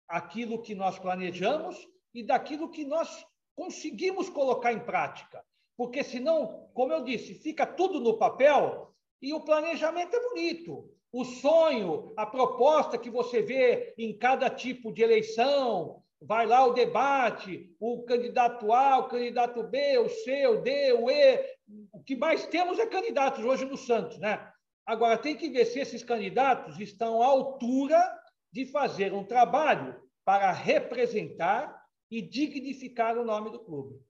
aquilo 0.09 0.63
que 0.63 0.75
nós 0.75 0.99
planejamos 0.99 1.77
e 2.15 2.23
daquilo 2.23 2.71
que 2.71 2.85
nós 2.85 3.25
conseguimos 3.55 4.29
colocar 4.31 4.73
em 4.73 4.81
prática. 4.81 5.45
Porque 5.77 6.03
senão, 6.03 6.69
como 6.75 6.93
eu 6.93 7.05
disse, 7.05 7.35
fica 7.35 7.67
tudo 7.67 8.01
no 8.01 8.19
papel 8.19 8.93
e 9.21 9.33
o 9.33 9.41
planejamento 9.41 10.17
é 10.17 10.29
bonito. 10.29 10.91
O 11.13 11.25
sonho, 11.25 12.13
a 12.17 12.27
proposta 12.27 12.99
que 12.99 13.11
você 13.11 13.43
vê 13.43 13.95
em 13.97 14.17
cada 14.17 14.51
tipo 14.51 14.93
de 14.93 15.03
eleição, 15.03 16.03
vai 16.21 16.47
lá 16.47 16.67
o 16.67 16.73
debate, 16.73 17.75
o 17.79 18.03
candidato 18.03 18.73
A, 18.73 18.99
o 18.99 19.09
candidato 19.09 19.63
B, 19.63 19.99
o 19.99 20.09
C, 20.09 20.47
o 20.47 20.61
D, 20.61 20.93
o 20.93 21.11
E. 21.11 21.45
O 21.93 22.03
que 22.03 22.17
mais 22.17 22.47
temos 22.47 22.79
é 22.79 22.87
candidatos 22.87 23.45
hoje 23.45 23.65
no 23.65 23.77
Santos, 23.77 24.19
né? 24.19 24.51
Agora, 24.87 25.19
tem 25.19 25.37
que 25.37 25.51
ver 25.51 25.67
se 25.67 25.79
esses 25.79 26.03
candidatos 26.03 26.81
estão 26.81 27.23
à 27.23 27.27
altura 27.27 28.03
de 28.51 28.65
fazer 28.67 29.13
um 29.13 29.25
trabalho 29.25 29.95
para 30.25 30.51
representar 30.51 31.79
e 32.11 32.23
dignificar 32.23 33.19
o 33.19 33.25
nome 33.25 33.51
do 33.51 33.61
clube. 33.61 34.01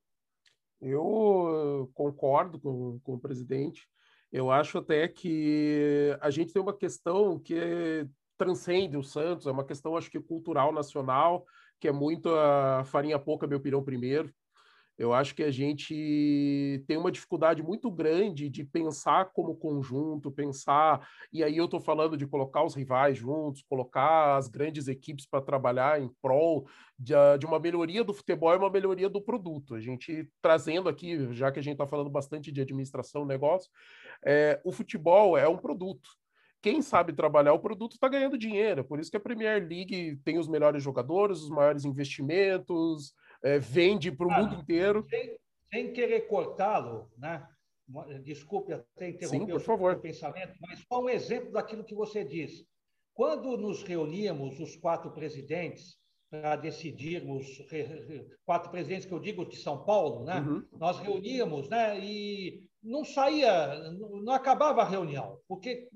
Eu 0.81 1.91
concordo 1.95 2.61
com, 2.61 3.01
com 3.01 3.15
o 3.15 3.21
presidente. 3.21 3.89
Eu 4.31 4.51
acho 4.51 4.79
até 4.79 5.09
que 5.09 6.17
a 6.21 6.31
gente 6.31 6.53
tem 6.53 6.63
uma 6.63 6.77
questão 6.77 7.39
que 7.39 8.07
transcende 8.37 8.97
o 8.97 9.03
Santos, 9.03 9.49
é 9.49 9.51
uma 9.51 9.65
questão, 9.65 9.97
acho 9.97 10.11
que, 10.11 10.21
cultural 10.21 10.73
nacional, 10.73 11.45
que 11.81 11.89
é 11.89 11.93
muito 11.93 12.29
a 12.31 12.85
farinha 12.85 13.19
pouca, 13.19 13.47
meu 13.47 13.61
pirão 13.61 13.83
primeiro. 13.83 14.33
Eu 14.99 15.15
acho 15.15 15.33
que 15.33 15.45
a 15.45 15.51
gente 15.51 16.83
tem 16.89 16.97
uma 16.97 17.13
dificuldade 17.13 17.63
muito 17.63 17.89
grande 17.89 18.51
de 18.51 18.65
pensar 18.65 19.27
como 19.27 19.55
conjunto, 19.55 20.29
pensar. 20.29 21.09
E 21.33 21.45
aí 21.45 21.57
eu 21.57 21.67
estou 21.67 21.81
falando 21.81 22.17
de 22.17 22.27
colocar 22.27 22.65
os 22.65 22.75
rivais 22.75 23.17
juntos, 23.17 23.63
colocar 23.63 24.37
as 24.37 24.49
grandes 24.49 24.89
equipes 24.89 25.25
para 25.25 25.41
trabalhar 25.41 26.03
em 26.03 26.11
prol 26.21 26.67
de, 26.99 27.15
de, 27.39 27.47
uma 27.47 27.61
melhoria 27.61 28.03
do 28.03 28.13
futebol 28.13 28.53
e 28.53 28.57
uma 28.57 28.71
melhoria 28.71 29.09
do 29.09 29.23
produto. 29.23 29.77
A 29.77 29.81
gente 29.81 30.29
trazendo 30.43 30.89
aqui, 30.89 31.33
já 31.33 31.53
que 31.53 31.61
a 31.61 31.63
gente 31.63 31.75
está 31.75 31.87
falando 31.87 32.11
bastante 32.11 32.51
de 32.51 32.61
administração, 32.61 33.25
negócio, 33.25 33.71
é, 34.27 34.61
o 34.65 34.73
futebol 34.73 35.39
é 35.39 35.49
um 35.49 35.59
produto 35.59 36.11
quem 36.61 36.83
sabe 36.83 37.13
trabalhar 37.13 37.53
o 37.53 37.61
produto 37.61 37.93
está 37.93 38.09
ganhando 38.09 38.39
dinheiro. 38.39 38.85
Por 38.85 38.99
isso 38.99 39.11
que 39.11 39.17
a 39.17 39.21
Premier 39.21 39.67
League 39.67 40.17
tem 40.25 40.39
os 40.39 40.49
melhores 40.49 40.83
jogadores, 40.83 41.39
os 41.39 41.51
maiores 41.51 41.85
investimentos, 41.85 43.15
é, 43.43 43.59
vende 43.59 44.11
para 44.11 44.27
o 44.27 44.33
ah, 44.33 44.41
mundo 44.41 44.55
inteiro. 44.57 45.07
Sem, 45.09 45.39
sem 45.71 45.93
querer 45.93 46.23
cortá-lo, 46.23 47.11
né? 47.17 47.47
Desculpe 48.23 48.75
até 48.75 49.09
interromper 49.09 49.47
Sim, 49.47 49.47
por 49.47 49.61
favor. 49.61 49.95
o 49.95 50.01
pensamento, 50.01 50.55
mas 50.61 50.81
só 50.81 51.03
um 51.03 51.09
exemplo 51.09 51.53
daquilo 51.53 51.85
que 51.85 51.95
você 51.95 52.23
disse. 52.23 52.67
Quando 53.15 53.57
nos 53.57 53.83
reuníamos, 53.83 54.61
os 54.61 54.77
quatro 54.77 55.11
presidentes, 55.11 55.97
para 56.31 56.57
decidirmos, 56.57 57.47
quatro 58.45 58.71
presidentes 58.71 59.07
que 59.07 59.13
eu 59.13 59.19
digo 59.19 59.49
de 59.49 59.57
São 59.57 59.85
Paulo, 59.85 60.25
né? 60.25 60.41
Uhum. 60.41 60.63
nós 60.73 60.99
reuníamos 60.99 61.69
né? 61.69 61.99
e 61.99 62.68
não 62.83 63.05
saía, 63.05 63.93
não 63.93 64.33
acabava 64.33 64.83
a 64.83 64.89
reunião, 64.89 65.39
porque 65.49 65.89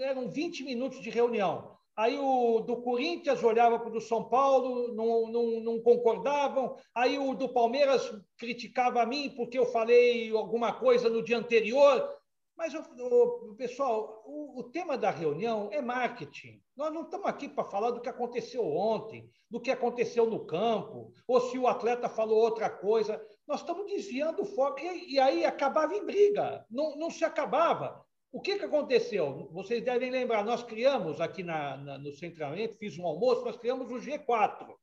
eram 0.00 0.30
20 0.30 0.64
minutos 0.64 1.00
de 1.00 1.10
reunião. 1.10 1.76
Aí 1.98 2.16
o 2.16 2.60
do 2.60 2.76
Corinthians 2.76 3.42
olhava 3.42 3.76
para 3.76 3.88
o 3.88 3.92
do 3.92 4.00
São 4.00 4.28
Paulo, 4.28 4.94
não, 4.94 5.26
não, 5.32 5.60
não, 5.60 5.80
concordavam. 5.80 6.76
Aí 6.94 7.18
o 7.18 7.34
do 7.34 7.48
Palmeiras 7.48 8.08
criticava 8.36 9.02
a 9.02 9.06
mim 9.06 9.34
porque 9.34 9.58
eu 9.58 9.66
falei 9.66 10.30
alguma 10.30 10.72
coisa 10.72 11.10
no 11.10 11.24
dia 11.24 11.36
anterior. 11.36 12.08
Mas, 12.56 12.72
o, 12.74 13.54
pessoal, 13.56 14.22
o, 14.24 14.60
o, 14.60 14.64
tema 14.64 14.96
da 14.96 15.10
reunião 15.10 15.68
é 15.72 15.80
marketing. 15.80 16.60
Nós 16.76 16.92
não 16.92 17.02
estamos 17.02 17.26
aqui 17.26 17.48
para 17.48 17.64
falar 17.64 17.90
do 17.90 18.00
que 18.00 18.08
aconteceu 18.08 18.64
ontem, 18.64 19.28
do 19.50 19.60
que 19.60 19.70
aconteceu 19.70 20.28
no 20.28 20.44
campo, 20.44 21.12
ou 21.26 21.40
se 21.40 21.58
o 21.58 21.68
atleta 21.68 22.08
falou 22.08 22.38
outra 22.38 22.70
coisa. 22.70 23.20
Nós 23.48 23.60
estamos 23.60 23.86
desviando 23.86 24.42
o 24.42 24.44
foco 24.44 24.78
e, 24.78 25.14
e 25.14 25.18
aí 25.18 25.42
acabava 25.42 25.94
em 25.94 26.04
briga, 26.04 26.66
não, 26.70 26.94
não 26.96 27.10
se 27.10 27.24
acabava. 27.24 28.04
O 28.30 28.42
que, 28.42 28.58
que 28.58 28.66
aconteceu? 28.66 29.48
Vocês 29.50 29.82
devem 29.82 30.10
lembrar, 30.10 30.44
nós 30.44 30.62
criamos 30.62 31.18
aqui 31.18 31.42
na, 31.42 31.78
na, 31.78 31.96
no 31.96 32.12
centramento, 32.12 32.76
fiz 32.76 32.98
um 32.98 33.06
almoço, 33.06 33.46
nós 33.46 33.56
criamos 33.56 33.90
o 33.90 33.94
G4. 33.94 34.68
O 34.68 34.76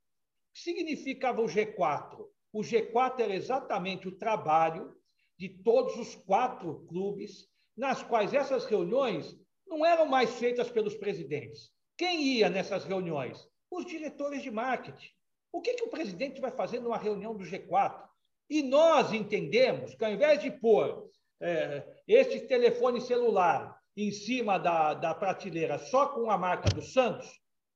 que 0.52 0.60
significava 0.60 1.42
o 1.42 1.46
G4? 1.46 2.28
O 2.52 2.62
G4 2.62 3.20
era 3.20 3.36
exatamente 3.36 4.08
o 4.08 4.18
trabalho 4.18 4.96
de 5.38 5.48
todos 5.48 5.96
os 6.00 6.16
quatro 6.16 6.88
clubes, 6.88 7.48
nas 7.78 8.02
quais 8.02 8.34
essas 8.34 8.66
reuniões 8.66 9.38
não 9.68 9.86
eram 9.86 10.08
mais 10.08 10.40
feitas 10.40 10.72
pelos 10.72 10.96
presidentes. 10.96 11.72
Quem 11.96 12.24
ia 12.24 12.50
nessas 12.50 12.84
reuniões? 12.84 13.48
Os 13.70 13.86
diretores 13.86 14.42
de 14.42 14.50
marketing. 14.50 15.12
O 15.52 15.62
que, 15.62 15.76
que 15.76 15.84
o 15.84 15.90
presidente 15.90 16.42
vai 16.42 16.50
fazer 16.50 16.80
numa 16.80 16.98
reunião 16.98 17.36
do 17.36 17.44
G4? 17.44 18.15
E 18.50 18.62
nós 18.62 19.12
entendemos 19.12 19.96
que, 19.96 20.06
ao 20.06 20.12
invés 20.12 20.42
de 20.42 20.52
pôr 20.52 21.10
é, 21.42 21.84
este 22.08 22.42
telefone 22.42 23.02
celular 23.02 23.80
em 23.98 24.12
cima 24.12 24.58
da, 24.58 24.94
da 24.94 25.14
prateleira 25.16 25.78
só 25.78 26.08
com 26.08 26.30
a 26.30 26.38
marca 26.38 26.70
do 26.70 26.82
Santos, 26.82 27.28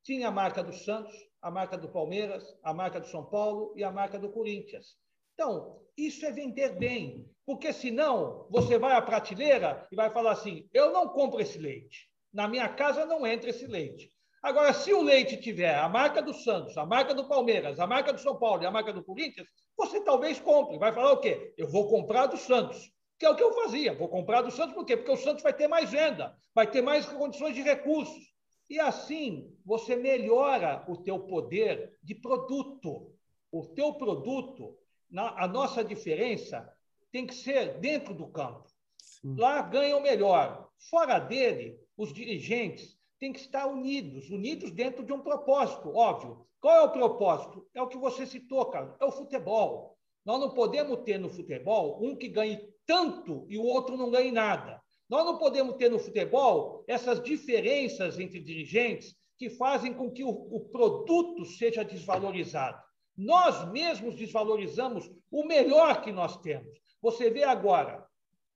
tinha 0.03 0.27
a 0.27 0.31
marca 0.31 0.63
do 0.63 0.73
Santos, 0.73 1.15
a 1.41 1.49
marca 1.49 1.77
do 1.77 1.89
Palmeiras, 1.89 2.43
a 2.63 2.73
marca 2.73 2.99
do 2.99 3.07
São 3.07 3.25
Paulo 3.25 3.73
e 3.75 3.83
a 3.83 3.91
marca 3.91 4.19
do 4.19 4.29
Corinthians. 4.29 4.95
Então, 5.33 5.79
isso 5.97 6.25
é 6.25 6.31
vender 6.31 6.77
bem, 6.77 7.25
porque 7.45 7.71
senão 7.71 8.45
você 8.49 8.77
vai 8.77 8.93
à 8.93 9.01
prateleira 9.01 9.87
e 9.91 9.95
vai 9.95 10.09
falar 10.09 10.31
assim: 10.31 10.69
eu 10.73 10.91
não 10.91 11.07
compro 11.07 11.39
esse 11.39 11.57
leite, 11.57 12.09
na 12.33 12.47
minha 12.47 12.67
casa 12.67 13.05
não 13.05 13.25
entra 13.25 13.49
esse 13.49 13.65
leite. 13.65 14.11
Agora, 14.41 14.73
se 14.73 14.93
o 14.93 15.01
leite 15.01 15.37
tiver 15.37 15.75
a 15.75 15.89
marca 15.89 16.21
do 16.21 16.33
Santos, 16.33 16.77
a 16.77 16.85
marca 16.85 17.13
do 17.13 17.27
Palmeiras, 17.27 17.79
a 17.79 17.87
marca 17.87 18.13
do 18.13 18.19
São 18.19 18.37
Paulo 18.37 18.63
e 18.63 18.65
a 18.65 18.71
marca 18.71 18.93
do 18.93 19.03
Corinthians, 19.03 19.47
você 19.79 20.01
talvez 20.01 20.39
compre. 20.39 20.77
Vai 20.77 20.93
falar 20.93 21.13
o 21.13 21.21
quê? 21.21 21.53
Eu 21.57 21.67
vou 21.69 21.89
comprar 21.89 22.27
do 22.27 22.37
Santos, 22.37 22.91
que 23.17 23.25
é 23.25 23.29
o 23.29 23.35
que 23.35 23.41
eu 23.41 23.53
fazia. 23.53 23.93
Vou 23.97 24.09
comprar 24.09 24.41
do 24.41 24.51
Santos 24.51 24.75
por 24.75 24.85
quê? 24.85 24.97
Porque 24.97 25.11
o 25.11 25.17
Santos 25.17 25.41
vai 25.41 25.53
ter 25.53 25.67
mais 25.67 25.89
venda, 25.89 26.37
vai 26.53 26.69
ter 26.69 26.81
mais 26.81 27.05
condições 27.05 27.55
de 27.55 27.61
recursos. 27.61 28.29
E 28.69 28.79
assim, 28.79 29.51
você 29.65 29.95
melhora 29.95 30.85
o 30.87 30.97
teu 30.97 31.19
poder 31.19 31.97
de 32.03 32.13
produto. 32.13 33.15
O 33.51 33.65
teu 33.65 33.93
produto, 33.93 34.77
a 35.15 35.47
nossa 35.47 35.83
diferença 35.83 36.71
tem 37.11 37.25
que 37.25 37.33
ser 37.33 37.79
dentro 37.79 38.13
do 38.13 38.27
campo. 38.27 38.67
Sim. 38.97 39.35
Lá 39.37 39.61
ganham 39.61 40.01
melhor. 40.01 40.69
Fora 40.77 41.17
dele, 41.19 41.79
os 41.97 42.13
dirigentes 42.13 42.99
têm 43.17 43.33
que 43.33 43.39
estar 43.39 43.65
unidos, 43.65 44.29
unidos 44.29 44.71
dentro 44.71 45.03
de 45.03 45.11
um 45.11 45.21
propósito, 45.21 45.95
óbvio. 45.95 46.45
Qual 46.61 46.75
é 46.75 46.81
o 46.81 46.91
propósito? 46.91 47.65
É 47.73 47.81
o 47.81 47.87
que 47.87 47.97
você 47.97 48.25
citou, 48.25 48.65
cara, 48.65 48.95
é 48.99 49.05
o 49.05 49.11
futebol. 49.11 49.97
Nós 50.25 50.39
não 50.39 50.53
podemos 50.53 50.99
ter 51.03 51.17
no 51.17 51.29
futebol 51.29 51.99
um 52.03 52.15
que 52.15 52.27
ganhe 52.27 52.59
tanto 52.85 53.45
e 53.49 53.57
o 53.57 53.63
outro 53.63 53.95
não 53.95 54.11
ganhe 54.11 54.31
nada. 54.31 54.81
Nós 55.09 55.25
não 55.25 55.37
podemos 55.37 55.75
ter 55.75 55.89
no 55.89 55.97
futebol 55.97 56.83
essas 56.87 57.23
diferenças 57.23 58.19
entre 58.19 58.39
dirigentes 58.39 59.15
que 59.37 59.49
fazem 59.49 59.93
com 59.93 60.11
que 60.11 60.23
o, 60.23 60.29
o 60.29 60.59
produto 60.69 61.45
seja 61.45 61.83
desvalorizado. 61.83 62.77
Nós 63.17 63.69
mesmos 63.71 64.15
desvalorizamos 64.15 65.09
o 65.31 65.45
melhor 65.45 66.01
que 66.01 66.11
nós 66.11 66.37
temos. 66.41 66.79
Você 67.01 67.29
vê 67.29 67.43
agora, 67.43 68.05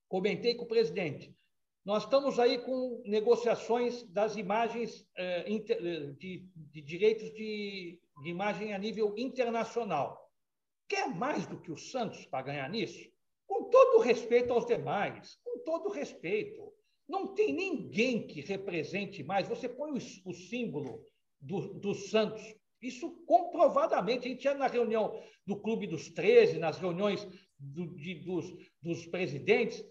comentei 0.10 0.56
com 0.56 0.66
o 0.66 0.68
presidente, 0.68 1.34
nós 1.86 2.04
estamos 2.04 2.40
aí 2.40 2.60
com 2.60 3.02
negociações 3.06 4.04
das 4.04 4.38
imagens 4.38 5.06
eh, 5.18 5.44
de, 6.18 6.48
de, 6.56 6.82
direitos 6.82 7.30
de, 7.34 8.00
de 8.24 8.30
imagem 8.30 8.74
a 8.74 8.78
nível 8.78 9.14
internacional. 9.18 10.32
Quer 10.88 11.10
mais 11.10 11.46
do 11.46 11.60
que 11.60 11.72
o 11.72 11.78
Santos 11.78 12.26
para 12.26 12.46
ganhar 12.46 12.70
nisso? 12.70 13.12
Com 13.46 13.70
todo 13.70 14.02
respeito 14.02 14.54
aos 14.54 14.66
demais, 14.66 15.38
com 15.44 15.60
todo 15.60 15.90
respeito. 15.90 16.74
Não 17.08 17.34
tem 17.34 17.54
ninguém 17.54 18.26
que 18.28 18.40
represente 18.40 19.22
mais. 19.22 19.50
Você 19.50 19.68
põe 19.68 19.92
o, 19.92 19.98
o 20.26 20.34
símbolo 20.34 21.04
do, 21.42 21.74
do 21.74 21.94
Santos. 21.94 22.44
Isso 22.82 23.12
comprovadamente. 23.26 24.28
A 24.28 24.32
gente 24.32 24.46
ia 24.46 24.54
na 24.54 24.68
reunião 24.68 25.22
do 25.46 25.60
Clube 25.60 25.86
dos 25.86 26.10
13, 26.10 26.60
nas 26.60 26.78
reuniões 26.78 27.28
do, 27.60 27.94
de, 27.96 28.16
dos, 28.16 28.46
dos 28.82 29.06
presidentes, 29.08 29.84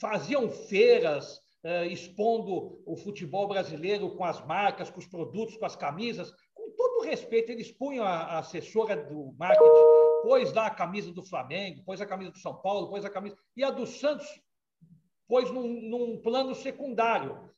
faziam 0.00 0.50
feiras, 0.50 1.40
eh, 1.64 1.86
expondo 1.86 2.82
o 2.86 2.96
futebol 2.96 3.48
brasileiro 3.48 4.14
com 4.16 4.24
as 4.24 4.44
marcas, 4.46 4.90
com 4.90 4.98
os 4.98 5.06
produtos, 5.06 5.56
com 5.56 5.66
as 5.66 5.76
camisas. 5.76 6.32
Com 6.54 6.70
todo 6.76 7.04
respeito, 7.04 7.50
eles 7.50 7.72
punham 7.72 8.04
a, 8.04 8.16
a 8.16 8.38
assessora 8.38 8.96
do 8.96 9.34
marketing, 9.38 9.68
pôs 10.22 10.52
lá 10.52 10.66
a 10.66 10.74
camisa 10.74 11.12
do 11.12 11.22
Flamengo, 11.22 11.84
pôs 11.84 12.00
a 12.00 12.06
camisa 12.06 12.30
do 12.30 12.38
São 12.38 12.54
Paulo, 12.60 12.88
pôs 12.88 13.04
a 13.04 13.10
camisa. 13.10 13.36
E 13.56 13.64
a 13.64 13.70
do 13.70 13.86
Santos 13.86 14.26
pôs 15.28 15.50
num, 15.50 15.68
num 15.82 16.20
plano 16.22 16.54
secundário. 16.54 17.50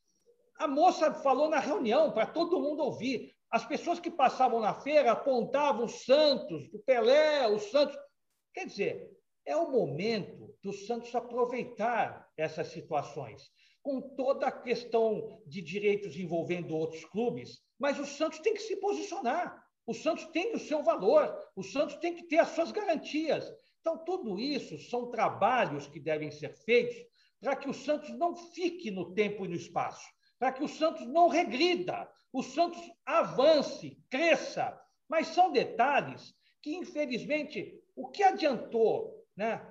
A 0.56 0.66
moça 0.66 1.12
falou 1.14 1.48
na 1.48 1.60
reunião 1.60 2.10
para 2.12 2.26
todo 2.26 2.60
mundo 2.60 2.82
ouvir. 2.82 3.32
As 3.50 3.64
pessoas 3.64 3.98
que 4.00 4.10
passavam 4.10 4.60
na 4.60 4.74
feira 4.74 5.12
apontavam 5.12 5.84
o 5.84 5.88
Santos, 5.88 6.68
o 6.72 6.78
Pelé, 6.80 7.46
o 7.48 7.58
Santos. 7.58 7.96
Quer 8.52 8.66
dizer, 8.66 9.17
é 9.48 9.56
o 9.56 9.70
momento 9.70 10.54
do 10.62 10.74
Santos 10.74 11.14
aproveitar 11.14 12.30
essas 12.36 12.68
situações 12.68 13.50
com 13.82 13.98
toda 14.14 14.46
a 14.46 14.52
questão 14.52 15.40
de 15.46 15.62
direitos 15.62 16.14
envolvendo 16.16 16.76
outros 16.76 17.02
clubes, 17.06 17.58
mas 17.78 17.98
o 17.98 18.04
Santos 18.04 18.40
tem 18.40 18.52
que 18.52 18.60
se 18.60 18.76
posicionar. 18.76 19.64
O 19.86 19.94
Santos 19.94 20.26
tem 20.26 20.54
o 20.54 20.58
seu 20.58 20.82
valor, 20.82 21.34
o 21.56 21.62
Santos 21.62 21.96
tem 21.96 22.14
que 22.14 22.24
ter 22.24 22.36
as 22.36 22.50
suas 22.50 22.70
garantias. 22.70 23.50
Então, 23.80 23.96
tudo 24.04 24.38
isso 24.38 24.78
são 24.90 25.10
trabalhos 25.10 25.86
que 25.86 25.98
devem 25.98 26.30
ser 26.30 26.52
feitos 26.52 26.96
para 27.40 27.56
que 27.56 27.70
o 27.70 27.74
Santos 27.74 28.10
não 28.10 28.36
fique 28.36 28.90
no 28.90 29.14
tempo 29.14 29.46
e 29.46 29.48
no 29.48 29.54
espaço, 29.54 30.06
para 30.38 30.52
que 30.52 30.62
o 30.62 30.68
Santos 30.68 31.06
não 31.06 31.28
regrida, 31.28 32.06
o 32.30 32.42
Santos 32.42 32.82
avance, 33.06 33.96
cresça. 34.10 34.78
Mas 35.08 35.28
são 35.28 35.50
detalhes 35.50 36.34
que, 36.60 36.76
infelizmente, 36.76 37.82
o 37.96 38.08
que 38.10 38.22
adiantou 38.22 39.17
né? 39.38 39.64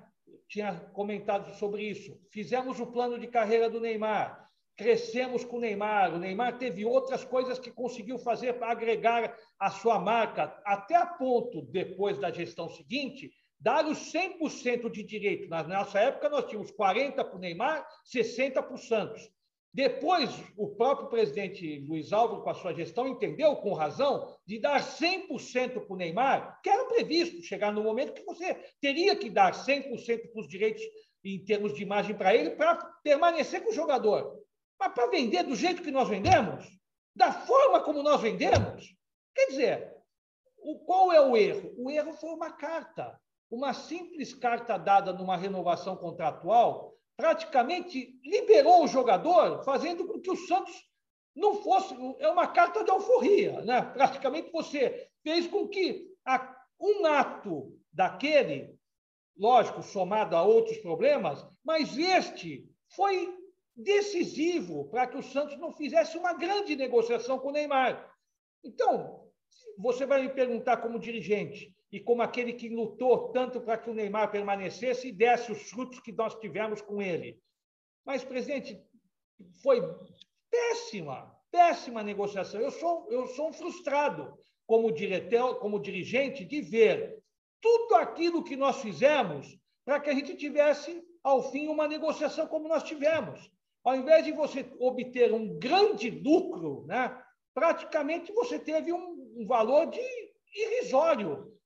tinha 0.48 0.74
comentado 0.94 1.54
sobre 1.56 1.82
isso. 1.82 2.18
Fizemos 2.30 2.80
o 2.80 2.86
plano 2.86 3.18
de 3.18 3.26
carreira 3.26 3.68
do 3.68 3.78
Neymar, 3.78 4.48
crescemos 4.74 5.44
com 5.44 5.58
o 5.58 5.60
Neymar. 5.60 6.14
O 6.14 6.18
Neymar 6.18 6.58
teve 6.58 6.86
outras 6.86 7.22
coisas 7.22 7.58
que 7.58 7.70
conseguiu 7.70 8.18
fazer 8.18 8.54
para 8.54 8.72
agregar 8.72 9.36
a 9.60 9.70
sua 9.70 9.98
marca, 9.98 10.58
até 10.64 10.96
a 10.96 11.04
ponto, 11.04 11.62
depois 11.70 12.18
da 12.18 12.30
gestão 12.30 12.68
seguinte, 12.70 13.30
dar 13.60 13.84
os 13.84 14.10
100% 14.10 14.90
de 14.90 15.02
direito. 15.02 15.50
Na 15.50 15.62
nossa 15.62 16.00
época, 16.00 16.30
nós 16.30 16.46
tínhamos 16.46 16.72
40% 16.72 17.14
para 17.14 17.36
o 17.36 17.38
Neymar, 17.38 17.86
60% 18.10 18.52
para 18.54 18.74
o 18.74 18.78
Santos. 18.78 19.30
Depois, 19.72 20.30
o 20.56 20.68
próprio 20.68 21.08
presidente 21.08 21.84
Luiz 21.86 22.12
Álvaro, 22.12 22.42
com 22.42 22.50
a 22.50 22.54
sua 22.54 22.72
gestão, 22.72 23.06
entendeu, 23.06 23.54
com 23.56 23.74
razão, 23.74 24.34
de 24.46 24.58
dar 24.58 24.80
100% 24.80 25.84
para 25.84 25.92
o 25.92 25.96
Neymar, 25.96 26.60
que 26.62 26.70
era 26.70 26.86
previsto 26.86 27.42
chegar 27.42 27.72
no 27.72 27.82
momento 27.82 28.14
que 28.14 28.24
você 28.24 28.54
teria 28.80 29.14
que 29.14 29.28
dar 29.28 29.52
100% 29.52 30.32
para 30.32 30.40
os 30.40 30.48
direitos 30.48 30.82
em 31.24 31.44
termos 31.44 31.74
de 31.74 31.82
imagem 31.82 32.16
para 32.16 32.34
ele, 32.34 32.50
para 32.50 32.76
permanecer 33.02 33.62
com 33.62 33.70
o 33.70 33.74
jogador. 33.74 34.42
Mas 34.78 34.92
para 34.92 35.10
vender 35.10 35.42
do 35.42 35.54
jeito 35.54 35.82
que 35.82 35.90
nós 35.90 36.08
vendemos, 36.08 36.64
da 37.14 37.32
forma 37.32 37.82
como 37.82 38.02
nós 38.02 38.20
vendemos, 38.20 38.94
quer 39.34 39.46
dizer, 39.46 39.92
o, 40.58 40.78
qual 40.84 41.12
é 41.12 41.20
o 41.20 41.36
erro? 41.36 41.74
O 41.76 41.90
erro 41.90 42.12
foi 42.14 42.30
uma 42.30 42.52
carta, 42.52 43.20
uma 43.50 43.74
simples 43.74 44.34
carta 44.34 44.78
dada 44.78 45.12
numa 45.12 45.36
renovação 45.36 45.96
contratual 45.96 46.87
praticamente 47.18 48.16
liberou 48.24 48.84
o 48.84 48.88
jogador, 48.88 49.64
fazendo 49.64 50.06
com 50.06 50.20
que 50.20 50.30
o 50.30 50.36
Santos 50.36 50.72
não 51.34 51.56
fosse. 51.56 51.92
É 52.20 52.28
uma 52.28 52.46
carta 52.46 52.84
de 52.84 52.90
alforria, 52.92 53.60
né? 53.62 53.82
Praticamente 53.82 54.52
você 54.52 55.10
fez 55.24 55.48
com 55.48 55.66
que 55.66 56.14
a, 56.24 56.56
um 56.80 57.04
ato 57.04 57.76
daquele, 57.92 58.72
lógico, 59.36 59.82
somado 59.82 60.36
a 60.36 60.44
outros 60.44 60.78
problemas, 60.78 61.44
mas 61.64 61.98
este 61.98 62.70
foi 62.94 63.36
decisivo 63.74 64.88
para 64.88 65.08
que 65.08 65.16
o 65.16 65.22
Santos 65.22 65.58
não 65.58 65.72
fizesse 65.72 66.16
uma 66.16 66.32
grande 66.34 66.76
negociação 66.76 67.36
com 67.40 67.48
o 67.48 67.52
Neymar. 67.52 68.14
Então, 68.62 69.28
você 69.76 70.06
vai 70.06 70.22
me 70.22 70.28
perguntar 70.28 70.76
como 70.76 71.00
dirigente, 71.00 71.74
e 71.90 71.98
como 72.00 72.22
aquele 72.22 72.52
que 72.52 72.68
lutou 72.68 73.30
tanto 73.30 73.60
para 73.60 73.78
que 73.78 73.88
o 73.88 73.94
Neymar 73.94 74.30
permanecesse 74.30 75.08
e 75.08 75.12
desse 75.12 75.50
os 75.50 75.70
frutos 75.70 76.00
que 76.00 76.12
nós 76.12 76.34
tivemos 76.34 76.82
com 76.82 77.00
ele. 77.00 77.40
Mas, 78.04 78.24
presidente, 78.24 78.82
foi 79.62 79.80
péssima, 80.50 81.34
péssima 81.50 82.02
negociação. 82.02 82.60
Eu 82.60 82.70
sou, 82.70 83.06
eu 83.10 83.26
sou 83.28 83.48
um 83.48 83.52
frustrado 83.52 84.38
como 84.66 84.92
diretor, 84.92 85.58
como 85.60 85.80
dirigente, 85.80 86.44
de 86.44 86.60
ver 86.60 87.18
tudo 87.60 87.94
aquilo 87.94 88.44
que 88.44 88.56
nós 88.56 88.82
fizemos 88.82 89.58
para 89.84 89.98
que 89.98 90.10
a 90.10 90.14
gente 90.14 90.36
tivesse, 90.36 91.02
ao 91.22 91.50
fim, 91.50 91.68
uma 91.68 91.88
negociação 91.88 92.46
como 92.46 92.68
nós 92.68 92.82
tivemos. 92.82 93.50
Ao 93.82 93.96
invés 93.96 94.24
de 94.24 94.32
você 94.32 94.70
obter 94.78 95.32
um 95.32 95.58
grande 95.58 96.10
lucro, 96.10 96.84
né, 96.86 97.18
praticamente 97.54 98.30
você 98.32 98.58
teve 98.58 98.92
um, 98.92 99.34
um 99.38 99.46
valor 99.46 99.86
de 99.86 100.00
irrisório 100.54 101.57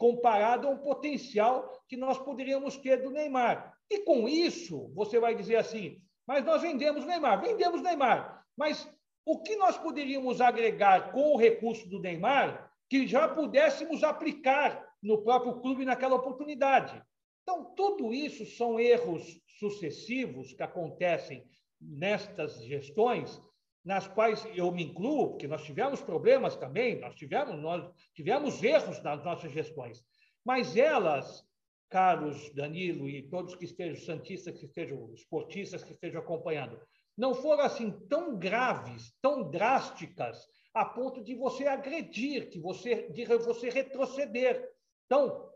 comparado 0.00 0.66
a 0.66 0.70
um 0.70 0.78
potencial 0.78 1.70
que 1.86 1.94
nós 1.94 2.18
poderíamos 2.18 2.78
ter 2.78 3.02
do 3.02 3.10
Neymar. 3.10 3.76
E 3.90 3.98
com 3.98 4.26
isso, 4.26 4.90
você 4.94 5.20
vai 5.20 5.34
dizer 5.34 5.56
assim: 5.56 6.00
mas 6.26 6.42
nós 6.42 6.62
vendemos 6.62 7.04
Neymar, 7.04 7.42
vendemos 7.42 7.82
Neymar, 7.82 8.42
mas 8.56 8.90
o 9.26 9.42
que 9.42 9.54
nós 9.56 9.76
poderíamos 9.76 10.40
agregar 10.40 11.12
com 11.12 11.34
o 11.34 11.36
recurso 11.36 11.86
do 11.86 12.00
Neymar 12.00 12.72
que 12.88 13.06
já 13.06 13.28
pudéssemos 13.28 14.02
aplicar 14.02 14.88
no 15.02 15.22
próprio 15.22 15.60
clube 15.60 15.84
naquela 15.84 16.16
oportunidade? 16.16 17.00
Então, 17.42 17.74
tudo 17.76 18.14
isso 18.14 18.46
são 18.46 18.80
erros 18.80 19.38
sucessivos 19.58 20.54
que 20.54 20.62
acontecem 20.62 21.46
nestas 21.78 22.64
gestões 22.64 23.40
nas 23.84 24.06
quais 24.06 24.46
eu 24.54 24.70
me 24.70 24.84
incluo, 24.84 25.30
porque 25.30 25.48
nós 25.48 25.64
tivemos 25.64 26.02
problemas 26.02 26.56
também, 26.56 27.00
nós 27.00 27.14
tivemos, 27.14 27.60
nós 27.60 27.90
tivemos 28.14 28.62
erros 28.62 29.02
nas 29.02 29.24
nossas 29.24 29.50
gestões, 29.52 30.04
mas 30.44 30.76
elas, 30.76 31.44
caros 31.88 32.52
Danilo 32.54 33.08
e 33.08 33.28
todos 33.28 33.56
que 33.56 33.64
estejam 33.64 33.96
santistas, 33.96 34.58
que 34.58 34.66
estejam 34.66 35.12
esportistas, 35.12 35.82
que 35.82 35.92
estejam 35.92 36.20
acompanhando, 36.20 36.80
não 37.16 37.34
foram 37.34 37.64
assim 37.64 37.90
tão 38.08 38.38
graves, 38.38 39.12
tão 39.20 39.50
drásticas, 39.50 40.46
a 40.72 40.84
ponto 40.84 41.22
de 41.22 41.34
você 41.34 41.66
agredir, 41.66 42.48
que 42.48 42.60
você, 42.60 43.08
de 43.10 43.24
você 43.24 43.68
retroceder. 43.70 44.70
Então, 45.06 45.50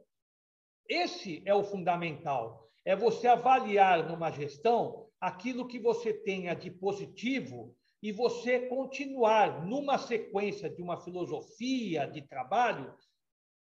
esse 0.89 1.43
é 1.47 1.55
o 1.55 1.63
fundamental, 1.63 2.69
é 2.85 2.97
você 2.97 3.29
avaliar 3.29 4.09
numa 4.09 4.31
gestão 4.31 5.09
aquilo 5.21 5.67
que 5.67 5.79
você 5.79 6.13
tenha 6.13 6.53
de 6.55 6.71
positivo 6.71 7.75
e 8.05 8.13
você 8.13 8.61
continuar 8.69 9.65
numa 9.65 9.97
sequência 9.97 10.69
de 10.69 10.83
uma 10.83 11.01
filosofia 11.01 12.07
de 12.07 12.21
trabalho 12.21 12.95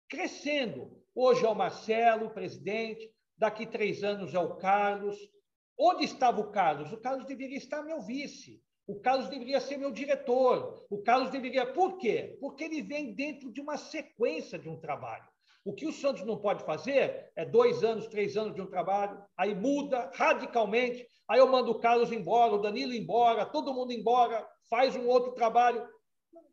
crescendo. 0.08 1.02
Hoje 1.12 1.44
é 1.44 1.48
o 1.48 1.56
Marcelo, 1.56 2.30
presidente, 2.30 3.12
daqui 3.36 3.66
três 3.66 4.04
anos 4.04 4.32
é 4.32 4.38
o 4.38 4.54
Carlos. 4.54 5.18
Onde 5.76 6.04
estava 6.04 6.40
o 6.40 6.52
Carlos? 6.52 6.92
O 6.92 7.00
Carlos 7.00 7.26
deveria 7.26 7.58
estar 7.58 7.82
meu 7.82 8.00
vice. 8.00 8.62
O 8.86 9.00
Carlos 9.00 9.28
deveria 9.28 9.60
ser 9.60 9.76
meu 9.76 9.90
diretor. 9.90 10.86
O 10.88 11.02
Carlos 11.02 11.30
deveria. 11.30 11.72
Por 11.72 11.98
quê? 11.98 12.38
Porque 12.40 12.62
ele 12.62 12.80
vem 12.80 13.12
dentro 13.12 13.52
de 13.52 13.60
uma 13.60 13.76
sequência 13.76 14.56
de 14.56 14.68
um 14.68 14.78
trabalho. 14.78 15.26
O 15.68 15.74
que 15.74 15.84
o 15.84 15.92
Santos 15.92 16.24
não 16.24 16.38
pode 16.38 16.64
fazer 16.64 17.30
é 17.36 17.44
dois 17.44 17.84
anos, 17.84 18.06
três 18.06 18.38
anos 18.38 18.54
de 18.54 18.62
um 18.62 18.66
trabalho, 18.66 19.22
aí 19.36 19.54
muda 19.54 20.10
radicalmente, 20.14 21.06
aí 21.28 21.40
eu 21.40 21.46
mando 21.46 21.70
o 21.72 21.78
Carlos 21.78 22.10
embora, 22.10 22.54
o 22.54 22.58
Danilo 22.62 22.94
embora, 22.94 23.44
todo 23.44 23.74
mundo 23.74 23.92
embora, 23.92 24.48
faz 24.70 24.96
um 24.96 25.06
outro 25.06 25.32
trabalho. 25.32 25.86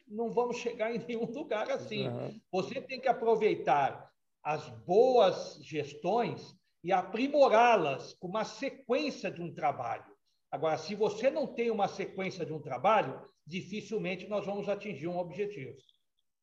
Não 0.06 0.30
vamos 0.34 0.58
chegar 0.58 0.94
em 0.94 1.00
nenhum 1.00 1.32
lugar 1.32 1.72
assim. 1.72 2.10
Uhum. 2.10 2.42
Você 2.52 2.82
tem 2.82 3.00
que 3.00 3.08
aproveitar 3.08 4.12
as 4.44 4.68
boas 4.86 5.60
gestões 5.64 6.54
e 6.84 6.92
aprimorá-las 6.92 8.12
com 8.16 8.28
uma 8.28 8.44
sequência 8.44 9.32
de 9.32 9.42
um 9.42 9.54
trabalho. 9.54 10.14
Agora, 10.52 10.78
se 10.78 10.94
você 10.94 11.30
não 11.30 11.48
tem 11.48 11.72
uma 11.72 11.88
sequência 11.88 12.46
de 12.46 12.52
um 12.52 12.60
trabalho, 12.60 13.18
dificilmente 13.48 14.28
nós 14.28 14.46
vamos 14.46 14.68
atingir 14.68 15.08
um 15.08 15.18
objetivo. 15.18 15.74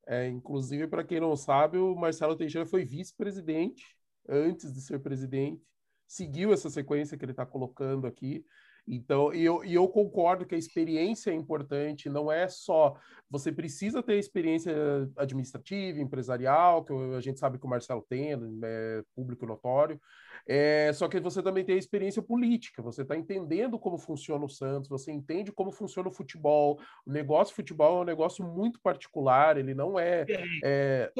É, 0.06 0.28
inclusive, 0.28 0.86
para 0.88 1.04
quem 1.04 1.20
não 1.20 1.36
sabe, 1.36 1.78
o 1.78 1.94
Marcelo 1.94 2.36
Teixeira 2.36 2.66
foi 2.66 2.84
vice-presidente 2.84 3.84
antes 4.28 4.72
de 4.72 4.80
ser 4.80 5.00
presidente, 5.00 5.62
seguiu 6.06 6.52
essa 6.52 6.70
sequência 6.70 7.16
que 7.16 7.24
ele 7.24 7.32
está 7.32 7.46
colocando 7.46 8.06
aqui. 8.06 8.44
Então, 8.86 9.32
e 9.32 9.44
eu, 9.44 9.64
e 9.64 9.74
eu 9.74 9.86
concordo 9.88 10.44
que 10.44 10.56
a 10.56 10.58
experiência 10.58 11.30
é 11.30 11.34
importante, 11.34 12.10
não 12.10 12.30
é 12.30 12.48
só. 12.48 12.96
Você 13.30 13.52
precisa 13.52 14.02
ter 14.02 14.18
experiência 14.18 14.74
administrativa, 15.16 16.00
empresarial, 16.00 16.84
que 16.84 16.92
a 16.92 17.20
gente 17.20 17.38
sabe 17.38 17.58
que 17.58 17.66
o 17.66 17.68
Marcelo 17.68 18.04
tem, 18.08 18.32
é 18.32 19.02
público 19.14 19.46
notório, 19.46 20.00
É, 20.46 20.92
só 20.92 21.08
que 21.08 21.20
você 21.20 21.42
também 21.42 21.64
tem 21.64 21.76
a 21.76 21.78
experiência 21.78 22.22
política, 22.22 22.82
você 22.82 23.02
está 23.02 23.16
entendendo 23.16 23.78
como 23.78 23.98
funciona 23.98 24.44
o 24.44 24.48
Santos, 24.48 24.88
você 24.88 25.12
entende 25.12 25.52
como 25.52 25.70
funciona 25.70 26.08
o 26.08 26.12
futebol. 26.12 26.80
O 27.06 27.12
negócio 27.12 27.54
futebol 27.54 27.98
é 27.98 28.00
um 28.02 28.04
negócio 28.04 28.44
muito 28.44 28.80
particular, 28.80 29.56
ele 29.56 29.74
não 29.74 29.98
é. 29.98 30.26
é 30.64 31.12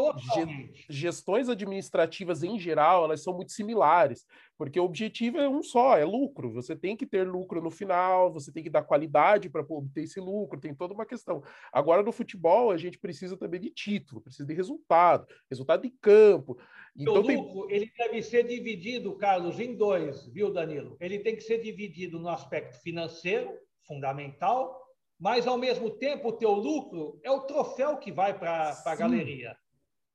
gestões 0.88 1.48
administrativas 1.48 2.42
em 2.42 2.58
geral, 2.58 3.04
elas 3.04 3.22
são 3.22 3.34
muito 3.34 3.52
similares, 3.52 4.26
porque 4.56 4.78
o 4.78 4.84
objetivo 4.84 5.38
é 5.38 5.48
um 5.48 5.62
só, 5.62 5.96
é 5.96 6.04
lucro. 6.04 6.52
Você 6.52 6.76
tem 6.76 6.96
que 6.96 7.06
ter 7.06 7.26
lucro 7.26 7.60
no 7.60 7.70
final, 7.70 8.32
você 8.32 8.52
tem 8.52 8.62
que 8.62 8.70
dar 8.70 8.82
qualidade 8.82 9.48
para 9.48 9.64
obter 9.68 10.04
esse 10.04 10.20
lucro, 10.20 10.60
tem 10.60 10.74
toda 10.74 10.94
uma 10.94 11.06
questão. 11.06 11.42
Agora, 11.72 12.02
no 12.02 12.12
futebol, 12.12 12.70
a 12.70 12.76
gente 12.76 12.98
precisa 12.98 13.36
também 13.36 13.60
de 13.60 13.70
título, 13.70 14.20
precisa 14.20 14.46
de 14.46 14.54
resultado, 14.54 15.26
resultado 15.50 15.82
de 15.82 15.90
campo. 15.90 16.58
Então, 16.97 17.14
o 17.14 17.20
lucro 17.20 17.66
tem... 17.66 17.76
ele 17.76 17.93
deve 17.97 18.22
ser 18.22 18.47
dividido, 18.47 19.16
Carlos, 19.16 19.59
em 19.59 19.74
dois, 19.74 20.26
viu, 20.26 20.53
Danilo? 20.53 20.97
Ele 21.01 21.18
tem 21.18 21.34
que 21.34 21.43
ser 21.43 21.62
dividido 21.62 22.18
no 22.18 22.28
aspecto 22.28 22.80
financeiro, 22.82 23.51
fundamental, 23.86 24.78
mas, 25.18 25.47
ao 25.47 25.57
mesmo 25.57 25.88
tempo, 25.90 26.28
o 26.28 26.32
teu 26.32 26.53
lucro 26.53 27.20
é 27.22 27.30
o 27.30 27.43
troféu 27.43 27.97
que 27.97 28.11
vai 28.11 28.38
para 28.38 28.82
a 28.84 28.95
galeria. 28.95 29.57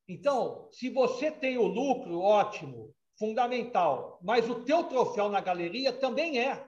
Então, 0.08 0.68
se 0.72 0.90
você 0.90 1.32
tem 1.32 1.58
o 1.58 1.66
lucro, 1.66 2.20
ótimo, 2.20 2.94
fundamental, 3.18 4.20
mas 4.22 4.50
o 4.50 4.64
teu 4.64 4.84
troféu 4.84 5.30
na 5.30 5.42
galeria 5.42 5.92
também 5.92 6.40
é. 6.40 6.66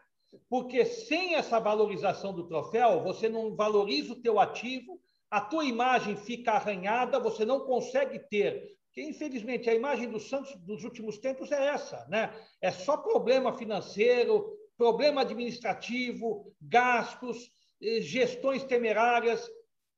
Porque 0.50 0.86
sem 0.86 1.36
essa 1.36 1.60
valorização 1.60 2.34
do 2.34 2.48
troféu, 2.48 3.04
você 3.04 3.28
não 3.28 3.56
valoriza 3.56 4.14
o 4.14 4.22
teu 4.22 4.40
ativo, 4.40 5.00
a 5.30 5.42
tua 5.42 5.66
imagem 5.66 6.16
fica 6.16 6.54
arranhada, 6.54 7.20
você 7.20 7.46
não 7.46 7.62
consegue 7.62 8.20
ter 8.30 8.79
que 9.00 9.04
infelizmente 9.06 9.70
a 9.70 9.74
imagem 9.74 10.10
do 10.10 10.20
Santos 10.20 10.54
dos 10.58 10.84
últimos 10.84 11.18
tempos 11.18 11.54
é 11.54 11.68
essa, 11.68 12.06
né? 12.10 12.36
É 12.62 12.70
só 12.70 12.98
problema 12.98 13.58
financeiro, 13.58 14.58
problema 14.78 15.22
administrativo, 15.22 16.54
gastos, 16.62 17.50
eh, 17.82 18.02
gestões 18.02 18.62
temerárias. 18.66 19.50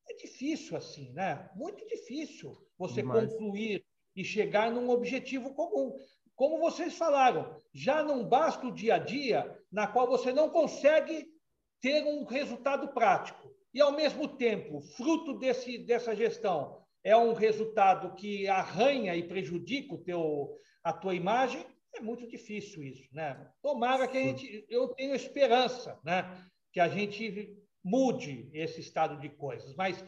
É 0.08 0.14
difícil 0.14 0.78
assim, 0.78 1.12
né? 1.14 1.50
Muito 1.56 1.84
difícil 1.88 2.56
você 2.78 3.02
Demais. 3.02 3.32
concluir 3.32 3.84
e 4.16 4.24
chegar 4.24 4.72
num 4.72 4.92
objetivo 4.92 5.56
comum. 5.56 5.98
Como 6.36 6.60
vocês 6.60 6.96
falaram, 6.96 7.60
já 7.74 8.04
não 8.04 8.24
basta 8.24 8.68
o 8.68 8.72
dia 8.72 8.96
a 8.96 9.00
dia 9.00 9.58
na 9.72 9.88
qual 9.88 10.08
você 10.08 10.32
não 10.32 10.50
consegue 10.50 11.28
ter 11.80 12.04
um 12.04 12.24
resultado 12.24 12.90
prático. 12.90 13.50
E, 13.74 13.82
ao 13.82 13.94
mesmo 13.94 14.28
tempo, 14.28 14.80
fruto 14.82 15.40
desse, 15.40 15.80
dessa 15.80 16.16
gestão, 16.16 16.81
é 17.04 17.16
um 17.16 17.34
resultado 17.34 18.16
que 18.16 18.48
arranha 18.48 19.16
e 19.16 19.24
prejudica 19.24 19.96
o 19.96 20.04
teu, 20.04 20.58
a 20.84 20.94
tua 20.94 21.16
imagem, 21.16 21.66
é 21.94 22.00
muito 22.00 22.28
difícil 22.28 22.84
isso, 22.84 23.08
né? 23.12 23.52
Tomara 23.62 24.08
que 24.08 24.18
a 24.18 24.22
gente, 24.22 24.66
eu 24.70 24.90
tenho 24.90 25.14
esperança, 25.14 26.00
né, 26.04 26.24
que 26.72 26.80
a 26.80 26.88
gente 26.88 27.58
mude 27.84 28.50
esse 28.54 28.80
estado 28.80 29.20
de 29.20 29.30
coisas. 29.30 29.76
Mas, 29.76 30.04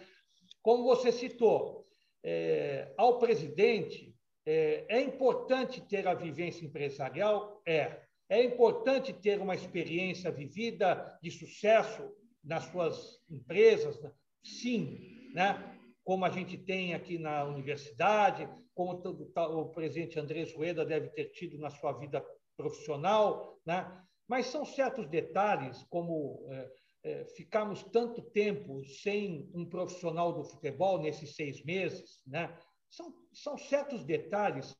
como 0.62 0.84
você 0.84 1.12
citou, 1.12 1.86
é, 2.24 2.94
ao 2.98 3.20
presidente 3.20 4.16
é, 4.46 4.86
é 4.88 5.02
importante 5.02 5.82
ter 5.82 6.08
a 6.08 6.14
vivência 6.14 6.66
empresarial, 6.66 7.62
é. 7.66 8.02
É 8.30 8.42
importante 8.42 9.14
ter 9.14 9.40
uma 9.40 9.54
experiência 9.54 10.32
vivida 10.32 11.20
de 11.22 11.30
sucesso 11.30 12.10
nas 12.44 12.64
suas 12.66 13.22
empresas, 13.30 14.00
sim, 14.44 15.32
né? 15.34 15.80
Como 16.04 16.26
a 16.26 16.30
gente 16.30 16.58
tem 16.58 16.94
aqui 16.94 17.18
na 17.18 17.46
universidade, 17.46 18.50
como 18.76 19.02
o 19.36 19.70
presidente 19.70 20.20
Andrés 20.20 20.54
Rueda 20.54 20.86
deve 20.86 21.10
ter 21.10 21.26
tido 21.32 21.58
na 21.58 21.70
sua 21.70 21.94
vida 21.94 22.26
profissional, 22.58 23.60
né? 23.66 24.04
mas 24.28 24.48
são 24.48 24.66
certos 24.66 25.08
detalhes, 25.08 25.84
como 25.90 26.46
é, 26.50 26.72
é, 27.04 27.26
ficamos 27.26 27.84
tanto 27.84 28.22
tempo 28.22 28.84
sem 28.84 29.50
um 29.54 29.66
profissional 29.66 30.34
do 30.34 30.44
futebol 30.44 31.00
nesses 31.00 31.36
seis 31.36 31.64
meses, 31.64 32.22
né? 32.28 32.56
são, 32.90 33.14
são 33.34 33.58
certos 33.58 34.04
detalhes 34.04 34.76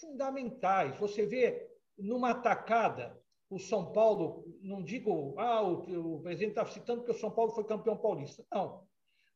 fundamentais. 0.00 0.98
Você 0.98 1.26
vê 1.26 1.70
numa 1.96 2.30
atacada, 2.30 3.18
o 3.48 3.58
São 3.58 3.92
Paulo, 3.92 4.44
não 4.60 4.82
digo, 4.82 5.34
ah, 5.38 5.62
o, 5.62 6.16
o 6.16 6.20
presidente 6.20 6.50
está 6.50 6.66
citando 6.66 7.04
que 7.04 7.10
o 7.10 7.18
São 7.18 7.30
Paulo 7.30 7.52
foi 7.52 7.64
campeão 7.64 7.96
paulista. 7.96 8.44
Não. 8.52 8.84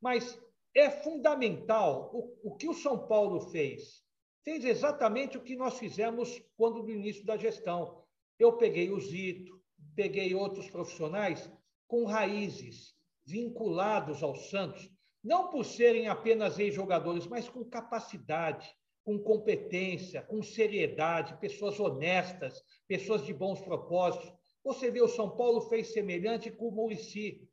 Mas 0.00 0.38
é 0.74 0.90
fundamental 0.90 2.10
o, 2.12 2.50
o 2.50 2.56
que 2.56 2.68
o 2.68 2.74
São 2.74 3.06
Paulo 3.06 3.40
fez. 3.50 4.02
Fez 4.44 4.64
exatamente 4.64 5.36
o 5.36 5.42
que 5.42 5.56
nós 5.56 5.78
fizemos 5.78 6.42
quando 6.56 6.82
no 6.82 6.90
início 6.90 7.24
da 7.24 7.36
gestão. 7.36 8.04
Eu 8.38 8.56
peguei 8.56 8.90
o 8.90 9.00
Zito, 9.00 9.60
peguei 9.94 10.34
outros 10.34 10.70
profissionais 10.70 11.50
com 11.86 12.04
raízes 12.04 12.94
vinculados 13.26 14.22
ao 14.22 14.34
Santos, 14.34 14.90
não 15.22 15.50
por 15.50 15.64
serem 15.64 16.08
apenas 16.08 16.58
ex-jogadores, 16.58 17.26
mas 17.26 17.48
com 17.48 17.64
capacidade, 17.64 18.74
com 19.04 19.18
competência, 19.18 20.22
com 20.22 20.42
seriedade, 20.42 21.38
pessoas 21.38 21.78
honestas, 21.78 22.62
pessoas 22.88 23.24
de 23.24 23.34
bons 23.34 23.60
propósitos. 23.60 24.32
Você 24.64 24.90
vê, 24.90 25.02
o 25.02 25.08
São 25.08 25.36
Paulo 25.36 25.62
fez 25.62 25.92
semelhante 25.92 26.50
com 26.50 26.68
o 26.68 26.72
Murici. 26.72 27.48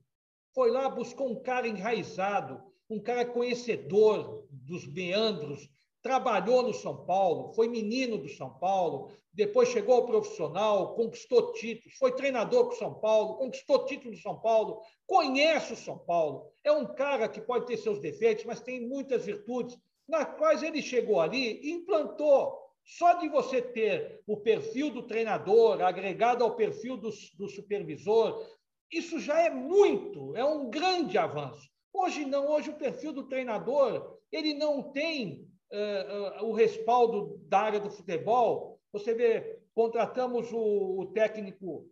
Foi 0.53 0.71
lá, 0.71 0.89
buscou 0.89 1.31
um 1.31 1.41
cara 1.41 1.67
enraizado, 1.67 2.61
um 2.89 2.99
cara 2.99 3.25
conhecedor 3.25 4.45
dos 4.49 4.87
meandros, 4.87 5.69
trabalhou 6.01 6.63
no 6.63 6.73
São 6.73 7.05
Paulo, 7.05 7.53
foi 7.53 7.67
menino 7.67 8.17
do 8.17 8.29
São 8.29 8.49
Paulo, 8.49 9.11
depois 9.33 9.69
chegou 9.69 9.95
ao 9.95 10.05
profissional, 10.05 10.95
conquistou 10.95 11.51
títulos, 11.51 11.97
foi 11.97 12.11
treinador 12.15 12.67
com 12.67 12.73
o 12.73 12.77
São 12.77 12.93
Paulo, 12.93 13.35
conquistou 13.35 13.85
título 13.85 14.11
do 14.11 14.21
São 14.21 14.39
Paulo, 14.39 14.81
conhece 15.05 15.73
o 15.73 15.77
São 15.77 15.97
Paulo. 15.97 16.49
É 16.63 16.71
um 16.71 16.85
cara 16.85 17.27
que 17.27 17.41
pode 17.41 17.65
ter 17.65 17.77
seus 17.77 17.99
defeitos, 17.99 18.45
mas 18.45 18.61
tem 18.61 18.87
muitas 18.87 19.25
virtudes, 19.25 19.77
nas 20.07 20.35
quais 20.37 20.63
ele 20.63 20.81
chegou 20.81 21.19
ali 21.19 21.59
e 21.61 21.71
implantou. 21.71 22.57
Só 22.83 23.15
de 23.15 23.27
você 23.27 23.61
ter 23.61 24.21
o 24.25 24.37
perfil 24.37 24.89
do 24.89 25.03
treinador 25.03 25.81
agregado 25.81 26.43
ao 26.43 26.55
perfil 26.55 26.95
do, 26.95 27.09
do 27.37 27.49
supervisor, 27.49 28.47
isso 28.89 29.19
já 29.19 29.41
é 29.41 29.49
muito, 29.49 30.33
é 30.37 30.45
um 30.45 30.69
grande 30.69 31.17
avanço. 31.17 31.69
Hoje 31.93 32.25
não, 32.25 32.47
hoje 32.47 32.69
o 32.69 32.77
perfil 32.77 33.13
do 33.13 33.27
treinador, 33.27 34.19
ele 34.31 34.53
não 34.53 34.83
tem 34.91 35.47
uh, 35.71 36.43
uh, 36.43 36.45
o 36.45 36.53
respaldo 36.53 37.37
da 37.47 37.59
área 37.59 37.79
do 37.79 37.89
futebol. 37.89 38.79
Você 38.91 39.13
vê, 39.13 39.59
contratamos 39.73 40.51
o, 40.51 40.99
o 40.99 41.05
técnico 41.07 41.89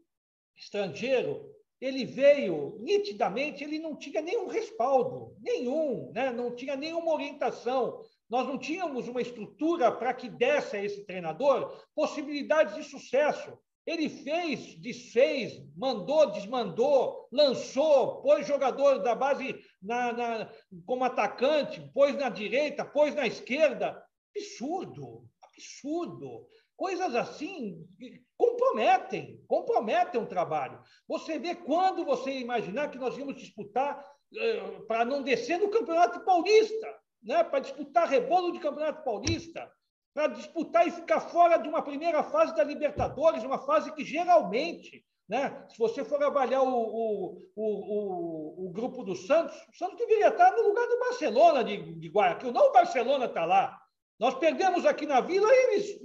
estrangeiro, 0.55 1.53
ele 1.79 2.05
veio 2.05 2.77
nitidamente, 2.79 3.63
ele 3.63 3.79
não 3.79 3.95
tinha 3.95 4.21
nenhum 4.21 4.47
respaldo, 4.47 5.35
nenhum, 5.39 6.11
né? 6.13 6.31
não 6.31 6.55
tinha 6.55 6.75
nenhuma 6.75 7.13
orientação. 7.13 8.01
Nós 8.29 8.47
não 8.47 8.57
tínhamos 8.57 9.07
uma 9.07 9.21
estrutura 9.21 9.91
para 9.91 10.13
que 10.13 10.29
desse 10.29 10.77
a 10.77 10.83
esse 10.83 11.05
treinador 11.05 11.83
possibilidades 11.93 12.75
de 12.75 12.83
sucesso. 12.83 13.57
Ele 13.85 14.09
fez, 14.09 14.75
desfez, 14.81 15.61
mandou, 15.77 16.31
desmandou, 16.31 17.27
lançou, 17.31 18.21
pôs 18.21 18.47
jogador 18.47 18.99
da 18.99 19.13
base 19.13 19.55
na, 19.81 20.11
na, 20.11 20.51
como 20.87 21.03
atacante, 21.03 21.81
pôs 21.93 22.15
na 22.15 22.29
direita, 22.29 22.83
pôs 22.83 23.13
na 23.13 23.27
esquerda. 23.27 24.03
Absurdo, 24.35 25.27
absurdo. 25.43 26.47
Coisas 26.75 27.15
assim 27.15 27.87
comprometem, 28.35 29.41
comprometem 29.47 30.19
o 30.19 30.27
trabalho. 30.27 30.81
Você 31.07 31.37
vê 31.37 31.53
quando 31.53 32.03
você 32.03 32.31
imaginar 32.39 32.89
que 32.89 32.97
nós 32.97 33.15
íamos 33.15 33.35
disputar 33.35 34.03
eh, 34.35 34.81
para 34.87 35.05
não 35.05 35.21
descer 35.21 35.59
no 35.59 35.69
Campeonato 35.69 36.25
Paulista, 36.25 36.99
né? 37.23 37.43
para 37.43 37.59
disputar 37.59 38.09
rebolo 38.09 38.51
de 38.51 38.59
Campeonato 38.59 39.03
Paulista 39.05 39.71
para 40.15 40.27
disputar 40.27 40.87
e 40.87 40.91
ficar 40.91 41.19
fora 41.19 41.57
de 41.57 41.67
uma 41.67 41.81
primeira 41.81 42.23
fase 42.23 42.55
da 42.55 42.63
Libertadores, 42.63 43.43
uma 43.43 43.59
fase 43.59 43.91
que 43.91 44.05
geralmente, 44.05 45.05
né, 45.27 45.67
se 45.67 45.77
você 45.77 46.05
for 46.05 46.23
avaliar 46.23 46.63
o, 46.63 46.69
o, 46.69 47.41
o, 47.53 48.65
o, 48.65 48.71
grupo 48.71 49.03
do 49.03 49.13
Santos, 49.13 49.53
o 49.67 49.77
Santos 49.77 49.97
deveria 49.97 50.29
estar 50.29 50.51
no 50.55 50.69
lugar 50.69 50.87
do 50.87 50.99
Barcelona 50.99 51.65
de, 51.65 51.99
de 51.99 52.07
Guayaquil, 52.07 52.53
não 52.53 52.69
o 52.69 52.71
Barcelona 52.71 53.25
está 53.25 53.43
lá. 53.43 53.77
Nós 54.17 54.35
perdemos 54.35 54.85
aqui 54.85 55.05
na 55.05 55.19
Vila 55.19 55.49
e 55.51 55.73
eles 55.73 55.99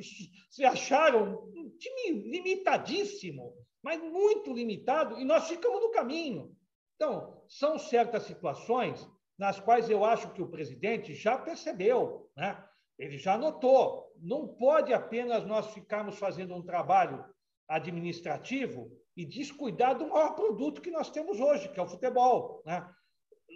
se 0.50 0.64
acharam 0.64 1.48
um 1.54 1.70
time 1.78 2.20
limitadíssimo, 2.32 3.54
mas 3.80 4.02
muito 4.02 4.52
limitado, 4.52 5.20
e 5.20 5.24
nós 5.24 5.46
ficamos 5.46 5.80
no 5.80 5.92
caminho. 5.92 6.50
Então, 6.96 7.40
são 7.48 7.78
certas 7.78 8.24
situações 8.24 9.08
nas 9.38 9.60
quais 9.60 9.88
eu 9.88 10.04
acho 10.04 10.32
que 10.32 10.42
o 10.42 10.50
presidente 10.50 11.14
já 11.14 11.38
percebeu, 11.38 12.28
né? 12.36 12.60
Ele 13.00 13.18
já 13.18 13.36
notou. 13.36 14.12
Não 14.20 14.46
pode 14.46 14.92
apenas 14.92 15.46
nós 15.46 15.72
ficarmos 15.72 16.18
fazendo 16.18 16.54
um 16.54 16.62
trabalho 16.62 17.24
administrativo 17.68 18.90
e 19.16 19.24
descuidar 19.24 19.96
do 19.96 20.08
maior 20.08 20.34
produto 20.34 20.80
que 20.80 20.90
nós 20.90 21.10
temos 21.10 21.40
hoje, 21.40 21.68
que 21.68 21.80
é 21.80 21.82
o 21.82 21.88
futebol. 21.88 22.62
Né? 22.64 22.86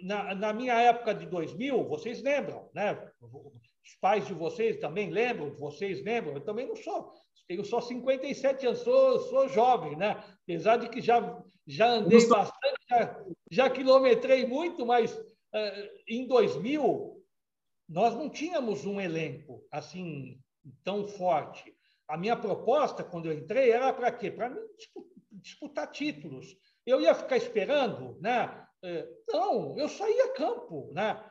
Na, 0.03 0.35
na 0.35 0.53
minha 0.53 0.73
época 0.73 1.13
de 1.13 1.25
2000, 1.25 1.87
vocês 1.87 2.21
lembram, 2.21 2.69
né? 2.73 2.93
os 3.21 3.95
pais 4.01 4.25
de 4.27 4.33
vocês 4.33 4.77
também 4.77 5.09
lembram, 5.09 5.55
vocês 5.55 6.03
lembram, 6.03 6.33
eu 6.33 6.41
também 6.41 6.67
não 6.67 6.75
sou 6.75 7.13
tenho 7.47 7.63
só 7.63 7.79
57 7.79 8.65
anos, 8.65 8.79
sou, 8.79 9.19
sou 9.19 9.47
jovem, 9.49 9.95
né? 9.95 10.23
Apesar 10.43 10.77
de 10.77 10.89
que 10.89 11.01
já, 11.01 11.41
já 11.67 11.87
andei 11.87 12.25
bastante, 12.27 12.75
já, 12.89 13.25
já 13.51 13.69
quilometrei 13.69 14.47
muito, 14.47 14.85
mas 14.85 15.13
uh, 15.13 15.89
em 16.07 16.27
2000 16.27 17.14
nós 17.87 18.13
não 18.15 18.29
tínhamos 18.29 18.85
um 18.85 18.99
elenco 18.99 19.63
assim 19.71 20.39
tão 20.83 21.07
forte. 21.07 21.75
A 22.07 22.17
minha 22.17 22.35
proposta, 22.35 23.03
quando 23.03 23.27
eu 23.27 23.33
entrei, 23.33 23.71
era 23.71 23.93
para 23.93 24.11
quê? 24.11 24.31
Para 24.31 24.55
disputar 25.31 25.91
títulos. 25.91 26.55
Eu 26.85 27.01
ia 27.01 27.15
ficar 27.15 27.37
esperando, 27.37 28.19
né? 28.21 28.65
É, 28.83 29.07
não, 29.29 29.77
eu 29.77 29.89
saía 29.89 30.25
a 30.25 30.33
campo, 30.33 30.91
né? 30.93 31.23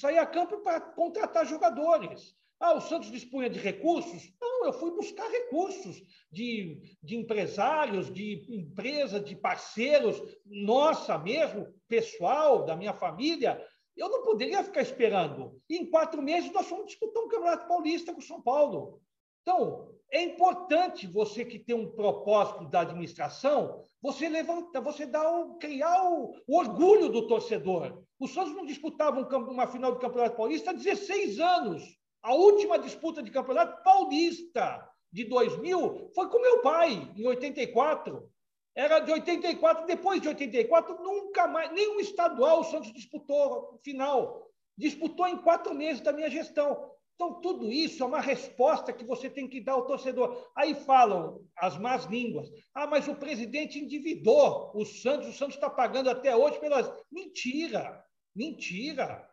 Saía 0.00 0.22
a 0.22 0.26
campo 0.26 0.60
para 0.60 0.80
contratar 0.80 1.46
jogadores. 1.46 2.34
Ah, 2.60 2.74
o 2.74 2.80
Santos 2.80 3.10
dispunha 3.12 3.48
de 3.48 3.60
recursos? 3.60 4.32
Não, 4.40 4.66
eu 4.66 4.72
fui 4.72 4.90
buscar 4.90 5.28
recursos 5.30 6.02
de, 6.30 6.82
de 7.00 7.16
empresários, 7.16 8.12
de 8.12 8.44
empresas, 8.48 9.24
de 9.24 9.36
parceiros, 9.36 10.20
nossa 10.44 11.16
mesmo, 11.16 11.72
pessoal, 11.86 12.64
da 12.64 12.74
minha 12.74 12.92
família. 12.92 13.64
Eu 13.98 14.08
não 14.08 14.22
poderia 14.22 14.62
ficar 14.62 14.80
esperando. 14.80 15.60
Em 15.68 15.90
quatro 15.90 16.22
meses 16.22 16.52
nós 16.52 16.66
fomos 16.66 16.86
disputar 16.86 17.22
um 17.22 17.28
Campeonato 17.28 17.66
Paulista 17.66 18.12
com 18.12 18.20
o 18.20 18.22
São 18.22 18.40
Paulo. 18.40 19.00
Então, 19.42 19.92
é 20.10 20.22
importante 20.22 21.06
você 21.06 21.44
que 21.44 21.58
tem 21.58 21.74
um 21.74 21.90
propósito 21.90 22.64
da 22.68 22.80
administração, 22.80 23.82
você 24.00 24.28
levanta, 24.28 24.80
você 24.80 25.04
dá 25.04 25.28
o, 25.28 25.58
criar 25.58 26.10
o, 26.10 26.32
o 26.46 26.58
orgulho 26.58 27.08
do 27.08 27.26
torcedor. 27.26 28.02
O 28.18 28.28
Santos 28.28 28.54
não 28.54 28.64
disputava 28.64 29.20
um, 29.20 29.38
uma 29.50 29.66
final 29.66 29.92
do 29.92 29.98
Campeonato 29.98 30.36
Paulista 30.36 30.70
há 30.70 30.74
16 30.74 31.40
anos. 31.40 31.82
A 32.22 32.34
última 32.34 32.78
disputa 32.78 33.22
de 33.22 33.30
Campeonato 33.30 33.82
Paulista 33.82 34.88
de 35.12 35.24
2000 35.24 36.10
foi 36.14 36.28
com 36.28 36.40
meu 36.40 36.62
pai, 36.62 37.12
em 37.16 37.26
84. 37.26 38.30
Era 38.78 39.00
de 39.00 39.10
84, 39.10 39.86
depois 39.86 40.22
de 40.22 40.28
84, 40.28 41.02
nunca 41.02 41.48
mais, 41.48 41.72
nenhum 41.72 41.98
estadual 41.98 42.60
o 42.60 42.64
Santos 42.64 42.92
disputou 42.92 43.76
final. 43.82 44.48
Disputou 44.76 45.26
em 45.26 45.36
quatro 45.38 45.74
meses 45.74 46.00
da 46.00 46.12
minha 46.12 46.30
gestão. 46.30 46.88
Então, 47.16 47.40
tudo 47.40 47.72
isso 47.72 48.04
é 48.04 48.06
uma 48.06 48.20
resposta 48.20 48.92
que 48.92 49.04
você 49.04 49.28
tem 49.28 49.48
que 49.48 49.60
dar 49.60 49.72
ao 49.72 49.84
torcedor. 49.84 50.48
Aí 50.56 50.76
falam 50.76 51.44
as 51.56 51.76
más 51.76 52.04
línguas. 52.04 52.48
Ah, 52.72 52.86
mas 52.86 53.08
o 53.08 53.16
presidente 53.16 53.80
endividou 53.80 54.70
o 54.72 54.84
Santos, 54.84 55.26
o 55.26 55.32
Santos 55.32 55.56
está 55.56 55.68
pagando 55.68 56.08
até 56.08 56.36
hoje 56.36 56.60
pelas. 56.60 56.88
Mentira! 57.10 58.00
Mentira! 58.32 59.28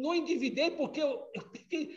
Não 0.00 0.14
endividei 0.14 0.70
porque 0.70 1.02
eu, 1.02 1.22
eu 1.70 1.90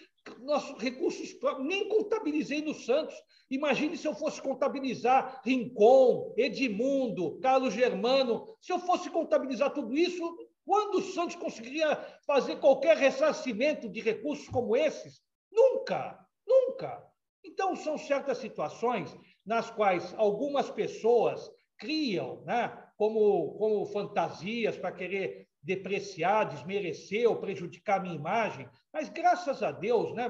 nossos 0.47 0.81
recursos 0.81 1.33
próprios, 1.33 1.67
nem 1.67 1.89
contabilizei 1.89 2.61
no 2.61 2.73
Santos. 2.73 3.13
Imagine 3.51 3.97
se 3.97 4.07
eu 4.07 4.15
fosse 4.15 4.41
contabilizar 4.41 5.41
Rincon, 5.45 6.33
Edmundo, 6.37 7.37
Carlos 7.39 7.73
Germano. 7.73 8.55
Se 8.61 8.71
eu 8.71 8.79
fosse 8.79 9.09
contabilizar 9.09 9.73
tudo 9.73 9.93
isso, 9.95 10.37
quando 10.65 10.95
o 10.95 11.01
Santos 11.01 11.35
conseguiria 11.35 11.95
fazer 12.25 12.55
qualquer 12.57 12.97
ressarcimento 12.97 13.89
de 13.89 13.99
recursos 13.99 14.47
como 14.47 14.75
esses? 14.75 15.21
Nunca, 15.51 16.17
nunca. 16.47 17.05
Então, 17.43 17.75
são 17.75 17.97
certas 17.97 18.37
situações 18.37 19.15
nas 19.45 19.69
quais 19.69 20.13
algumas 20.17 20.69
pessoas 20.69 21.51
criam 21.77 22.41
né, 22.45 22.71
como, 22.97 23.53
como 23.57 23.85
fantasias 23.87 24.77
para 24.77 24.91
querer 24.91 25.46
depreciar, 25.67 26.45
desmerecer 26.45 27.29
ou 27.29 27.35
prejudicar 27.35 27.99
a 27.99 28.03
minha 28.03 28.15
imagem, 28.15 28.65
mas 28.91 29.09
graças 29.09 29.61
a 29.61 29.69
Deus, 29.69 30.13
né, 30.15 30.29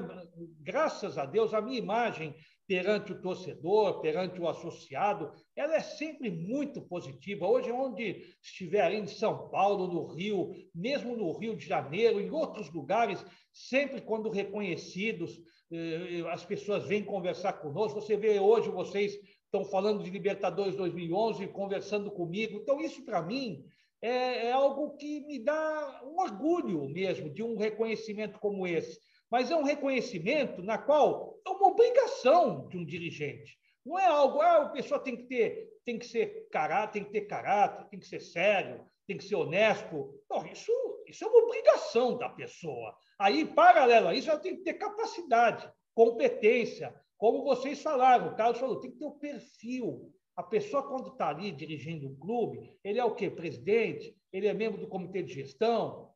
graças 0.60 1.16
a 1.16 1.24
Deus, 1.24 1.54
a 1.54 1.62
minha 1.62 1.78
imagem 1.78 2.34
perante 2.66 3.12
o 3.12 3.22
torcedor, 3.22 4.00
perante 4.00 4.40
o 4.40 4.48
associado, 4.48 5.30
ela 5.54 5.76
é 5.76 5.80
sempre 5.80 6.28
muito 6.28 6.82
positiva. 6.82 7.46
Hoje, 7.46 7.70
onde 7.70 8.34
estiver 8.42 8.92
em 8.92 9.06
São 9.06 9.48
Paulo, 9.48 9.86
no 9.86 10.06
Rio, 10.08 10.50
mesmo 10.74 11.16
no 11.16 11.32
Rio 11.38 11.56
de 11.56 11.64
Janeiro, 11.64 12.20
em 12.20 12.30
outros 12.30 12.70
lugares, 12.70 13.24
sempre 13.52 14.02
quando 14.02 14.28
reconhecidos, 14.28 15.40
eh, 15.72 16.24
as 16.30 16.44
pessoas 16.44 16.86
vêm 16.86 17.02
conversar 17.02 17.54
conosco. 17.54 18.02
Você 18.02 18.16
vê 18.18 18.38
hoje, 18.38 18.68
vocês 18.68 19.14
estão 19.44 19.64
falando 19.64 20.02
de 20.02 20.10
Libertadores 20.10 20.76
2011, 20.76 21.46
conversando 21.46 22.10
comigo. 22.10 22.58
Então, 22.58 22.80
isso 22.82 23.02
para 23.02 23.22
mim 23.22 23.64
é, 24.00 24.46
é 24.46 24.52
algo 24.52 24.96
que 24.96 25.20
me 25.20 25.38
dá 25.38 26.02
um 26.04 26.20
orgulho 26.20 26.88
mesmo 26.88 27.28
de 27.28 27.42
um 27.42 27.56
reconhecimento 27.56 28.38
como 28.38 28.66
esse 28.66 28.98
mas 29.30 29.50
é 29.50 29.56
um 29.56 29.62
reconhecimento 29.62 30.62
na 30.62 30.78
qual 30.78 31.38
é 31.46 31.50
uma 31.50 31.68
obrigação 31.68 32.66
de 32.68 32.78
um 32.78 32.84
dirigente. 32.84 33.58
Não 33.84 33.98
é 33.98 34.06
algo, 34.06 34.40
ah, 34.40 34.62
a 34.62 34.68
pessoa 34.70 35.00
tem 35.00 35.16
que 35.16 35.24
ter, 35.24 35.68
tem 35.84 35.98
que 35.98 36.06
ser 36.06 36.48
caráter, 36.50 36.92
tem 36.92 37.04
que 37.04 37.12
ter 37.12 37.22
caráter, 37.22 37.88
tem 37.88 37.98
que 37.98 38.06
ser 38.06 38.20
sério, 38.20 38.84
tem 39.06 39.16
que 39.16 39.24
ser 39.24 39.36
honesto. 39.36 40.14
Não, 40.30 40.46
isso, 40.46 40.72
isso 41.06 41.24
é 41.24 41.26
uma 41.26 41.44
obrigação 41.44 42.16
da 42.16 42.28
pessoa. 42.28 42.94
Aí, 43.18 43.44
paralelo 43.44 44.08
a 44.08 44.14
isso, 44.14 44.30
ela 44.30 44.40
tem 44.40 44.56
que 44.56 44.62
ter 44.62 44.74
capacidade, 44.74 45.70
competência. 45.94 46.94
Como 47.16 47.44
vocês 47.44 47.82
falaram, 47.82 48.28
o 48.28 48.36
Carlos 48.36 48.58
falou, 48.58 48.80
tem 48.80 48.90
que 48.90 48.98
ter 48.98 49.06
o 49.06 49.18
perfil. 49.18 50.12
A 50.38 50.42
pessoa, 50.44 50.84
quando 50.86 51.08
está 51.08 51.30
ali 51.30 51.50
dirigindo 51.50 52.06
um 52.06 52.14
clube, 52.14 52.72
ele 52.84 53.00
é 53.00 53.04
o 53.04 53.12
quê? 53.12 53.28
Presidente? 53.28 54.16
Ele 54.32 54.46
é 54.46 54.54
membro 54.54 54.80
do 54.80 54.86
comitê 54.86 55.20
de 55.20 55.34
gestão? 55.34 56.14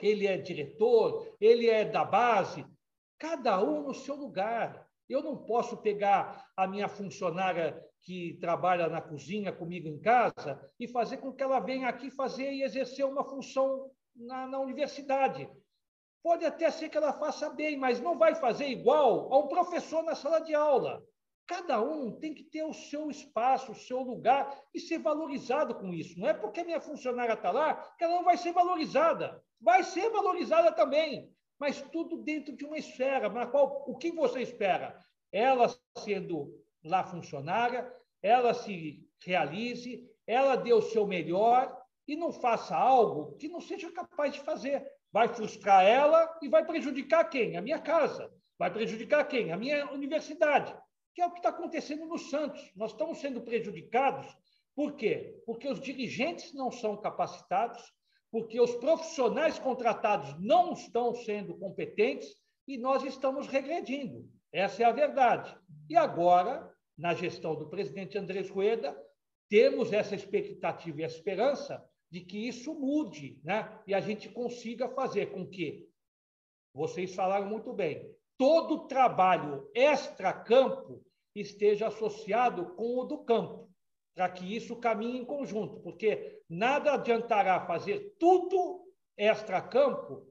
ele 0.00 0.28
é 0.28 0.36
diretor, 0.36 1.36
ele 1.40 1.68
é 1.68 1.84
da 1.84 2.04
base, 2.04 2.64
cada 3.18 3.60
um 3.62 3.82
no 3.82 3.94
seu 3.94 4.14
lugar. 4.14 4.86
Eu 5.08 5.22
não 5.22 5.36
posso 5.36 5.76
pegar 5.78 6.46
a 6.56 6.66
minha 6.66 6.88
funcionária 6.88 7.82
que 8.02 8.38
trabalha 8.40 8.88
na 8.88 9.00
cozinha 9.00 9.52
comigo 9.52 9.88
em 9.88 9.98
casa 9.98 10.60
e 10.78 10.86
fazer 10.86 11.16
com 11.18 11.32
que 11.32 11.42
ela 11.42 11.58
venha 11.58 11.88
aqui 11.88 12.10
fazer 12.10 12.52
e 12.52 12.62
exercer 12.62 13.04
uma 13.04 13.24
função 13.24 13.90
na, 14.14 14.46
na 14.46 14.60
universidade. 14.60 15.50
Pode 16.22 16.44
até 16.44 16.70
ser 16.70 16.88
que 16.88 16.96
ela 16.96 17.12
faça 17.12 17.50
bem, 17.50 17.76
mas 17.76 18.00
não 18.00 18.16
vai 18.16 18.34
fazer 18.34 18.66
igual 18.66 19.32
a 19.32 19.38
um 19.38 19.48
professor 19.48 20.02
na 20.02 20.14
sala 20.14 20.40
de 20.40 20.54
aula. 20.54 21.02
Cada 21.46 21.78
um 21.80 22.10
tem 22.10 22.32
que 22.32 22.42
ter 22.42 22.62
o 22.64 22.72
seu 22.72 23.10
espaço, 23.10 23.72
o 23.72 23.74
seu 23.74 24.00
lugar 24.00 24.58
e 24.72 24.80
ser 24.80 24.98
valorizado 24.98 25.74
com 25.74 25.92
isso. 25.92 26.18
Não 26.18 26.28
é 26.28 26.32
porque 26.32 26.64
minha 26.64 26.80
funcionária 26.80 27.34
está 27.34 27.50
lá 27.50 27.74
que 27.98 28.04
ela 28.04 28.14
não 28.14 28.24
vai 28.24 28.38
ser 28.38 28.52
valorizada. 28.52 29.42
Vai 29.60 29.82
ser 29.82 30.08
valorizada 30.10 30.72
também, 30.72 31.30
mas 31.58 31.82
tudo 31.92 32.16
dentro 32.16 32.56
de 32.56 32.64
uma 32.64 32.78
esfera 32.78 33.28
na 33.28 33.46
qual 33.46 33.84
o 33.86 33.96
que 33.96 34.10
você 34.10 34.40
espera? 34.40 34.98
Ela 35.30 35.74
sendo 35.98 36.50
lá 36.82 37.04
funcionária, 37.04 37.92
ela 38.22 38.54
se 38.54 39.06
realize, 39.22 40.02
ela 40.26 40.56
dê 40.56 40.72
o 40.72 40.80
seu 40.80 41.06
melhor 41.06 41.78
e 42.08 42.16
não 42.16 42.32
faça 42.32 42.74
algo 42.74 43.36
que 43.36 43.48
não 43.48 43.60
seja 43.60 43.92
capaz 43.92 44.32
de 44.32 44.40
fazer. 44.40 44.82
Vai 45.12 45.28
frustrar 45.28 45.84
ela 45.84 46.38
e 46.40 46.48
vai 46.48 46.64
prejudicar 46.64 47.24
quem? 47.28 47.56
A 47.56 47.62
minha 47.62 47.78
casa. 47.78 48.32
Vai 48.58 48.72
prejudicar 48.72 49.24
quem? 49.28 49.52
A 49.52 49.56
minha 49.58 49.90
universidade 49.92 50.74
que 51.14 51.22
é 51.22 51.26
o 51.26 51.30
que 51.30 51.38
está 51.38 51.50
acontecendo 51.50 52.06
no 52.06 52.18
Santos. 52.18 52.72
Nós 52.74 52.90
estamos 52.90 53.18
sendo 53.18 53.40
prejudicados. 53.40 54.26
Por 54.74 54.96
quê? 54.96 55.40
Porque 55.46 55.68
os 55.68 55.80
dirigentes 55.80 56.52
não 56.52 56.70
são 56.70 56.96
capacitados, 56.96 57.80
porque 58.30 58.60
os 58.60 58.74
profissionais 58.74 59.58
contratados 59.58 60.36
não 60.40 60.72
estão 60.72 61.14
sendo 61.14 61.56
competentes 61.56 62.34
e 62.66 62.76
nós 62.76 63.04
estamos 63.04 63.46
regredindo. 63.46 64.28
Essa 64.52 64.82
é 64.82 64.86
a 64.86 64.92
verdade. 64.92 65.56
E 65.88 65.96
agora, 65.96 66.72
na 66.98 67.14
gestão 67.14 67.54
do 67.54 67.68
presidente 67.68 68.18
Andrés 68.18 68.50
Rueda, 68.50 68.96
temos 69.48 69.92
essa 69.92 70.14
expectativa 70.14 71.02
e 71.02 71.04
esperança 71.04 71.84
de 72.10 72.20
que 72.20 72.48
isso 72.48 72.74
mude, 72.74 73.40
né? 73.44 73.80
E 73.86 73.94
a 73.94 74.00
gente 74.00 74.28
consiga 74.28 74.88
fazer 74.88 75.26
com 75.32 75.46
que 75.46 75.88
vocês 76.72 77.14
falaram 77.14 77.48
muito 77.48 77.72
bem, 77.72 78.12
todo 78.36 78.86
trabalho 78.86 79.70
extra-campo 79.74 81.02
esteja 81.34 81.88
associado 81.88 82.74
com 82.74 82.98
o 82.98 83.04
do 83.04 83.18
campo, 83.24 83.68
para 84.14 84.28
que 84.28 84.54
isso 84.54 84.76
caminhe 84.76 85.18
em 85.18 85.24
conjunto, 85.24 85.80
porque 85.80 86.40
nada 86.48 86.94
adiantará 86.94 87.66
fazer 87.66 88.14
tudo 88.18 88.84
extra-campo, 89.16 90.28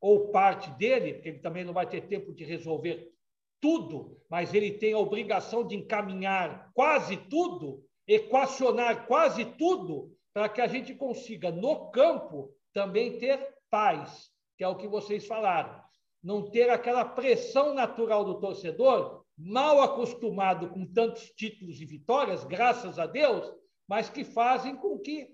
ou 0.00 0.30
parte 0.30 0.70
dele, 0.72 1.14
porque 1.14 1.28
ele 1.28 1.38
também 1.40 1.64
não 1.64 1.74
vai 1.74 1.86
ter 1.86 2.06
tempo 2.08 2.32
de 2.32 2.44
resolver 2.44 3.12
tudo, 3.60 4.18
mas 4.30 4.54
ele 4.54 4.72
tem 4.72 4.94
a 4.94 4.98
obrigação 4.98 5.66
de 5.66 5.76
encaminhar 5.76 6.70
quase 6.72 7.16
tudo, 7.28 7.84
equacionar 8.06 9.06
quase 9.06 9.44
tudo, 9.44 10.16
para 10.32 10.48
que 10.48 10.60
a 10.60 10.66
gente 10.66 10.94
consiga, 10.94 11.50
no 11.50 11.90
campo, 11.90 12.54
também 12.72 13.18
ter 13.18 13.54
paz, 13.68 14.30
que 14.56 14.64
é 14.64 14.68
o 14.68 14.76
que 14.76 14.88
vocês 14.88 15.26
falaram 15.26 15.89
não 16.22 16.50
ter 16.50 16.68
aquela 16.68 17.04
pressão 17.04 17.74
natural 17.74 18.24
do 18.24 18.40
torcedor, 18.40 19.24
mal 19.36 19.80
acostumado 19.80 20.68
com 20.68 20.86
tantos 20.86 21.30
títulos 21.30 21.80
e 21.80 21.86
vitórias, 21.86 22.44
graças 22.44 22.98
a 22.98 23.06
Deus, 23.06 23.50
mas 23.88 24.10
que 24.10 24.22
fazem 24.22 24.76
com 24.76 24.98
que, 24.98 25.28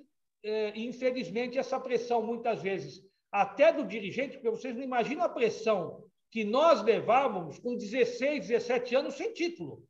eh, 0.45 0.73
infelizmente, 0.77 1.59
essa 1.59 1.81
pressão, 1.81 2.23
muitas 2.23 2.63
vezes, 2.63 3.03
até 3.33 3.73
do 3.73 3.85
dirigente, 3.85 4.37
porque 4.37 4.51
vocês 4.51 4.75
não 4.75 4.83
imaginam 4.83 5.25
a 5.25 5.29
pressão 5.29 6.05
que 6.31 6.45
nós 6.45 6.83
levávamos 6.83 7.59
com 7.59 7.77
16, 7.77 8.47
17 8.49 8.95
anos 8.95 9.15
sem 9.15 9.33
título. 9.33 9.83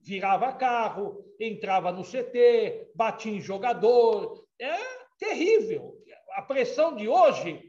virava 0.00 0.52
carro, 0.52 1.24
entrava 1.40 1.90
no 1.90 2.04
CT, 2.04 2.92
batia 2.94 3.32
em 3.32 3.40
jogador. 3.40 4.44
É 4.60 4.76
terrível. 5.18 5.94
A 6.36 6.42
pressão 6.42 6.94
de 6.94 7.08
hoje 7.08 7.50
é, 7.50 7.60
é 7.60 7.67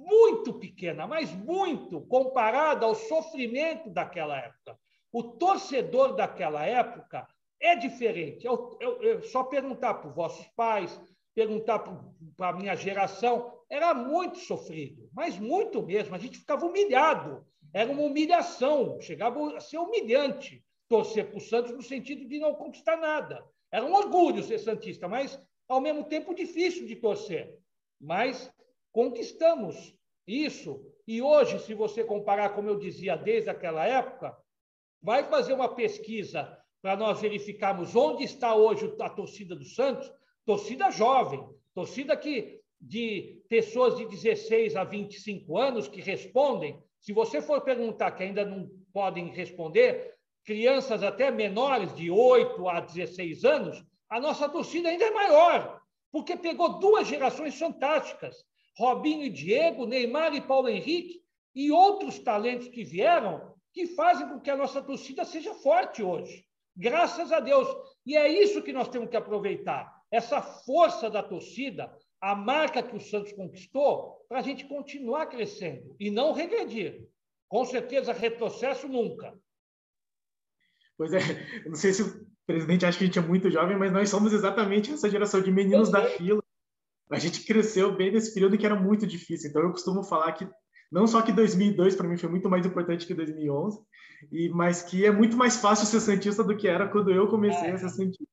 muito 0.00 0.54
pequena, 0.54 1.06
mas 1.06 1.30
muito 1.32 2.00
comparada 2.02 2.86
ao 2.86 2.94
sofrimento 2.94 3.90
daquela 3.90 4.38
época. 4.38 4.78
O 5.12 5.22
torcedor 5.22 6.14
daquela 6.14 6.64
época 6.64 7.26
é 7.60 7.76
diferente. 7.76 8.46
Eu, 8.46 8.78
eu, 8.80 9.02
eu 9.02 9.22
só 9.22 9.44
perguntar 9.44 9.94
para 9.94 10.08
os 10.08 10.14
vossos 10.14 10.46
pais, 10.56 10.98
perguntar 11.34 11.80
para 12.36 12.48
a 12.48 12.52
minha 12.52 12.74
geração, 12.74 13.52
era 13.68 13.92
muito 13.92 14.38
sofrido, 14.38 15.08
mas 15.12 15.38
muito 15.38 15.82
mesmo. 15.82 16.14
A 16.14 16.18
gente 16.18 16.38
ficava 16.38 16.64
humilhado. 16.64 17.46
Era 17.72 17.90
uma 17.92 18.02
humilhação, 18.02 19.00
chegava 19.00 19.56
a 19.56 19.60
ser 19.60 19.78
humilhante 19.78 20.64
torcer 20.88 21.28
para 21.28 21.38
o 21.38 21.40
Santos 21.40 21.72
no 21.72 21.82
sentido 21.82 22.26
de 22.26 22.38
não 22.40 22.54
conquistar 22.54 22.96
nada. 22.96 23.44
Era 23.70 23.84
um 23.84 23.94
orgulho 23.94 24.42
ser 24.42 24.58
Santista, 24.58 25.06
mas 25.06 25.40
ao 25.68 25.80
mesmo 25.80 26.04
tempo 26.04 26.34
difícil 26.34 26.84
de 26.84 26.96
torcer. 26.96 27.56
Mas 28.00 28.52
conquistamos 28.92 29.94
isso. 30.26 30.84
E 31.06 31.20
hoje, 31.20 31.58
se 31.60 31.74
você 31.74 32.04
comparar, 32.04 32.50
como 32.50 32.68
eu 32.68 32.78
dizia, 32.78 33.16
desde 33.16 33.50
aquela 33.50 33.84
época, 33.84 34.36
vai 35.02 35.24
fazer 35.24 35.52
uma 35.52 35.74
pesquisa 35.74 36.56
para 36.82 36.96
nós 36.96 37.20
verificarmos 37.20 37.94
onde 37.94 38.24
está 38.24 38.54
hoje 38.54 38.94
a 39.00 39.10
torcida 39.10 39.54
do 39.54 39.64
Santos, 39.64 40.10
torcida 40.44 40.90
jovem, 40.90 41.46
torcida 41.74 42.16
que 42.16 42.60
de 42.80 43.42
pessoas 43.48 43.96
de 43.96 44.06
16 44.06 44.74
a 44.76 44.84
25 44.84 45.58
anos 45.58 45.88
que 45.88 46.00
respondem. 46.00 46.82
Se 47.00 47.12
você 47.12 47.42
for 47.42 47.60
perguntar 47.60 48.12
que 48.12 48.22
ainda 48.22 48.44
não 48.44 48.70
podem 48.92 49.28
responder, 49.28 50.14
crianças 50.44 51.02
até 51.02 51.30
menores 51.30 51.94
de 51.94 52.10
8 52.10 52.68
a 52.68 52.80
16 52.80 53.44
anos, 53.44 53.84
a 54.08 54.18
nossa 54.18 54.48
torcida 54.48 54.88
ainda 54.88 55.04
é 55.04 55.10
maior, 55.10 55.80
porque 56.10 56.36
pegou 56.36 56.78
duas 56.78 57.06
gerações 57.06 57.58
fantásticas, 57.58 58.44
Robinho 58.76 59.24
e 59.24 59.30
Diego, 59.30 59.86
Neymar 59.86 60.34
e 60.34 60.40
Paulo 60.40 60.68
Henrique, 60.68 61.20
e 61.54 61.70
outros 61.70 62.18
talentos 62.18 62.68
que 62.68 62.84
vieram, 62.84 63.54
que 63.72 63.86
fazem 63.88 64.28
com 64.28 64.40
que 64.40 64.50
a 64.50 64.56
nossa 64.56 64.82
torcida 64.82 65.24
seja 65.24 65.54
forte 65.54 66.02
hoje. 66.02 66.44
Graças 66.76 67.32
a 67.32 67.40
Deus. 67.40 67.68
E 68.06 68.16
é 68.16 68.28
isso 68.28 68.62
que 68.62 68.72
nós 68.72 68.88
temos 68.88 69.10
que 69.10 69.16
aproveitar, 69.16 69.92
essa 70.10 70.40
força 70.40 71.10
da 71.10 71.22
torcida, 71.22 71.92
a 72.20 72.34
marca 72.34 72.82
que 72.82 72.96
o 72.96 73.00
Santos 73.00 73.32
conquistou, 73.32 74.24
para 74.28 74.38
a 74.38 74.42
gente 74.42 74.66
continuar 74.66 75.26
crescendo 75.26 75.94
e 75.98 76.10
não 76.10 76.32
regredir. 76.32 77.08
Com 77.48 77.64
certeza, 77.64 78.12
retrocesso 78.12 78.88
nunca. 78.88 79.36
Pois 80.96 81.12
é, 81.12 81.18
eu 81.64 81.70
não 81.70 81.76
sei 81.76 81.92
se 81.92 82.02
o 82.02 82.26
presidente 82.46 82.84
acha 82.84 82.98
que 82.98 83.04
a 83.04 83.06
gente 83.06 83.18
é 83.18 83.22
muito 83.22 83.50
jovem, 83.50 83.76
mas 83.76 83.92
nós 83.92 84.08
somos 84.08 84.32
exatamente 84.32 84.92
essa 84.92 85.08
geração 85.08 85.40
de 85.40 85.50
meninos 85.50 85.90
da 85.90 86.04
fila. 86.10 86.42
A 87.10 87.18
gente 87.18 87.44
cresceu 87.44 87.94
bem 87.94 88.12
nesse 88.12 88.32
período 88.32 88.56
que 88.56 88.64
era 88.64 88.78
muito 88.78 89.06
difícil. 89.06 89.50
Então, 89.50 89.62
eu 89.62 89.70
costumo 89.70 90.02
falar 90.04 90.32
que 90.32 90.48
não 90.90 91.06
só 91.06 91.22
que 91.22 91.32
2002 91.32 91.94
para 91.94 92.08
mim 92.08 92.16
foi 92.16 92.28
muito 92.28 92.48
mais 92.48 92.66
importante 92.66 93.06
que 93.06 93.14
2011, 93.14 93.80
e 94.30 94.48
mas 94.48 94.82
que 94.82 95.04
é 95.04 95.10
muito 95.10 95.36
mais 95.36 95.56
fácil 95.56 95.86
ser 95.86 96.00
santista 96.00 96.42
do 96.42 96.56
que 96.56 96.66
era 96.68 96.88
quando 96.88 97.10
eu 97.10 97.28
comecei 97.28 97.68
é. 97.68 97.72
a 97.72 97.78
ser 97.78 97.88
santista. 97.88 98.24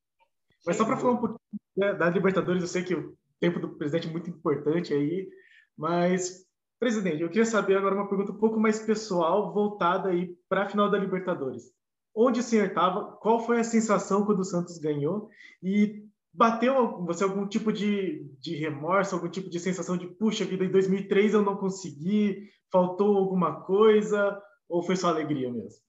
Mas 0.66 0.76
só 0.76 0.86
para 0.86 0.98
falar 0.98 1.14
um 1.14 1.18
pouquinho 1.18 1.40
né, 1.78 1.94
da 1.94 2.10
Libertadores, 2.10 2.62
eu 2.62 2.68
sei 2.68 2.84
que 2.84 2.96
o 2.96 3.16
tempo 3.40 3.60
do 3.60 3.70
presidente 3.78 4.08
é 4.08 4.12
muito 4.12 4.30
importante 4.30 4.94
aí, 4.94 5.30
mas 5.78 6.46
presidente, 6.80 7.22
eu 7.22 7.30
queria 7.30 7.46
saber 7.46 7.78
agora 7.78 7.96
uma 7.96 8.10
pergunta 8.10 8.32
um 8.32 8.38
pouco 8.38 8.60
mais 8.60 8.80
pessoal, 8.80 9.54
voltada 9.54 10.10
aí 10.10 10.36
para 10.50 10.64
a 10.64 10.70
final 10.70 10.90
da 10.90 10.98
Libertadores. 10.98 11.72
Onde 12.16 12.40
o 12.40 12.44
senhor 12.44 12.68
estava? 12.68 13.12
Qual 13.18 13.46
foi 13.46 13.60
a 13.60 13.64
sensação 13.64 14.26
quando 14.26 14.40
o 14.40 14.46
Santos 14.46 14.80
ganhou? 14.80 15.30
E 15.62 16.07
bateu 16.38 17.04
você 17.04 17.24
algum 17.24 17.48
tipo 17.48 17.74
de, 17.74 18.24
de 18.40 18.56
remorso, 18.56 19.16
algum 19.16 19.28
tipo 19.28 19.50
de 19.50 19.60
sensação 19.60 19.98
de 19.98 20.06
puxa 20.06 20.46
vida, 20.46 20.64
em 20.64 20.72
2003 20.72 21.34
eu 21.34 21.42
não 21.42 21.58
consegui, 21.58 22.48
faltou 22.72 23.18
alguma 23.18 23.62
coisa, 23.62 24.40
ou 24.70 24.84
foi 24.84 24.96
só 24.96 25.10
alegria 25.10 25.52
mesmo? 25.52 25.82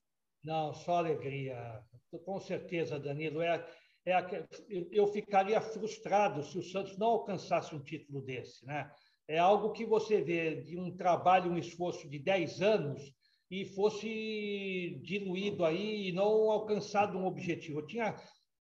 Não, 0.42 0.72
só 0.72 0.96
alegria. 0.96 1.82
Com 2.24 2.40
certeza, 2.40 2.98
Danilo. 2.98 3.42
É, 3.42 3.62
é, 4.06 4.46
eu 4.90 5.06
ficaria 5.08 5.60
frustrado 5.60 6.42
se 6.42 6.56
o 6.56 6.62
Santos 6.62 6.96
não 6.96 7.08
alcançasse 7.08 7.74
um 7.74 7.82
título 7.82 8.22
desse. 8.22 8.64
Né? 8.64 8.90
É 9.28 9.38
algo 9.38 9.72
que 9.72 9.84
você 9.84 10.22
vê 10.22 10.62
de 10.62 10.78
um 10.80 10.96
trabalho, 10.96 11.50
um 11.50 11.58
esforço 11.58 12.08
de 12.08 12.18
10 12.18 12.62
anos 12.62 13.02
e 13.50 13.66
fosse 13.66 14.98
diluído 15.02 15.62
aí 15.64 16.08
e 16.08 16.12
não 16.12 16.50
alcançado 16.50 17.18
um 17.18 17.26
objetivo. 17.26 17.80
Eu 17.80 17.86
tinha 17.86 18.16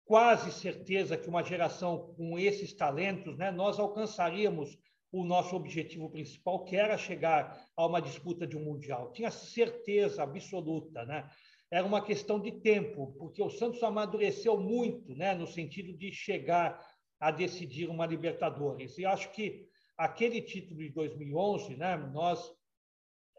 quase 0.07 0.53
certeza 0.53 1.17
que 1.17 1.29
uma 1.29 1.43
geração 1.43 2.15
com 2.17 2.39
esses 2.39 2.73
talentos, 2.73 3.37
né, 3.37 3.51
nós 3.51 3.79
alcançaríamos 3.79 4.79
o 5.11 5.25
nosso 5.25 5.55
objetivo 5.57 6.09
principal, 6.09 6.65
que 6.65 6.77
era 6.77 6.97
chegar 6.97 7.61
a 7.77 7.87
uma 7.87 8.01
disputa 8.01 8.47
de 8.47 8.57
um 8.57 8.65
mundial. 8.65 9.13
Tinha 9.13 9.31
certeza 9.31 10.23
absoluta, 10.23 11.05
né? 11.05 11.29
Era 11.71 11.85
uma 11.85 12.05
questão 12.05 12.39
de 12.41 12.53
tempo, 12.53 13.15
porque 13.19 13.43
o 13.43 13.51
Santos 13.51 13.83
amadureceu 13.83 14.57
muito, 14.59 15.15
né, 15.15 15.35
no 15.35 15.47
sentido 15.47 15.97
de 15.97 16.13
chegar 16.13 16.81
a 17.19 17.31
decidir 17.31 17.89
uma 17.89 18.07
Libertadores. 18.07 18.99
E 18.99 19.05
acho 19.05 19.33
que 19.33 19.67
aquele 19.97 20.41
título 20.41 20.79
de 20.81 20.91
2011, 20.91 21.77
né, 21.77 21.97
nós 21.97 22.53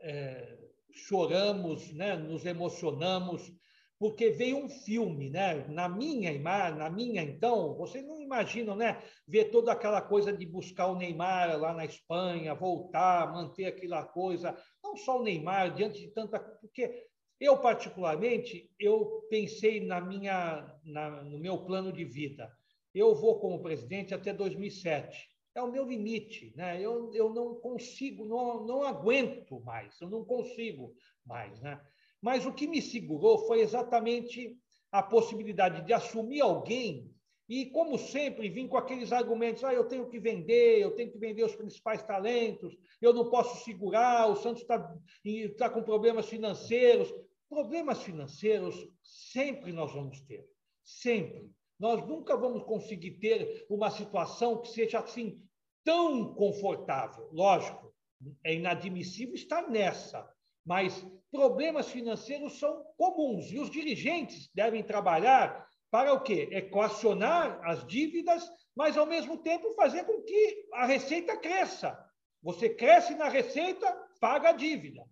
é, 0.01 0.57
choramos, 0.91 1.93
né, 1.93 2.17
nos 2.17 2.45
emocionamos, 2.45 3.53
porque 3.99 4.29
veio 4.29 4.57
um 4.57 4.69
filme, 4.69 5.29
né? 5.29 5.65
Na 5.67 5.89
minha 5.89 6.31
imagem, 6.31 6.77
na 6.77 6.89
minha 6.89 7.23
então, 7.23 7.75
vocês 7.75 8.05
não 8.05 8.21
imaginam, 8.21 8.75
né? 8.75 9.01
Ver 9.27 9.45
toda 9.45 9.71
aquela 9.71 10.01
coisa 10.01 10.31
de 10.31 10.45
buscar 10.45 10.87
o 10.87 10.95
Neymar 10.95 11.59
lá 11.59 11.73
na 11.73 11.85
Espanha, 11.85 12.53
voltar, 12.53 13.33
manter 13.33 13.65
aquela 13.65 14.03
coisa, 14.03 14.55
não 14.83 14.95
só 14.95 15.19
o 15.19 15.23
Neymar 15.23 15.73
diante 15.73 15.99
de 15.99 16.07
tanta, 16.09 16.39
porque 16.39 17.07
eu 17.39 17.57
particularmente 17.59 18.71
eu 18.79 19.25
pensei 19.29 19.85
na 19.85 19.99
minha, 19.99 20.79
na, 20.83 21.23
no 21.23 21.39
meu 21.39 21.65
plano 21.65 21.91
de 21.91 22.05
vida. 22.05 22.51
Eu 22.93 23.15
vou 23.15 23.39
como 23.39 23.61
presidente 23.61 24.13
até 24.13 24.33
2007. 24.33 25.27
É 25.55 25.61
o 25.61 25.71
meu 25.71 25.87
limite, 25.87 26.53
né? 26.55 26.79
Eu, 26.79 27.11
eu 27.15 27.33
não 27.33 27.55
consigo, 27.55 28.25
não, 28.25 28.63
não 28.63 28.83
aguento 28.83 29.59
mais, 29.61 29.99
eu 29.99 30.07
não 30.07 30.23
consigo 30.23 30.93
mais, 31.25 31.59
né? 31.61 31.81
Mas 32.21 32.45
o 32.45 32.53
que 32.53 32.67
me 32.67 32.81
segurou 32.81 33.47
foi 33.47 33.61
exatamente 33.61 34.57
a 34.91 35.03
possibilidade 35.03 35.85
de 35.85 35.93
assumir 35.93 36.41
alguém 36.41 37.13
e, 37.49 37.67
como 37.67 37.97
sempre, 37.97 38.49
vim 38.49 38.67
com 38.67 38.77
aqueles 38.77 39.13
argumentos: 39.13 39.63
ah, 39.63 39.73
eu 39.73 39.85
tenho 39.87 40.09
que 40.09 40.19
vender, 40.19 40.79
eu 40.79 40.91
tenho 40.91 41.11
que 41.11 41.17
vender 41.17 41.43
os 41.43 41.55
principais 41.55 42.03
talentos, 42.03 42.77
eu 43.01 43.13
não 43.13 43.29
posso 43.29 43.63
segurar, 43.63 44.29
o 44.29 44.35
Santos 44.35 44.63
está 44.63 44.93
tá 45.57 45.69
com 45.69 45.81
problemas 45.81 46.27
financeiros. 46.27 47.13
Problemas 47.49 48.03
financeiros 48.03 48.75
sempre 49.01 49.71
nós 49.71 49.93
vamos 49.93 50.19
ter, 50.21 50.45
sempre. 50.83 51.49
Nós 51.79 52.05
nunca 52.05 52.35
vamos 52.35 52.63
conseguir 52.63 53.11
ter 53.11 53.65
uma 53.69 53.89
situação 53.89 54.61
que 54.61 54.67
seja 54.67 54.99
assim 54.99 55.41
tão 55.85 56.33
confortável. 56.33 57.29
Lógico, 57.31 57.93
é 58.43 58.55
inadmissível 58.55 59.35
estar 59.35 59.69
nessa, 59.69 60.29
mas 60.67 61.07
problemas 61.31 61.87
financeiros 61.87 62.59
são 62.59 62.83
comuns 62.97 63.49
e 63.51 63.57
os 63.57 63.71
dirigentes 63.71 64.49
devem 64.53 64.83
trabalhar 64.83 65.65
para 65.89 66.13
o 66.13 66.19
quê? 66.19 66.49
Equacionar 66.51 67.61
as 67.63 67.87
dívidas, 67.87 68.45
mas 68.75 68.97
ao 68.97 69.05
mesmo 69.05 69.37
tempo 69.37 69.73
fazer 69.75 70.03
com 70.03 70.21
que 70.23 70.67
a 70.73 70.85
receita 70.85 71.37
cresça. 71.37 71.97
Você 72.43 72.69
cresce 72.69 73.15
na 73.15 73.29
receita, 73.29 73.89
paga 74.19 74.49
a 74.49 74.51
dívida. 74.51 75.05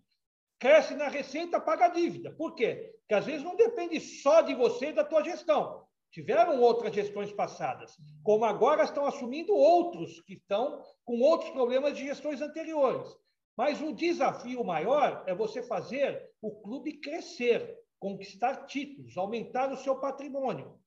Cresce 0.58 0.94
na 0.94 1.08
receita, 1.08 1.58
paga 1.58 1.86
a 1.86 1.88
dívida. 1.88 2.30
Por 2.32 2.54
quê? 2.54 2.92
Porque 3.00 3.14
às 3.14 3.24
vezes 3.24 3.42
não 3.42 3.56
depende 3.56 3.98
só 3.98 4.42
de 4.42 4.54
você 4.54 4.88
e 4.88 4.92
da 4.92 5.04
tua 5.04 5.24
gestão. 5.24 5.86
Tiveram 6.12 6.60
outras 6.60 6.94
gestões 6.94 7.32
passadas, 7.32 7.96
como 8.22 8.44
agora 8.44 8.84
estão 8.84 9.06
assumindo 9.06 9.54
outros 9.54 10.20
que 10.20 10.34
estão 10.34 10.82
com 11.04 11.20
outros 11.20 11.50
problemas 11.50 11.96
de 11.96 12.04
gestões 12.04 12.40
anteriores. 12.42 13.16
Mas 13.56 13.80
o 13.80 13.92
desafio 13.92 14.62
maior 14.62 15.24
é 15.26 15.34
você 15.34 15.62
fazer 15.62 16.30
o 16.42 16.50
clube 16.60 16.98
crescer, 16.98 17.78
conquistar 17.98 18.66
títulos, 18.66 19.16
aumentar 19.16 19.72
o 19.72 19.76
seu 19.76 19.98
patrimônio. 19.98 20.78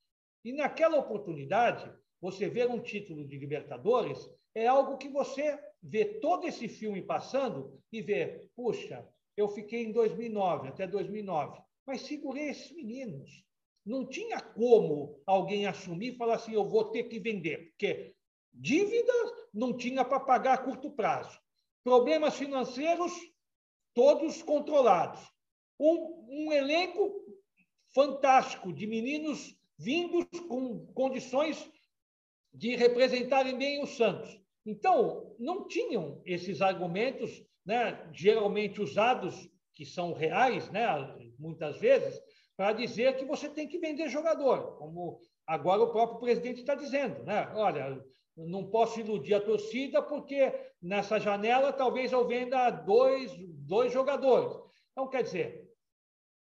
E 0.45 0.53
naquela 0.53 0.97
oportunidade, 0.97 1.91
você 2.21 2.47
ver 2.47 2.69
um 2.69 2.79
título 2.79 3.27
de 3.27 3.37
Libertadores 3.37 4.29
é 4.53 4.67
algo 4.67 4.97
que 4.97 5.09
você 5.09 5.57
vê 5.81 6.05
todo 6.05 6.47
esse 6.47 6.67
filme 6.67 7.01
passando 7.01 7.81
e 7.91 8.01
vê, 8.01 8.49
puxa, 8.55 9.07
eu 9.35 9.47
fiquei 9.47 9.85
em 9.85 9.91
2009, 9.91 10.67
até 10.67 10.85
2009, 10.85 11.61
mas 11.85 12.01
segurei 12.01 12.49
esses 12.49 12.71
meninos. 12.71 13.43
Não 13.85 14.05
tinha 14.05 14.39
como 14.39 15.21
alguém 15.25 15.65
assumir 15.65 16.13
e 16.13 16.17
falar 16.17 16.35
assim, 16.35 16.53
eu 16.53 16.67
vou 16.67 16.91
ter 16.91 17.03
que 17.05 17.19
vender, 17.19 17.69
porque 17.69 18.13
dívida 18.53 19.13
não 19.53 19.75
tinha 19.75 20.03
para 20.03 20.19
pagar 20.19 20.53
a 20.53 20.57
curto 20.57 20.91
prazo. 20.91 21.39
Problemas 21.89 22.35
financeiros, 22.35 23.11
todos 23.95 24.43
controlados. 24.43 25.19
Um, 25.79 26.23
um 26.29 26.53
elenco 26.53 27.19
fantástico 27.95 28.71
de 28.71 28.85
meninos 28.85 29.57
vindos 29.75 30.27
com 30.47 30.85
condições 30.93 31.67
de 32.53 32.75
representarem 32.75 33.57
bem 33.57 33.81
o 33.81 33.87
Santos. 33.87 34.39
Então, 34.63 35.35
não 35.39 35.67
tinham 35.67 36.21
esses 36.27 36.61
argumentos, 36.61 37.43
né, 37.65 38.07
geralmente 38.13 38.79
usados, 38.79 39.49
que 39.73 39.83
são 39.83 40.13
reais, 40.13 40.69
né, 40.69 40.85
muitas 41.39 41.79
vezes, 41.79 42.21
para 42.55 42.71
dizer 42.71 43.17
que 43.17 43.25
você 43.25 43.49
tem 43.49 43.67
que 43.67 43.79
vender 43.79 44.09
jogador, 44.09 44.77
como 44.77 45.19
agora 45.47 45.81
o 45.81 45.91
próprio 45.91 46.19
presidente 46.19 46.59
está 46.59 46.75
dizendo. 46.75 47.23
Né? 47.23 47.51
Olha, 47.55 47.99
não 48.47 48.69
posso 48.69 48.99
iludir 48.99 49.33
a 49.33 49.41
torcida, 49.41 50.01
porque 50.01 50.53
nessa 50.81 51.19
janela 51.19 51.73
talvez 51.73 52.11
eu 52.11 52.27
venda 52.27 52.69
dois, 52.69 53.31
dois 53.37 53.91
jogadores. 53.91 54.55
Então, 54.91 55.09
quer 55.09 55.23
dizer, 55.23 55.67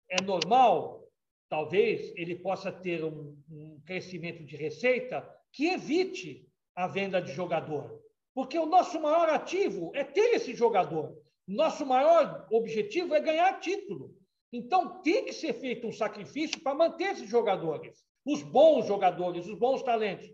é 0.08 0.22
normal, 0.22 1.08
talvez 1.48 2.12
ele 2.16 2.36
possa 2.36 2.70
ter 2.70 3.04
um, 3.04 3.36
um 3.50 3.80
crescimento 3.84 4.44
de 4.44 4.56
receita 4.56 5.28
que 5.52 5.68
evite 5.68 6.46
a 6.74 6.86
venda 6.86 7.20
de 7.20 7.32
jogador. 7.32 8.00
Porque 8.34 8.58
o 8.58 8.66
nosso 8.66 9.00
maior 9.00 9.28
ativo 9.28 9.92
é 9.94 10.04
ter 10.04 10.34
esse 10.34 10.54
jogador. 10.54 11.16
Nosso 11.46 11.84
maior 11.84 12.46
objetivo 12.50 13.14
é 13.14 13.20
ganhar 13.20 13.60
título. 13.60 14.14
Então, 14.52 15.00
tem 15.02 15.24
que 15.24 15.32
ser 15.32 15.54
feito 15.54 15.86
um 15.86 15.92
sacrifício 15.92 16.60
para 16.62 16.74
manter 16.74 17.12
esses 17.12 17.28
jogadores, 17.28 18.04
os 18.24 18.42
bons 18.42 18.86
jogadores, 18.86 19.46
os 19.46 19.58
bons 19.58 19.82
talentos. 19.82 20.28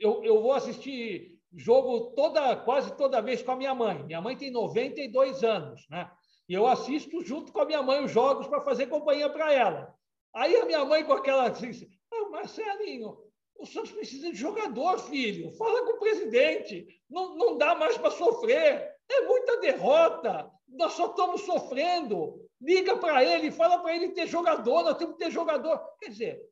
Eu, 0.00 0.24
eu 0.24 0.42
vou 0.42 0.52
assistir 0.52 1.38
jogo 1.52 2.12
toda, 2.16 2.56
quase 2.56 2.96
toda 2.96 3.20
vez 3.20 3.42
com 3.42 3.52
a 3.52 3.56
minha 3.56 3.74
mãe. 3.74 4.02
Minha 4.04 4.20
mãe 4.20 4.36
tem 4.36 4.50
92 4.50 5.44
anos, 5.44 5.86
né? 5.88 6.10
E 6.48 6.54
eu 6.54 6.66
assisto 6.66 7.22
junto 7.24 7.52
com 7.52 7.60
a 7.60 7.64
minha 7.64 7.82
mãe 7.82 8.02
os 8.02 8.10
jogos 8.10 8.48
para 8.48 8.62
fazer 8.62 8.86
companhia 8.86 9.28
para 9.28 9.52
ela. 9.52 9.94
Aí 10.34 10.56
a 10.56 10.64
minha 10.64 10.84
mãe 10.84 11.04
com 11.04 11.12
aquela 11.12 11.48
assim, 11.48 11.70
ah, 12.12 12.28
Marcelinho, 12.30 13.16
o 13.58 13.66
Santos 13.66 13.92
precisa 13.92 14.30
de 14.30 14.36
jogador, 14.36 14.98
filho. 14.98 15.52
Fala 15.52 15.84
com 15.84 15.92
o 15.92 15.98
presidente. 15.98 16.86
Não, 17.08 17.36
não 17.36 17.58
dá 17.58 17.74
mais 17.74 17.96
para 17.98 18.10
sofrer. 18.10 18.96
É 19.08 19.20
muita 19.26 19.60
derrota. 19.60 20.50
Nós 20.68 20.94
só 20.94 21.10
estamos 21.10 21.42
sofrendo. 21.42 22.40
Liga 22.60 22.96
para 22.96 23.22
ele, 23.24 23.50
fala 23.50 23.78
para 23.78 23.94
ele 23.94 24.10
ter 24.10 24.26
jogador. 24.26 24.82
Nós 24.82 24.96
temos 24.96 25.16
que 25.16 25.24
ter 25.24 25.30
jogador. 25.30 25.78
Quer 26.00 26.08
dizer, 26.08 26.42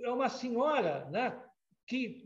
é 0.00 0.10
uma 0.10 0.28
senhora 0.28 1.04
né, 1.10 1.38
que, 1.86 2.24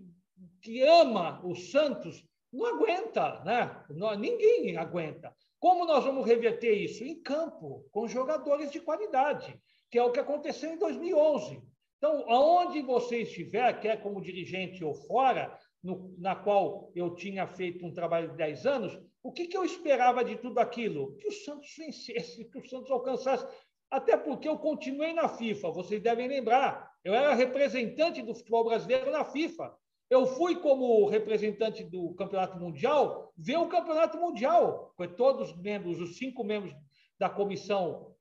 que 0.62 0.82
ama 0.82 1.40
o 1.44 1.54
Santos. 1.54 2.24
Não 2.52 2.66
aguenta, 2.66 3.42
né? 3.44 3.84
Ninguém 4.18 4.76
aguenta. 4.76 5.34
Como 5.58 5.84
nós 5.84 6.04
vamos 6.04 6.26
reverter 6.26 6.72
isso? 6.72 7.04
Em 7.04 7.20
campo, 7.20 7.86
com 7.90 8.08
jogadores 8.08 8.70
de 8.70 8.80
qualidade, 8.80 9.58
que 9.90 9.98
é 9.98 10.02
o 10.02 10.10
que 10.10 10.20
aconteceu 10.20 10.70
em 10.70 10.78
2011. 10.78 11.62
Então, 11.98 12.28
aonde 12.28 12.82
você 12.82 13.22
estiver, 13.22 13.80
quer 13.80 14.02
como 14.02 14.20
dirigente 14.20 14.84
ou 14.84 14.94
fora, 14.94 15.56
no, 15.82 16.14
na 16.18 16.34
qual 16.34 16.90
eu 16.94 17.14
tinha 17.14 17.46
feito 17.46 17.86
um 17.86 17.92
trabalho 17.92 18.30
de 18.30 18.36
10 18.36 18.66
anos, 18.66 19.00
o 19.22 19.32
que, 19.32 19.46
que 19.46 19.56
eu 19.56 19.64
esperava 19.64 20.24
de 20.24 20.36
tudo 20.36 20.58
aquilo? 20.58 21.16
Que 21.16 21.28
o 21.28 21.32
Santos 21.32 21.72
vencesse, 21.78 22.44
que 22.44 22.58
o 22.58 22.68
Santos 22.68 22.90
alcançasse. 22.90 23.46
Até 23.88 24.16
porque 24.16 24.48
eu 24.48 24.58
continuei 24.58 25.12
na 25.12 25.28
FIFA, 25.28 25.70
vocês 25.70 26.02
devem 26.02 26.26
lembrar. 26.26 26.90
Eu 27.04 27.14
era 27.14 27.34
representante 27.34 28.20
do 28.20 28.34
futebol 28.34 28.64
brasileiro 28.64 29.10
na 29.10 29.24
FIFA. 29.24 29.72
Eu 30.12 30.26
fui 30.26 30.56
como 30.56 31.06
representante 31.06 31.82
do 31.82 32.12
Campeonato 32.12 32.58
Mundial 32.58 33.32
ver 33.34 33.56
o 33.56 33.66
Campeonato 33.66 34.18
Mundial, 34.18 34.92
com 34.94 35.08
todos 35.08 35.48
os 35.48 35.56
membros, 35.56 35.98
os 36.02 36.18
cinco 36.18 36.44
membros 36.44 36.74
da 37.18 37.30
comissão 37.30 38.14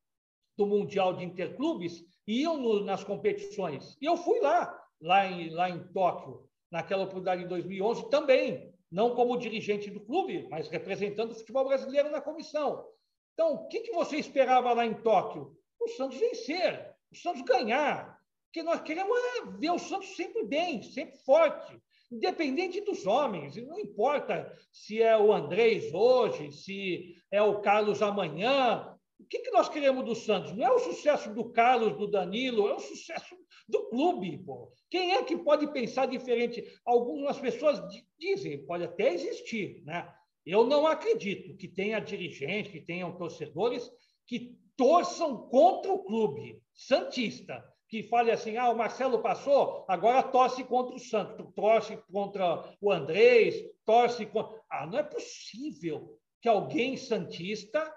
do 0.56 0.66
Mundial 0.66 1.14
de 1.14 1.26
Interclubes, 1.26 2.02
iam 2.26 2.56
no, 2.56 2.86
nas 2.86 3.04
competições. 3.04 3.98
E 4.02 4.06
eu 4.06 4.16
fui 4.16 4.39
lá, 4.39 4.74
lá 5.02 5.26
em, 5.26 5.50
lá 5.50 5.70
em 5.70 5.86
Tóquio, 5.92 6.48
naquela 6.72 7.04
oportunidade 7.04 7.44
em 7.44 7.48
2011 7.50 8.10
também, 8.10 8.74
não 8.89 9.14
como 9.14 9.38
dirigente 9.38 9.89
do 9.89 10.00
clube, 10.00 10.48
mas 10.50 10.70
representando 10.70 11.32
o 11.32 11.36
futebol 11.36 11.68
brasileiro 11.68 12.10
na 12.10 12.22
comissão. 12.22 12.88
Então, 13.34 13.56
o 13.56 13.68
que, 13.68 13.82
que 13.82 13.92
você 13.92 14.16
esperava 14.16 14.72
lá 14.72 14.86
em 14.86 14.94
Tóquio? 14.94 15.58
O 15.78 15.89
Santos 15.89 16.18
vencer, 16.18 16.96
o 17.12 17.18
Santos 17.18 17.42
ganhar. 17.42 18.18
Que 18.52 18.64
nós 18.64 18.82
queremos 18.82 19.18
é 19.18 19.45
ver 19.58 19.72
o 19.72 19.80
Santos 19.80 20.16
sempre 20.16 20.43
bem, 20.45 20.82
sempre 20.82 21.18
forte, 21.20 21.80
independente 22.12 22.82
dos 22.82 23.06
homens. 23.06 23.56
Não 23.56 23.80
importa 23.80 24.52
se 24.72 25.02
é 25.02 25.18
o 25.18 25.32
Andrés 25.32 25.93
hoje, 25.93 26.52
se 26.52 27.16
é 27.32 27.41
o 27.41 27.62
Carlos 27.62 28.02
amanhã, 28.02 28.97
o 29.22 29.26
que, 29.26 29.39
que 29.39 29.52
nós 29.52 29.70
queremos 29.70 30.04
do 30.04 30.16
Santos? 30.16 30.52
Não 30.54 30.66
é 30.66 30.72
o 30.72 30.80
sucesso 30.80 31.34
do 31.34 31.52
Carlos, 31.52 31.95
do 31.95 32.08
Danilo, 32.08 32.68
é 32.68 32.74
o 32.74 32.80
sucesso 32.80 33.38
do 33.70 33.88
clube. 33.89 34.39
Pô. 34.39 34.72
Quem 34.89 35.14
é 35.14 35.24
que 35.24 35.38
pode 35.38 35.72
pensar 35.72 36.08
diferente? 36.08 36.64
Algumas 36.84 37.39
pessoas 37.39 37.80
dizem, 38.18 38.66
pode 38.66 38.84
até 38.84 39.14
existir, 39.14 39.84
né? 39.86 40.12
Eu 40.43 40.66
não 40.66 40.88
acredito 40.88 41.56
que 41.56 41.68
tenha 41.68 41.99
dirigentes, 41.99 42.72
que 42.72 42.82
tenham 42.82 43.16
torcedores 43.16 43.89
que 44.26 44.58
torçam 44.76 45.47
contra 45.49 45.93
o 45.93 46.04
clube 46.04 46.60
santista, 46.74 47.64
que 47.92 48.04
fale 48.04 48.32
assim: 48.32 48.56
ah, 48.56 48.70
o 48.70 48.78
Marcelo 48.78 49.22
passou, 49.22 49.84
agora 49.86 50.24
torce 50.24 50.64
contra 50.64 50.96
o 50.96 51.00
Santos, 51.00 51.46
torce 51.54 51.98
contra 52.10 52.74
o 52.80 52.89
Andrés, 52.89 53.56
torce 53.86 54.26
contra. 54.26 54.64
Ah, 54.72 54.88
não 54.88 54.98
é 54.98 55.04
possível 55.04 56.18
que 56.42 56.48
alguém 56.48 56.96
santista 56.96 57.94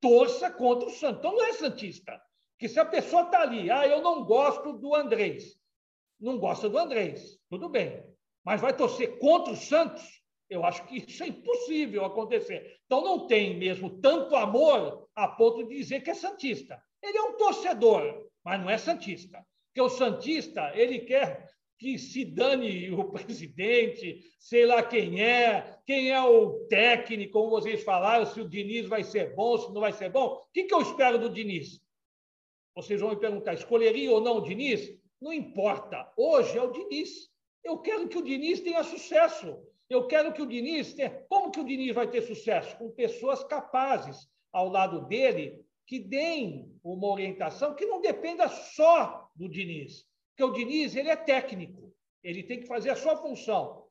torça 0.00 0.50
contra 0.50 0.88
o 0.88 0.90
Santos. 0.90 1.20
Então 1.20 1.36
não 1.36 1.44
é 1.44 1.52
Santista. 1.52 2.20
Porque 2.50 2.68
se 2.68 2.80
a 2.80 2.84
pessoa 2.84 3.22
está 3.22 3.42
ali, 3.42 3.70
ah, 3.70 3.86
eu 3.86 4.02
não 4.02 4.24
gosto 4.24 4.72
do 4.72 4.92
Andrés, 4.92 5.54
não 6.20 6.36
gosta 6.36 6.68
do 6.68 6.76
Andrés, 6.76 7.38
tudo 7.48 7.68
bem. 7.68 8.04
Mas 8.44 8.60
vai 8.60 8.76
torcer 8.76 9.20
contra 9.20 9.52
o 9.52 9.56
Santos? 9.56 10.02
Eu 10.50 10.64
acho 10.64 10.84
que 10.86 10.96
isso 10.98 11.22
é 11.22 11.28
impossível 11.28 12.04
acontecer. 12.04 12.80
Então 12.86 13.02
não 13.02 13.28
tem 13.28 13.56
mesmo 13.56 14.00
tanto 14.00 14.34
amor 14.34 15.08
a 15.14 15.28
ponto 15.28 15.64
de 15.68 15.76
dizer 15.76 16.00
que 16.00 16.10
é 16.10 16.14
Santista. 16.14 16.82
Ele 17.00 17.16
é 17.16 17.22
um 17.22 17.36
torcedor, 17.36 18.31
mas 18.44 18.60
não 18.60 18.70
é 18.70 18.78
Santista. 18.78 19.44
Porque 19.68 19.80
o 19.80 19.88
Santista, 19.88 20.70
ele 20.74 21.00
quer 21.00 21.50
que 21.78 21.98
se 21.98 22.24
dane 22.24 22.90
o 22.92 23.04
presidente, 23.10 24.20
sei 24.38 24.66
lá 24.66 24.82
quem 24.82 25.22
é, 25.22 25.78
quem 25.84 26.10
é 26.10 26.22
o 26.22 26.66
técnico, 26.68 27.32
como 27.32 27.50
vocês 27.50 27.82
falaram, 27.82 28.24
se 28.26 28.40
o 28.40 28.48
Diniz 28.48 28.86
vai 28.86 29.02
ser 29.02 29.34
bom, 29.34 29.58
se 29.58 29.72
não 29.72 29.80
vai 29.80 29.92
ser 29.92 30.10
bom. 30.10 30.26
O 30.26 30.52
que, 30.52 30.64
que 30.64 30.74
eu 30.74 30.80
espero 30.80 31.18
do 31.18 31.30
Diniz? 31.30 31.80
Vocês 32.74 33.00
vão 33.00 33.10
me 33.10 33.16
perguntar, 33.16 33.54
escolheria 33.54 34.12
ou 34.12 34.20
não 34.20 34.38
o 34.38 34.42
Diniz? 34.42 34.96
Não 35.20 35.32
importa. 35.32 36.10
Hoje 36.16 36.56
é 36.56 36.62
o 36.62 36.72
Diniz. 36.72 37.30
Eu 37.62 37.78
quero 37.78 38.08
que 38.08 38.18
o 38.18 38.24
Diniz 38.24 38.60
tenha 38.60 38.82
sucesso. 38.82 39.58
Eu 39.88 40.06
quero 40.06 40.32
que 40.32 40.42
o 40.42 40.46
Diniz 40.46 40.94
tenha. 40.94 41.10
Como 41.28 41.50
que 41.50 41.60
o 41.60 41.64
Diniz 41.64 41.94
vai 41.94 42.08
ter 42.08 42.22
sucesso? 42.22 42.76
Com 42.78 42.90
pessoas 42.90 43.44
capazes 43.44 44.28
ao 44.52 44.68
lado 44.68 45.06
dele 45.06 45.64
que 45.86 45.98
deem 45.98 46.78
uma 46.82 47.08
orientação 47.08 47.74
que 47.74 47.86
não 47.86 48.00
dependa 48.00 48.48
só 48.48 49.30
do 49.34 49.48
Diniz 49.48 50.06
porque 50.32 50.44
o 50.44 50.52
Diniz 50.52 50.96
ele 50.96 51.10
é 51.10 51.16
técnico, 51.16 51.94
ele 52.22 52.42
tem 52.42 52.60
que 52.60 52.66
fazer 52.66 52.90
a 52.90 52.96
sua 52.96 53.16
função, 53.16 53.86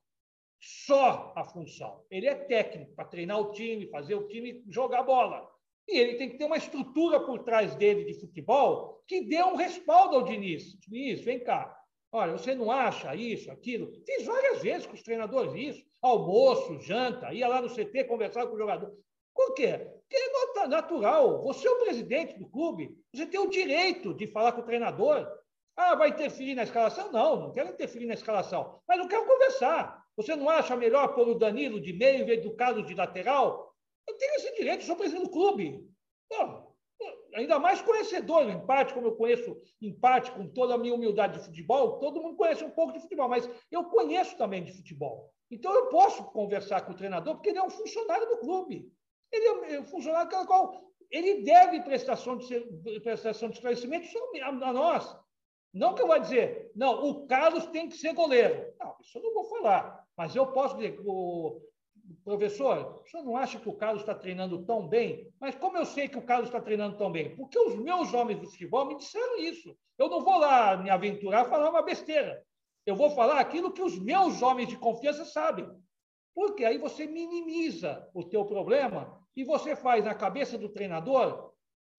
só 0.60 1.34
a 1.36 1.44
função. 1.44 2.04
Ele 2.10 2.28
é 2.28 2.36
técnico 2.36 2.94
para 2.96 3.06
treinar 3.06 3.40
o 3.40 3.52
time, 3.52 3.90
fazer 3.90 4.16
o 4.16 4.28
time 4.28 4.64
jogar 4.68 5.04
bola. 5.04 5.50
E 5.88 5.98
ele 5.98 6.16
tem 6.16 6.30
que 6.30 6.38
ter 6.38 6.46
uma 6.46 6.58
estrutura 6.58 7.20
por 7.20 7.44
trás 7.44 7.76
dele 7.76 8.06
de 8.06 8.20
futebol 8.20 9.04
que 9.08 9.22
dê 9.22 9.44
um 9.44 9.56
respaldo 9.56 10.16
ao 10.16 10.24
Diniz. 10.24 10.78
Diniz, 10.80 11.22
vem 11.22 11.44
cá. 11.44 11.78
Olha, 12.12 12.34
você 12.34 12.54
não 12.54 12.72
acha 12.72 13.16
isso, 13.16 13.52
aquilo? 13.52 13.92
Fiz 14.06 14.26
várias 14.26 14.62
vezes 14.62 14.86
com 14.86 14.94
os 14.94 15.04
treinadores 15.04 15.54
isso. 15.54 15.86
Almoço, 16.02 16.80
janta, 16.82 17.34
ia 17.34 17.48
lá 17.48 17.62
no 17.62 17.70
CT 17.70 18.04
conversar 18.06 18.48
com 18.48 18.56
o 18.56 18.58
jogador. 18.58 18.94
Por 19.34 19.54
quê? 19.54 19.78
Porque 19.78 20.16
é 20.60 20.68
natural. 20.68 21.42
Você 21.44 21.68
é 21.68 21.72
o 21.72 21.80
presidente 21.80 22.38
do 22.38 22.50
clube. 22.50 22.98
Você 23.14 23.26
tem 23.26 23.40
o 23.40 23.50
direito 23.50 24.14
de 24.14 24.28
falar 24.28 24.52
com 24.52 24.62
o 24.62 24.66
treinador. 24.66 25.28
Ah, 25.76 25.96
vai 25.96 26.10
interferir 26.10 26.56
na 26.56 26.64
escalação? 26.64 27.12
Não, 27.12 27.36
não 27.38 27.52
quero 27.54 27.70
interferir 27.70 28.06
na 28.06 28.14
escalação. 28.14 28.82
Mas 28.88 29.00
eu 29.00 29.08
quero 29.08 29.26
conversar. 29.26 30.02
Você 30.18 30.36
não 30.36 30.50
acha 30.50 30.76
melhor 30.76 31.16
pôr 31.16 31.28
o 31.30 31.36
Danilo 31.36 31.80
de 31.80 31.94
meio 31.94 32.22
em 32.22 32.26
vez 32.26 32.44
do 32.44 32.56
Carlos 32.56 32.86
de 32.86 32.94
lateral? 32.94 33.74
Eu 34.08 34.18
tenho 34.18 34.36
esse 34.36 34.56
direito, 34.56 34.84
sou 34.84 34.96
presidente 34.96 35.26
do 35.26 35.32
clube. 35.32 35.88
Pô, 36.30 36.72
ainda 37.34 37.60
mais 37.60 37.82
conhecedor, 37.82 38.50
em 38.50 38.66
parte, 38.66 38.94
como 38.94 39.08
eu 39.08 39.16
conheço, 39.16 39.58
em 39.82 39.94
parte, 39.94 40.32
com 40.32 40.48
toda 40.48 40.76
a 40.76 40.78
minha 40.78 40.94
humildade 40.94 41.40
de 41.40 41.46
futebol, 41.46 42.00
todo 42.00 42.22
mundo 42.22 42.36
conhece 42.36 42.64
um 42.64 42.70
pouco 42.70 42.94
de 42.94 43.00
futebol, 43.00 43.30
mas 43.30 43.50
eu 43.72 43.86
conheço 43.86 44.38
também 44.38 44.64
de 44.64 44.74
futebol. 44.74 45.32
Então 45.50 45.74
eu 45.74 45.88
posso 45.88 46.24
conversar 46.26 46.82
com 46.82 46.92
o 46.92 46.96
treinador, 46.96 47.36
porque 47.36 47.50
ele 47.50 47.60
é 47.60 47.64
um 47.64 47.70
funcionário 47.70 48.28
do 48.28 48.38
clube. 48.38 48.92
Ele 49.32 49.76
é 49.76 49.80
um 49.80 49.86
funcionário 49.86 50.30
com 50.30 50.46
qual 50.46 50.92
ele 51.12 51.44
deve 51.44 51.82
prestação 51.82 52.38
de, 52.38 53.00
prestação 53.02 53.50
de 53.50 53.56
esclarecimento 53.56 54.08
a 54.44 54.74
nós. 54.74 55.18
Não 55.74 55.94
que 55.94 56.02
eu 56.02 56.08
vou 56.08 56.20
dizer, 56.20 56.72
não, 56.76 57.06
o 57.06 57.28
Carlos 57.28 57.66
tem 57.68 57.88
que 57.88 57.98
ser 57.98 58.14
goleiro. 58.14 58.74
Não, 58.80 58.96
isso 59.02 59.18
eu 59.18 59.24
não 59.24 59.34
vou 59.34 59.46
falar. 59.46 60.06
Mas 60.18 60.36
eu 60.36 60.48
posso 60.48 60.76
dizer, 60.76 61.00
o, 61.06 61.62
professor, 62.24 63.02
o 63.02 63.08
senhor 63.08 63.24
não 63.24 63.38
acha 63.38 63.60
que 63.60 63.70
o 63.70 63.76
Carlos 63.76 64.02
está 64.02 64.16
treinando 64.16 64.66
tão 64.66 64.88
bem? 64.88 65.34
Mas 65.40 65.56
como 65.56 65.78
eu 65.78 65.86
sei 65.86 66.08
que 66.08 66.18
o 66.18 66.26
Carlos 66.26 66.50
está 66.50 66.60
treinando 66.62 66.98
tão 66.98 67.12
bem? 67.12 67.36
Porque 67.36 67.58
os 67.58 67.76
meus 67.76 68.14
homens 68.14 68.40
do 68.40 68.50
futebol 68.50 68.86
me 68.86 68.98
disseram 68.98 69.38
isso. 69.38 69.78
Eu 69.98 70.10
não 70.10 70.22
vou 70.22 70.38
lá 70.38 70.76
me 70.78 70.90
aventurar 70.90 71.42
a 71.42 71.50
falar 71.50 71.70
uma 71.70 71.82
besteira. 71.82 72.44
Eu 72.86 72.96
vou 72.96 73.12
falar 73.12 73.40
aquilo 73.40 73.72
que 73.72 73.82
os 73.82 73.98
meus 74.00 74.42
homens 74.42 74.68
de 74.68 74.78
confiança 74.78 75.24
sabem. 75.24 75.70
Porque 76.34 76.66
aí 76.66 76.78
você 76.78 77.06
minimiza 77.06 78.10
o 78.14 78.24
teu 78.24 78.46
problema 78.46 79.21
e 79.36 79.44
você 79.44 79.76
faz 79.76 80.04
na 80.04 80.14
cabeça 80.14 80.58
do 80.58 80.70
treinador 80.70 81.54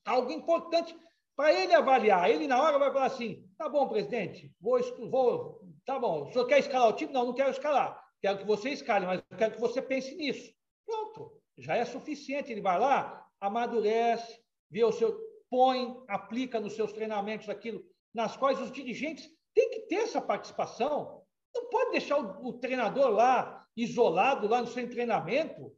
algo 0.04 0.30
importante 0.30 0.96
para 1.36 1.52
ele 1.52 1.74
avaliar. 1.74 2.30
Ele 2.30 2.46
na 2.46 2.60
hora 2.62 2.78
vai 2.78 2.92
falar 2.92 3.06
assim: 3.06 3.48
tá 3.56 3.68
bom, 3.68 3.88
presidente, 3.88 4.52
vou, 4.60 4.80
vou 5.10 5.60
tá 5.84 5.98
bom. 5.98 6.28
O 6.28 6.32
senhor 6.32 6.46
quer 6.46 6.58
escalar 6.58 6.88
o 6.88 6.92
time? 6.92 7.12
Não, 7.12 7.26
não 7.26 7.34
quero 7.34 7.50
escalar. 7.50 8.02
Quero 8.20 8.38
que 8.38 8.46
você 8.46 8.70
escale, 8.70 9.06
mas 9.06 9.22
quero 9.36 9.54
que 9.54 9.60
você 9.60 9.82
pense 9.82 10.14
nisso. 10.14 10.52
Pronto, 10.86 11.40
já 11.58 11.76
é 11.76 11.84
suficiente. 11.84 12.52
Ele 12.52 12.60
vai 12.60 12.78
lá, 12.78 13.26
amadurece, 13.40 14.40
vê 14.70 14.84
o 14.84 14.92
seu, 14.92 15.18
põe, 15.50 15.96
aplica 16.08 16.60
nos 16.60 16.74
seus 16.74 16.92
treinamentos 16.92 17.48
aquilo 17.48 17.84
nas 18.14 18.36
quais 18.36 18.60
os 18.60 18.70
dirigentes 18.70 19.28
têm 19.54 19.70
que 19.70 19.80
ter 19.80 19.96
essa 19.96 20.20
participação. 20.20 21.22
Não 21.54 21.68
pode 21.68 21.92
deixar 21.92 22.18
o, 22.18 22.46
o 22.46 22.52
treinador 22.54 23.10
lá 23.10 23.66
isolado 23.76 24.46
lá 24.46 24.60
no 24.60 24.66
seu 24.66 24.88
treinamento. 24.88 25.74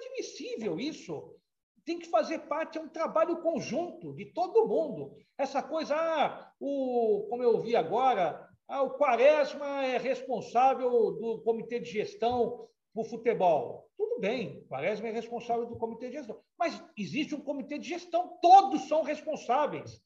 Inadmissível 0.00 0.80
isso. 0.80 1.34
Tem 1.84 1.98
que 1.98 2.08
fazer 2.08 2.40
parte, 2.40 2.78
é 2.78 2.80
um 2.80 2.88
trabalho 2.88 3.42
conjunto 3.42 4.14
de 4.14 4.26
todo 4.26 4.66
mundo. 4.66 5.16
Essa 5.36 5.62
coisa, 5.62 5.94
ah, 5.96 6.52
o, 6.60 7.26
como 7.28 7.42
eu 7.42 7.60
vi 7.60 7.74
agora, 7.74 8.48
ah, 8.68 8.82
o 8.82 8.90
Quaresma 8.90 9.84
é 9.84 9.98
responsável 9.98 10.90
do 11.12 11.42
comitê 11.42 11.80
de 11.80 11.90
gestão 11.90 12.68
para 12.92 13.02
o 13.02 13.04
futebol. 13.04 13.88
Tudo 13.96 14.20
bem, 14.20 14.58
o 14.58 14.68
Quaresma 14.68 15.08
é 15.08 15.12
responsável 15.12 15.66
do 15.66 15.76
comitê 15.76 16.08
de 16.08 16.16
gestão. 16.18 16.40
Mas 16.58 16.82
existe 16.96 17.34
um 17.34 17.40
comitê 17.40 17.78
de 17.78 17.88
gestão, 17.88 18.38
todos 18.40 18.86
são 18.88 19.02
responsáveis. 19.02 20.00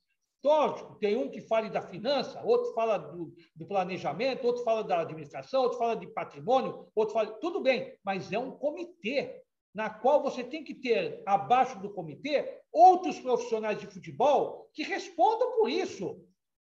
Lógico, 0.45 0.97
tem 0.97 1.17
um 1.17 1.31
que 1.31 1.41
fale 1.41 1.71
da 1.71 1.81
finança, 1.81 2.43
outro 2.45 2.75
fala 2.75 2.99
do, 2.99 3.35
do, 3.57 3.67
planejamento, 3.67 4.47
outro 4.47 4.63
fala 4.63 4.85
da 4.85 5.01
administração, 5.01 5.63
outro 5.63 5.79
fala 5.79 5.97
de 5.97 6.07
patrimônio, 6.07 6.87
outro 6.95 7.15
fala. 7.15 7.33
Tudo 7.41 7.61
bem, 7.61 7.99
mas 8.05 8.31
é 8.31 8.39
um 8.39 8.51
comitê 8.51 9.43
na 9.75 9.91
qual 9.91 10.23
você 10.23 10.45
tem 10.45 10.63
que 10.63 10.73
ter, 10.73 11.21
abaixo 11.27 11.81
do 11.81 11.93
comitê, 11.93 12.63
outros 12.73 13.19
profissionais 13.19 13.79
de 13.81 13.89
futebol 13.89 14.71
que 14.73 14.85
respondam 14.85 15.51
por 15.57 15.69
isso. 15.69 16.25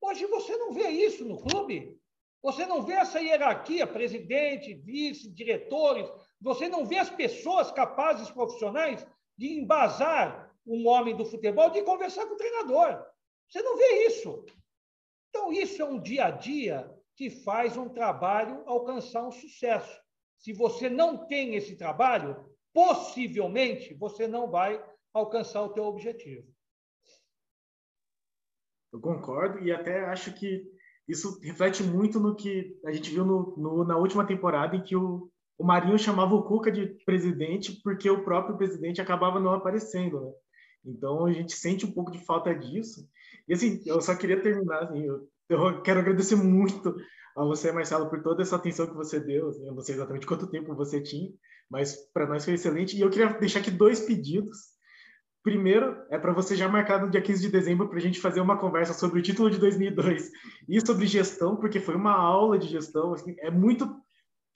Hoje 0.02 0.26
você 0.28 0.56
não 0.56 0.72
vê 0.72 0.88
isso 0.90 1.26
no 1.26 1.42
clube. 1.42 2.00
Você 2.42 2.66
não 2.66 2.84
vê 2.84 2.94
essa 2.94 3.20
hierarquia, 3.20 3.86
presidente, 3.86 4.74
vice, 4.76 5.30
diretores. 5.30 6.10
Você 6.40 6.70
não 6.70 6.86
vê 6.86 6.98
as 6.98 7.10
pessoas 7.10 7.72
capazes, 7.72 8.30
profissionais, 8.30 9.06
de 9.38 9.60
embasar 9.60 10.56
um 10.66 10.88
homem 10.88 11.16
do 11.16 11.26
futebol, 11.26 11.70
de 11.70 11.82
conversar 11.82 12.26
com 12.28 12.36
o 12.36 12.38
treinador. 12.38 13.04
Você 13.50 13.62
não 13.62 13.78
vê 13.78 14.08
isso. 14.08 14.46
Então, 15.30 15.52
isso 15.52 15.82
é 15.82 15.86
um 15.86 16.00
dia 16.00 16.26
a 16.26 16.32
dia 16.32 16.90
que 17.16 17.30
faz 17.30 17.76
um 17.76 17.90
trabalho 17.90 18.64
alcançar 18.66 19.28
um 19.28 19.32
sucesso. 19.32 20.00
Se 20.38 20.54
você 20.54 20.90
não 20.90 21.26
tem 21.28 21.56
esse 21.56 21.76
trabalho, 21.76 22.55
possivelmente 22.76 23.94
você 23.94 24.28
não 24.28 24.52
vai 24.52 24.84
alcançar 25.14 25.64
o 25.64 25.70
teu 25.70 25.86
objetivo. 25.86 26.46
Eu 28.92 29.00
concordo 29.00 29.60
e 29.60 29.72
até 29.72 30.04
acho 30.04 30.34
que 30.34 30.62
isso 31.08 31.40
reflete 31.42 31.82
muito 31.84 32.20
no 32.20 32.36
que 32.36 32.78
a 32.86 32.92
gente 32.92 33.12
viu 33.12 33.24
no, 33.24 33.56
no, 33.56 33.86
na 33.86 33.98
última 33.98 34.28
temporada, 34.28 34.76
em 34.76 34.84
que 34.84 34.96
o, 34.96 35.32
o 35.58 35.64
Marinho 35.64 35.98
chamava 35.98 36.36
o 36.36 36.44
Cuca 36.44 36.70
de 36.70 36.88
presidente 37.06 37.80
porque 37.82 38.10
o 38.10 38.26
próprio 38.26 38.58
presidente 38.58 39.02
acabava 39.02 39.40
não 39.40 39.54
aparecendo, 39.54 40.20
né? 40.20 40.32
Então 40.84 41.26
a 41.26 41.32
gente 41.32 41.54
sente 41.54 41.86
um 41.86 41.92
pouco 41.92 42.12
de 42.12 42.20
falta 42.26 42.54
disso. 42.54 43.08
E 43.48 43.54
assim, 43.54 43.82
eu 43.86 44.02
só 44.02 44.16
queria 44.16 44.42
terminar, 44.42 44.84
assim, 44.84 45.02
eu, 45.02 45.28
eu 45.50 45.82
quero 45.82 46.02
agradecer 46.02 46.36
muito 46.36 46.94
a 47.38 47.44
você, 47.44 47.72
Marcelo, 47.72 48.10
por 48.10 48.22
toda 48.22 48.42
essa 48.42 48.58
atenção 48.58 48.86
que 48.86 48.94
você 48.94 49.20
deu. 49.20 49.50
Assim, 49.50 49.66
eu 49.66 49.74
não 49.74 49.82
sei 49.82 49.96
exatamente 49.96 50.28
quanto 50.28 50.50
tempo 50.50 50.76
você 50.76 51.02
tinha, 51.02 51.32
mas 51.70 51.96
para 52.14 52.28
nós 52.28 52.46
foi 52.46 52.54
excelente. 52.54 52.98
E 52.98 53.02
eu 53.02 53.10
queria 53.10 53.28
deixar 53.34 53.60
aqui 53.60 53.72
dois 53.72 54.00
pedidos. 54.00 54.76
Primeiro, 55.44 55.96
é 56.10 56.18
para 56.18 56.34
você 56.34 56.56
já 56.56 56.68
marcar 56.68 57.02
no 57.02 57.10
dia 57.10 57.22
15 57.22 57.42
de 57.42 57.52
dezembro 57.52 57.88
para 57.88 57.98
a 57.98 58.02
gente 58.02 58.20
fazer 58.20 58.42
uma 58.42 58.58
conversa 58.58 58.94
sobre 58.94 59.20
o 59.20 59.24
título 59.24 59.52
de 59.52 59.60
2002 59.60 60.32
e 60.68 60.82
sobre 60.86 61.06
gestão, 61.06 61.56
porque 61.56 61.80
foi 61.80 61.96
uma 61.96 62.14
aula 62.14 62.58
de 62.58 62.68
gestão. 62.68 63.14
Assim, 63.14 63.36
é 63.40 63.52
muito 63.52 63.88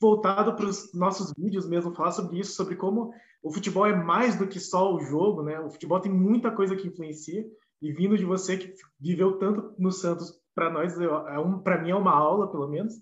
voltado 0.02 0.56
para 0.56 0.65
os 0.65 0.94
nossos 0.94 1.34
vídeos 1.38 1.68
mesmo, 1.68 1.94
falar 1.94 2.11
sobre 2.11 2.40
isso, 2.40 2.53
sobre 2.53 2.76
como 2.76 3.14
o 3.44 3.53
futebol 3.53 3.86
é 3.86 3.94
mais 3.95 4.36
do 4.36 4.48
que 4.48 4.60
só 4.60 4.94
o 4.94 4.99
jogo, 4.99 5.44
né? 5.44 5.60
O 5.60 5.69
futebol 5.69 5.99
tem 5.99 6.11
muita 6.11 6.52
coisa 6.52 6.76
que 6.76 6.88
influencia 6.88 7.45
e 7.81 7.91
vindo 7.91 8.18
de 8.18 8.26
você 8.26 8.57
que 8.57 8.73
viveu 8.99 9.38
tanto 9.38 9.73
no 9.77 9.91
Santos, 9.91 10.34
para 10.60 10.69
nós 10.69 10.99
é 10.99 11.40
um, 11.40 11.57
para 11.57 11.81
mim 11.81 11.91
é 11.91 11.95
uma 11.95 12.11
aula 12.11 12.52
pelo 12.52 12.68
menos. 12.68 12.94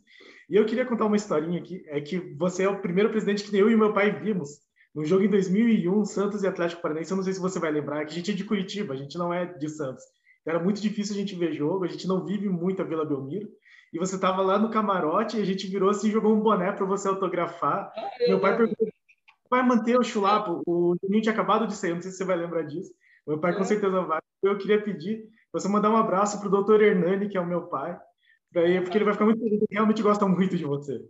E 0.48 0.56
eu 0.56 0.64
queria 0.64 0.86
contar 0.86 1.06
uma 1.06 1.16
historinha 1.16 1.60
aqui, 1.60 1.84
é 1.88 2.00
que 2.00 2.20
você 2.38 2.64
é 2.64 2.70
o 2.70 2.80
primeiro 2.80 3.10
presidente 3.10 3.44
que 3.44 3.58
eu 3.58 3.72
e 3.72 3.76
meu 3.76 3.94
pai 3.94 4.12
vimos 4.12 4.60
no 4.94 5.04
jogo 5.04 5.24
em 5.24 5.30
2001, 5.30 6.06
Santos 6.06 6.44
e 6.44 6.48
Atlético 6.48 6.84
Paranaense. 6.84 7.10
Eu 7.10 7.18
não 7.18 7.24
sei 7.24 7.34
se 7.34 7.40
você 7.40 7.60
vai 7.60 7.72
lembrar, 7.72 8.06
que 8.06 8.12
a 8.12 8.16
gente 8.16 8.30
é 8.30 8.34
de 8.36 8.44
Curitiba, 8.44 8.94
a 8.94 8.98
gente 8.98 9.18
não 9.18 9.34
é 9.34 9.46
de 9.46 9.70
Santos. 9.70 10.04
Era 10.46 10.60
muito 10.60 10.80
difícil 10.80 11.16
a 11.16 11.18
gente 11.18 11.36
ver 11.36 11.52
jogo, 11.52 11.84
a 11.84 11.88
gente 11.88 12.08
não 12.08 12.24
vive 12.24 12.48
muito 12.48 12.80
a 12.80 12.86
Vila 12.86 13.04
Belmiro. 13.04 13.50
E 13.92 13.98
você 13.98 14.16
estava 14.16 14.44
lá 14.44 14.60
no 14.60 14.70
camarote 14.70 15.38
e 15.38 15.42
a 15.42 15.46
gente 15.46 15.66
virou 15.66 15.90
assim, 15.90 16.12
jogou 16.12 16.36
um 16.36 16.42
boné 16.42 16.72
para 16.72 16.86
você 16.86 17.08
autografar. 17.08 17.92
Meu 18.28 18.40
pai 18.40 18.56
perguntou 18.56 18.88
vai 19.50 19.64
manter 19.66 19.98
o 19.98 20.04
chulapo. 20.04 20.62
O 20.68 20.96
Juninho 21.02 21.22
tinha 21.22 21.34
acabado 21.34 21.68
de 21.68 21.76
sair, 21.76 21.94
não 21.94 22.02
sei 22.02 22.12
se 22.12 22.18
você 22.18 22.26
vai 22.26 22.38
lembrar 22.38 22.64
disso. 22.64 22.92
Meu 23.26 23.40
pai 23.40 23.56
com 23.56 23.62
é. 23.62 23.64
certeza 23.64 24.02
vai. 24.02 24.20
Eu 24.44 24.58
queria 24.58 24.82
pedir 24.82 25.26
você 25.60 25.68
mandar 25.68 25.90
um 25.90 25.98
abraço 25.98 26.40
para 26.40 26.48
o 26.48 26.52
doutor 26.52 26.82
Hernani, 26.82 27.30
que 27.30 27.38
é 27.38 27.42
o 27.42 27.48
meu 27.48 27.68
pai, 27.68 28.00
daí, 28.52 28.82
porque 28.82 28.98
ele 28.98 29.06
vai 29.06 29.14
ficar 29.14 29.26
muito 29.26 29.40
feliz, 29.42 29.62
ele 29.62 29.68
realmente 29.72 30.02
gosta 30.02 30.28
muito 30.28 30.58
de 30.58 30.66
você. 30.66 31.04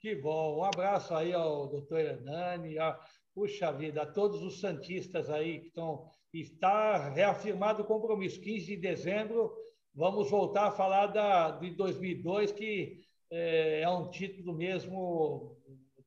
Que 0.00 0.14
bom. 0.14 0.58
Um 0.58 0.64
abraço 0.64 1.14
aí 1.14 1.32
ao 1.32 1.68
doutor 1.68 2.00
Hernani, 2.00 2.78
a, 2.78 2.98
puxa 3.34 3.70
vida, 3.72 4.02
a 4.02 4.06
todos 4.06 4.42
os 4.42 4.60
santistas 4.60 5.28
aí 5.28 5.60
que 5.60 5.66
estão. 5.68 6.08
Está 6.32 7.10
reafirmado 7.10 7.82
o 7.82 7.86
compromisso. 7.86 8.40
15 8.40 8.66
de 8.66 8.76
dezembro, 8.76 9.52
vamos 9.92 10.30
voltar 10.30 10.68
a 10.68 10.70
falar 10.70 11.08
da, 11.08 11.50
de 11.50 11.72
2002, 11.72 12.52
que 12.52 13.00
é, 13.30 13.82
é 13.82 13.90
um 13.90 14.08
título 14.10 14.54
mesmo 14.54 15.56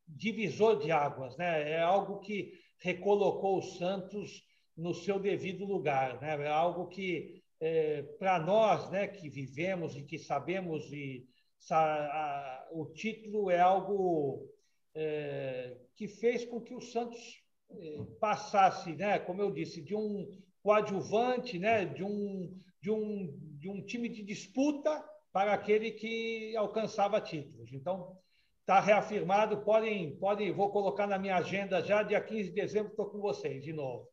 divisor 0.07 0.79
de 0.79 0.91
águas, 0.91 1.35
né? 1.37 1.71
É 1.71 1.81
algo 1.81 2.19
que 2.19 2.53
recolocou 2.79 3.57
o 3.57 3.61
Santos 3.61 4.43
no 4.75 4.93
seu 4.93 5.19
devido 5.19 5.65
lugar, 5.65 6.19
né? 6.21 6.41
É 6.43 6.47
algo 6.47 6.87
que 6.87 7.42
é, 7.59 8.03
para 8.19 8.39
nós, 8.39 8.89
né, 8.89 9.07
que 9.07 9.29
vivemos 9.29 9.95
e 9.95 10.03
que 10.03 10.17
sabemos 10.17 10.91
e 10.91 11.25
a, 11.71 12.67
o 12.71 12.85
título 12.87 13.49
é 13.49 13.59
algo 13.59 14.49
é, 14.93 15.77
que 15.95 16.07
fez 16.07 16.45
com 16.45 16.59
que 16.61 16.75
o 16.75 16.81
Santos 16.81 17.41
é, 17.71 17.97
passasse, 18.19 18.93
né, 18.93 19.19
como 19.19 19.41
eu 19.41 19.51
disse, 19.51 19.81
de 19.81 19.95
um 19.95 20.29
coadjuvante, 20.61 21.57
né, 21.57 21.85
de 21.85 22.03
um 22.03 22.59
de 22.81 22.91
um 22.91 23.37
de 23.57 23.69
um 23.69 23.81
time 23.85 24.09
de 24.09 24.23
disputa 24.23 25.03
para 25.31 25.53
aquele 25.53 25.91
que 25.91 26.55
alcançava 26.55 27.21
títulos. 27.21 27.71
Então, 27.73 28.17
está 28.63 28.79
reafirmado. 28.79 29.61
Podem, 29.63 30.15
podem, 30.17 30.51
vou 30.51 30.69
colocar 30.69 31.07
na 31.07 31.17
minha 31.17 31.37
agenda 31.37 31.81
já, 31.81 32.03
dia 32.03 32.21
15 32.21 32.49
de 32.49 32.55
dezembro, 32.55 32.91
estou 32.91 33.05
com 33.07 33.19
vocês 33.19 33.63
de 33.63 33.73
novo. 33.73 34.07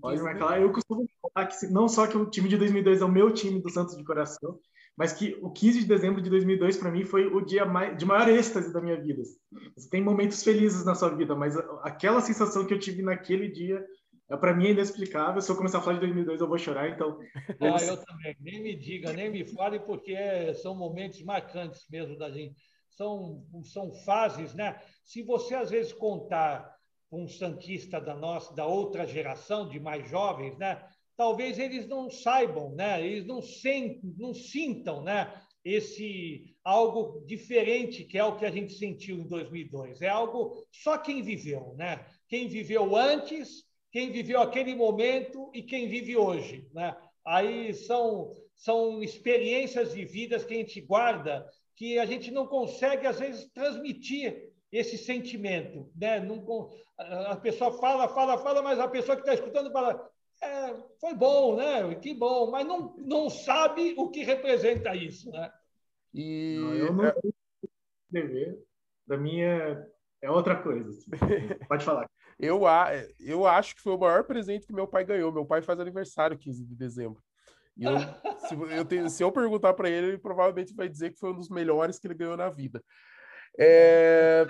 Pode 0.00 0.22
marcar. 0.22 0.60
Eu 0.60 0.72
costumo 0.72 1.06
falar 1.20 1.46
que 1.46 1.66
não 1.66 1.88
só 1.88 2.06
que 2.06 2.16
o 2.16 2.28
time 2.28 2.48
de 2.48 2.56
2002 2.56 3.00
é 3.00 3.04
o 3.04 3.10
meu 3.10 3.32
time 3.32 3.60
do 3.60 3.70
Santos 3.70 3.96
de 3.96 4.04
coração, 4.04 4.58
mas 4.96 5.12
que 5.12 5.38
o 5.42 5.50
15 5.50 5.80
de 5.80 5.86
dezembro 5.86 6.22
de 6.22 6.30
2002 6.30 6.76
para 6.76 6.90
mim 6.90 7.04
foi 7.04 7.26
o 7.26 7.40
dia 7.40 7.64
mais, 7.64 7.96
de 7.96 8.04
maior 8.04 8.28
êxtase 8.28 8.72
da 8.72 8.80
minha 8.80 9.00
vida. 9.00 9.22
Você 9.76 9.88
tem 9.88 10.02
momentos 10.02 10.42
felizes 10.42 10.84
na 10.84 10.94
sua 10.94 11.10
vida, 11.14 11.34
mas 11.34 11.56
aquela 11.82 12.20
sensação 12.20 12.64
que 12.64 12.74
eu 12.74 12.78
tive 12.78 13.02
naquele 13.02 13.48
dia 13.48 13.84
é 14.30 14.36
para 14.36 14.54
mim 14.54 14.66
é 14.66 14.70
inexplicável. 14.70 15.40
Se 15.40 15.50
eu 15.50 15.56
começar 15.56 15.78
a 15.78 15.80
falar 15.80 15.94
de 15.94 16.00
2002 16.00 16.40
eu 16.40 16.48
vou 16.48 16.58
chorar, 16.58 16.88
então. 16.88 17.18
Ah, 17.60 17.84
eu 17.84 17.96
também. 18.04 18.36
Nem 18.40 18.62
me 18.62 18.76
diga, 18.76 19.12
nem 19.12 19.30
me 19.30 19.44
fale, 19.44 19.80
porque 19.80 20.16
são 20.62 20.74
momentos 20.74 21.22
marcantes 21.22 21.86
mesmo 21.90 22.16
da 22.16 22.30
gente 22.30 22.56
são, 22.96 23.44
são 23.64 23.92
fases, 24.04 24.54
né? 24.54 24.80
Se 25.04 25.22
você 25.22 25.54
às 25.54 25.70
vezes 25.70 25.92
contar 25.92 26.70
um 27.12 27.28
santista 27.28 28.00
da 28.00 28.14
nossa, 28.14 28.54
da 28.54 28.66
outra 28.66 29.06
geração, 29.06 29.68
de 29.68 29.78
mais 29.78 30.08
jovens, 30.08 30.56
né? 30.56 30.82
Talvez 31.16 31.58
eles 31.58 31.86
não 31.86 32.10
saibam, 32.10 32.74
né? 32.74 33.04
Eles 33.04 33.26
não, 33.26 33.42
sem, 33.42 34.00
não 34.16 34.32
sintam, 34.32 35.02
né? 35.02 35.32
Esse 35.64 36.56
algo 36.64 37.24
diferente 37.26 38.04
que 38.04 38.18
é 38.18 38.24
o 38.24 38.36
que 38.36 38.46
a 38.46 38.50
gente 38.50 38.72
sentiu 38.72 39.18
em 39.18 39.28
2002. 39.28 40.00
É 40.00 40.08
algo 40.08 40.66
só 40.72 40.98
quem 40.98 41.22
viveu, 41.22 41.74
né? 41.76 42.04
Quem 42.28 42.48
viveu 42.48 42.96
antes, 42.96 43.64
quem 43.92 44.10
viveu 44.10 44.40
aquele 44.40 44.74
momento 44.74 45.50
e 45.54 45.62
quem 45.62 45.88
vive 45.88 46.16
hoje, 46.16 46.66
né? 46.72 46.96
Aí 47.24 47.74
são 47.74 48.32
são 48.56 49.02
experiências 49.02 49.92
vividas 49.92 50.44
que 50.44 50.54
a 50.54 50.56
gente 50.56 50.80
guarda 50.80 51.44
que 51.76 51.98
a 51.98 52.06
gente 52.06 52.30
não 52.30 52.46
consegue, 52.46 53.06
às 53.06 53.18
vezes, 53.18 53.50
transmitir 53.52 54.51
esse 54.72 54.96
sentimento. 54.96 55.90
Né? 55.94 56.18
Não, 56.20 56.70
a 57.28 57.36
pessoa 57.36 57.78
fala, 57.78 58.08
fala, 58.08 58.38
fala, 58.38 58.62
mas 58.62 58.80
a 58.80 58.88
pessoa 58.88 59.16
que 59.16 59.22
está 59.22 59.34
escutando 59.34 59.70
fala, 59.70 60.10
é, 60.42 60.74
foi 60.98 61.14
bom, 61.14 61.56
né? 61.56 61.94
Que 61.96 62.14
bom, 62.14 62.50
mas 62.50 62.66
não, 62.66 62.96
não 62.96 63.30
sabe 63.30 63.94
o 63.96 64.10
que 64.10 64.24
representa 64.24 64.96
isso, 64.96 65.30
né? 65.30 65.52
E 66.12 66.58
não, 66.58 66.74
eu 66.74 66.92
não 66.92 67.12
escrever. 68.06 68.58
Da 69.06 69.16
minha 69.16 69.86
é 70.20 70.30
outra 70.30 70.60
coisa. 70.60 70.88
Assim. 70.88 71.10
Pode 71.68 71.84
falar. 71.84 72.08
eu, 72.38 72.62
eu 73.20 73.46
acho 73.46 73.74
que 73.76 73.82
foi 73.82 73.94
o 73.94 73.98
maior 73.98 74.24
presente 74.24 74.66
que 74.66 74.72
meu 74.72 74.86
pai 74.86 75.04
ganhou. 75.04 75.32
Meu 75.32 75.44
pai 75.44 75.62
faz 75.62 75.78
aniversário 75.78 76.38
15 76.38 76.64
de 76.64 76.74
dezembro. 76.74 77.22
E 77.76 77.84
eu, 77.84 77.92
se, 78.48 78.54
eu 78.76 78.84
tenho, 78.84 79.10
se 79.10 79.22
eu 79.22 79.32
perguntar 79.32 79.74
para 79.74 79.88
ele, 79.88 80.08
ele 80.08 80.18
provavelmente 80.18 80.74
vai 80.74 80.88
dizer 80.88 81.10
que 81.10 81.18
foi 81.18 81.30
um 81.30 81.36
dos 81.36 81.48
melhores 81.48 81.98
que 81.98 82.06
ele 82.06 82.14
ganhou 82.14 82.36
na 82.36 82.48
vida. 82.48 82.82
É, 83.58 84.46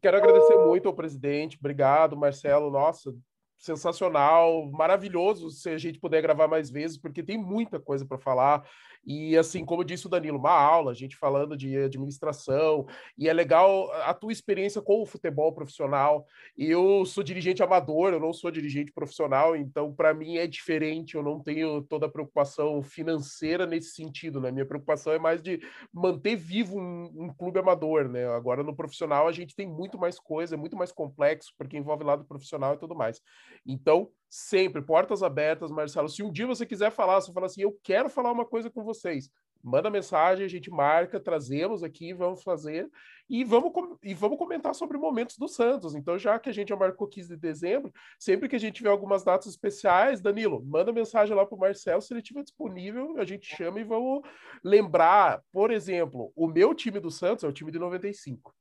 quero 0.00 0.16
agradecer 0.16 0.56
muito 0.58 0.88
ao 0.88 0.94
presidente. 0.94 1.58
Obrigado, 1.58 2.16
Marcelo. 2.16 2.70
Nossa, 2.70 3.14
sensacional, 3.58 4.70
maravilhoso 4.70 5.50
se 5.50 5.70
a 5.70 5.78
gente 5.78 5.98
puder 5.98 6.22
gravar 6.22 6.46
mais 6.48 6.70
vezes, 6.70 6.98
porque 6.98 7.22
tem 7.22 7.38
muita 7.38 7.80
coisa 7.80 8.04
para 8.04 8.18
falar. 8.18 8.68
E 9.06 9.36
assim, 9.36 9.64
como 9.64 9.84
disse 9.84 10.06
o 10.06 10.10
Danilo, 10.10 10.38
uma 10.38 10.50
aula, 10.50 10.90
a 10.90 10.94
gente 10.94 11.16
falando 11.16 11.56
de 11.56 11.76
administração, 11.76 12.86
e 13.16 13.28
é 13.28 13.32
legal 13.32 13.90
a 14.02 14.12
tua 14.12 14.32
experiência 14.32 14.82
com 14.82 15.00
o 15.00 15.06
futebol 15.06 15.52
profissional. 15.52 16.26
Eu 16.58 17.04
sou 17.06 17.22
dirigente 17.22 17.62
amador, 17.62 18.12
eu 18.12 18.20
não 18.20 18.32
sou 18.32 18.50
dirigente 18.50 18.92
profissional, 18.92 19.54
então 19.54 19.94
para 19.94 20.12
mim 20.12 20.38
é 20.38 20.46
diferente, 20.46 21.14
eu 21.14 21.22
não 21.22 21.40
tenho 21.40 21.82
toda 21.82 22.06
a 22.06 22.10
preocupação 22.10 22.82
financeira 22.82 23.64
nesse 23.64 23.90
sentido, 23.90 24.40
né? 24.40 24.50
Minha 24.50 24.66
preocupação 24.66 25.12
é 25.12 25.18
mais 25.18 25.40
de 25.40 25.60
manter 25.92 26.34
vivo 26.34 26.76
um, 26.76 27.26
um 27.26 27.32
clube 27.32 27.60
amador, 27.60 28.08
né? 28.08 28.26
Agora 28.28 28.64
no 28.64 28.74
profissional 28.74 29.28
a 29.28 29.32
gente 29.32 29.54
tem 29.54 29.68
muito 29.68 29.96
mais 29.96 30.18
coisa, 30.18 30.56
é 30.56 30.58
muito 30.58 30.76
mais 30.76 30.90
complexo, 30.90 31.52
porque 31.56 31.76
envolve 31.76 32.02
lado 32.02 32.24
profissional 32.24 32.74
e 32.74 32.78
tudo 32.78 32.94
mais. 32.94 33.20
Então, 33.64 34.10
sempre, 34.28 34.82
portas 34.82 35.22
abertas, 35.22 35.70
Marcelo. 35.70 36.08
Se 36.08 36.22
um 36.22 36.30
dia 36.30 36.46
você 36.46 36.66
quiser 36.66 36.90
falar, 36.90 37.20
você 37.20 37.32
fala 37.32 37.46
assim, 37.46 37.62
eu 37.62 37.78
quero 37.82 38.08
falar 38.08 38.32
uma 38.32 38.44
coisa 38.44 38.70
com 38.70 38.82
vocês, 38.82 39.30
manda 39.62 39.90
mensagem, 39.90 40.44
a 40.44 40.48
gente 40.48 40.70
marca, 40.70 41.18
trazemos 41.18 41.82
aqui, 41.82 42.12
vamos 42.12 42.42
fazer 42.42 42.88
e 43.28 43.42
vamos, 43.42 43.72
e 44.02 44.14
vamos 44.14 44.38
comentar 44.38 44.74
sobre 44.74 44.96
momentos 44.96 45.36
do 45.36 45.48
Santos. 45.48 45.94
Então, 45.94 46.16
já 46.16 46.38
que 46.38 46.48
a 46.48 46.52
gente 46.52 46.68
já 46.68 46.76
marcou 46.76 47.08
15 47.08 47.30
de 47.30 47.36
dezembro, 47.36 47.92
sempre 48.18 48.48
que 48.48 48.54
a 48.54 48.60
gente 48.60 48.76
tiver 48.76 48.90
algumas 48.90 49.24
datas 49.24 49.48
especiais, 49.48 50.20
Danilo, 50.20 50.64
manda 50.64 50.92
mensagem 50.92 51.34
lá 51.34 51.44
para 51.44 51.56
o 51.56 51.58
Marcelo, 51.58 52.00
se 52.00 52.12
ele 52.12 52.20
estiver 52.20 52.42
disponível, 52.42 53.18
a 53.18 53.24
gente 53.24 53.56
chama 53.56 53.80
e 53.80 53.84
vamos 53.84 54.22
lembrar, 54.62 55.42
por 55.52 55.72
exemplo, 55.72 56.32
o 56.36 56.46
meu 56.46 56.74
time 56.74 57.00
do 57.00 57.10
Santos 57.10 57.42
é 57.42 57.48
o 57.48 57.52
time 57.52 57.72
de 57.72 57.78
95. 57.78 58.54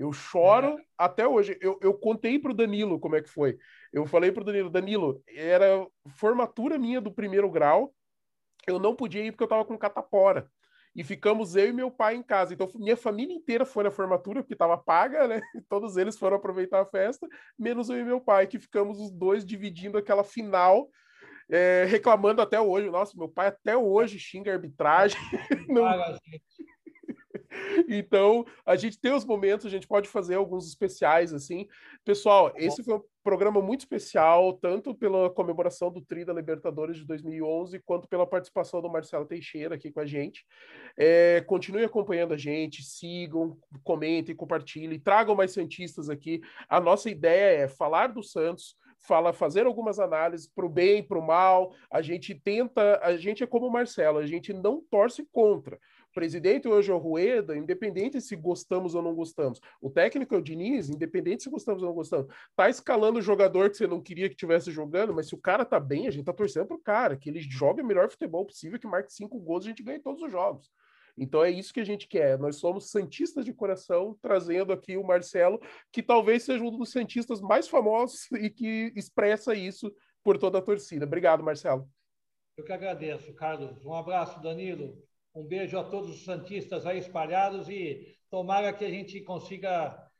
Eu 0.00 0.14
choro 0.14 0.78
é. 0.78 0.84
até 0.96 1.28
hoje. 1.28 1.58
Eu, 1.60 1.78
eu 1.82 1.92
contei 1.92 2.38
para 2.38 2.52
o 2.52 2.54
Danilo 2.54 2.98
como 2.98 3.16
é 3.16 3.20
que 3.20 3.28
foi. 3.28 3.58
Eu 3.92 4.06
falei 4.06 4.32
para 4.32 4.40
o 4.40 4.44
Danilo, 4.44 4.70
Danilo, 4.70 5.22
era 5.28 5.86
formatura 6.16 6.78
minha 6.78 7.02
do 7.02 7.12
primeiro 7.12 7.50
grau. 7.50 7.94
Eu 8.66 8.78
não 8.78 8.96
podia 8.96 9.22
ir 9.22 9.30
porque 9.30 9.42
eu 9.42 9.46
estava 9.46 9.62
com 9.62 9.76
catapora. 9.76 10.50
E 10.96 11.04
ficamos 11.04 11.54
eu 11.54 11.68
e 11.68 11.72
meu 11.72 11.90
pai 11.90 12.14
em 12.14 12.22
casa. 12.22 12.54
Então, 12.54 12.66
minha 12.76 12.96
família 12.96 13.34
inteira 13.34 13.66
foi 13.66 13.84
na 13.84 13.90
formatura, 13.90 14.40
porque 14.40 14.54
estava 14.54 14.78
paga, 14.78 15.28
né? 15.28 15.42
Todos 15.68 15.98
eles 15.98 16.18
foram 16.18 16.38
aproveitar 16.38 16.80
a 16.80 16.86
festa, 16.86 17.28
menos 17.58 17.90
eu 17.90 17.98
e 17.98 18.04
meu 18.04 18.22
pai, 18.22 18.46
que 18.46 18.58
ficamos 18.58 18.98
os 18.98 19.10
dois 19.10 19.44
dividindo 19.44 19.98
aquela 19.98 20.24
final 20.24 20.88
é, 21.50 21.84
reclamando 21.84 22.40
até 22.40 22.58
hoje. 22.58 22.88
Nossa, 22.88 23.12
meu 23.18 23.28
pai 23.28 23.48
até 23.48 23.76
hoje 23.76 24.18
xinga 24.18 24.50
a 24.50 24.54
arbitragem. 24.54 25.20
Não... 25.68 25.84
Então, 27.88 28.44
a 28.64 28.76
gente 28.76 28.98
tem 28.98 29.12
os 29.12 29.24
momentos, 29.24 29.66
a 29.66 29.70
gente 29.70 29.86
pode 29.86 30.08
fazer 30.08 30.36
alguns 30.36 30.68
especiais 30.68 31.32
assim. 31.32 31.66
Pessoal, 32.04 32.50
tá 32.50 32.58
esse 32.58 32.82
foi 32.82 32.94
um 32.94 33.02
programa 33.22 33.60
muito 33.60 33.80
especial, 33.80 34.54
tanto 34.54 34.94
pela 34.94 35.30
comemoração 35.30 35.90
do 35.90 36.00
Tri 36.00 36.24
da 36.24 36.32
Libertadores 36.32 36.96
de 36.96 37.04
2011, 37.04 37.78
quanto 37.80 38.08
pela 38.08 38.26
participação 38.26 38.80
do 38.80 38.90
Marcelo 38.90 39.26
Teixeira 39.26 39.74
aqui 39.74 39.90
com 39.90 40.00
a 40.00 40.06
gente. 40.06 40.44
É, 40.96 41.42
continue 41.46 41.84
acompanhando 41.84 42.34
a 42.34 42.38
gente, 42.38 42.82
sigam, 42.82 43.58
comentem, 43.84 44.34
compartilhem, 44.34 44.98
tragam 44.98 45.34
mais 45.34 45.52
Santistas 45.52 46.08
aqui. 46.08 46.40
A 46.68 46.80
nossa 46.80 47.10
ideia 47.10 47.64
é 47.64 47.68
falar 47.68 48.08
do 48.08 48.22
Santos, 48.22 48.76
fala 49.06 49.32
fazer 49.32 49.66
algumas 49.66 49.98
análises 49.98 50.46
para 50.46 50.64
o 50.64 50.68
bem, 50.68 51.02
para 51.02 51.18
o 51.18 51.26
mal. 51.26 51.74
A 51.90 52.00
gente 52.00 52.34
tenta, 52.34 53.00
a 53.02 53.16
gente 53.16 53.42
é 53.42 53.46
como 53.46 53.66
o 53.66 53.72
Marcelo, 53.72 54.18
a 54.18 54.26
gente 54.26 54.52
não 54.52 54.82
torce 54.90 55.26
contra 55.32 55.78
presidente 56.12 56.68
hoje 56.68 56.90
é 56.90 56.94
o 56.94 56.98
Rueda, 56.98 57.56
independente 57.56 58.20
se 58.20 58.34
gostamos 58.36 58.94
ou 58.94 59.02
não 59.02 59.14
gostamos. 59.14 59.60
O 59.80 59.90
técnico 59.90 60.34
é 60.34 60.38
o 60.38 60.42
Diniz, 60.42 60.88
independente 60.88 61.42
se 61.42 61.50
gostamos 61.50 61.82
ou 61.82 61.88
não 61.88 61.94
gostamos. 61.94 62.32
Tá 62.56 62.68
escalando 62.68 63.18
o 63.18 63.22
jogador 63.22 63.70
que 63.70 63.76
você 63.76 63.86
não 63.86 64.00
queria 64.00 64.28
que 64.28 64.36
tivesse 64.36 64.70
jogando, 64.70 65.14
mas 65.14 65.28
se 65.28 65.34
o 65.34 65.38
cara 65.38 65.64
tá 65.64 65.78
bem, 65.78 66.06
a 66.06 66.10
gente 66.10 66.24
tá 66.24 66.32
torcendo 66.32 66.66
pro 66.66 66.78
cara, 66.78 67.16
que 67.16 67.28
ele 67.28 67.40
jogue 67.40 67.82
o 67.82 67.86
melhor 67.86 68.10
futebol 68.10 68.44
possível, 68.44 68.78
que 68.78 68.86
marque 68.86 69.12
cinco 69.12 69.38
gols, 69.38 69.64
a 69.64 69.68
gente 69.68 69.82
ganha 69.82 70.00
todos 70.00 70.22
os 70.22 70.30
jogos. 70.30 70.70
Então 71.16 71.44
é 71.44 71.50
isso 71.50 71.72
que 71.72 71.80
a 71.80 71.84
gente 71.84 72.08
quer. 72.08 72.38
Nós 72.38 72.56
somos 72.56 72.90
santistas 72.90 73.44
de 73.44 73.52
coração, 73.52 74.16
trazendo 74.22 74.72
aqui 74.72 74.96
o 74.96 75.04
Marcelo, 75.04 75.60
que 75.92 76.02
talvez 76.02 76.44
seja 76.44 76.64
um 76.64 76.76
dos 76.76 76.90
santistas 76.90 77.40
mais 77.40 77.68
famosos 77.68 78.30
e 78.40 78.48
que 78.50 78.92
expressa 78.96 79.54
isso 79.54 79.94
por 80.22 80.38
toda 80.38 80.58
a 80.58 80.62
torcida. 80.62 81.04
Obrigado, 81.04 81.42
Marcelo. 81.42 81.88
Eu 82.56 82.64
que 82.64 82.72
agradeço, 82.72 83.32
Carlos. 83.34 83.84
Um 83.84 83.94
abraço, 83.94 84.40
Danilo. 84.40 85.02
Um 85.34 85.44
beijo 85.44 85.78
a 85.78 85.84
todos 85.84 86.10
os 86.10 86.24
santistas 86.24 86.86
aí 86.86 86.98
espalhados 86.98 87.68
e 87.68 88.16
tomara 88.28 88.72
que 88.72 88.84
a 88.84 88.90
gente 88.90 89.20
consiga 89.20 90.10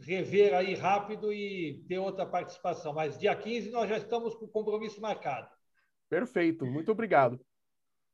rever 0.00 0.54
aí 0.54 0.74
rápido 0.74 1.32
e 1.32 1.84
ter 1.88 1.98
outra 1.98 2.26
participação. 2.26 2.92
Mas 2.92 3.18
dia 3.18 3.34
15 3.34 3.70
nós 3.70 3.88
já 3.88 3.96
estamos 3.96 4.34
com 4.34 4.46
o 4.46 4.50
compromisso 4.50 5.00
marcado. 5.00 5.48
Perfeito, 6.08 6.66
muito 6.66 6.90
obrigado. 6.90 7.40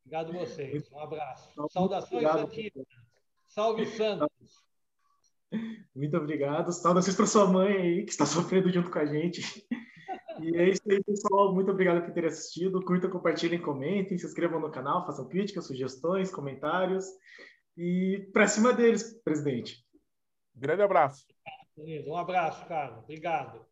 Obrigado 0.04 0.30
a 0.30 0.44
vocês. 0.44 0.90
Um 0.92 0.98
abraço. 0.98 1.50
Saudações 1.70 2.22
santistas. 2.24 2.86
Salve 3.46 3.86
Santos. 3.86 4.30
Muito 5.94 6.16
obrigado. 6.16 6.72
Saudações 6.72 7.16
para 7.16 7.26
sua 7.26 7.46
mãe 7.46 7.76
aí, 7.76 8.04
que 8.04 8.10
está 8.10 8.24
sofrendo 8.24 8.70
junto 8.70 8.90
com 8.90 8.98
a 8.98 9.06
gente. 9.06 9.66
E 10.42 10.56
é 10.56 10.68
isso 10.68 10.82
aí, 10.90 11.02
pessoal. 11.02 11.54
Muito 11.54 11.70
obrigado 11.70 12.04
por 12.04 12.12
ter 12.12 12.24
assistido. 12.24 12.82
Curtam, 12.84 13.10
compartilhem, 13.10 13.60
comentem, 13.60 14.18
se 14.18 14.26
inscrevam 14.26 14.60
no 14.60 14.70
canal, 14.70 15.04
façam 15.06 15.28
críticas, 15.28 15.66
sugestões, 15.66 16.30
comentários. 16.30 17.04
E 17.76 18.28
para 18.32 18.48
cima 18.48 18.72
deles, 18.72 19.20
presidente. 19.22 19.84
Grande 20.54 20.82
abraço. 20.82 21.26
Um 21.78 22.16
abraço, 22.16 22.66
Carlos. 22.66 23.04
Obrigado. 23.04 23.69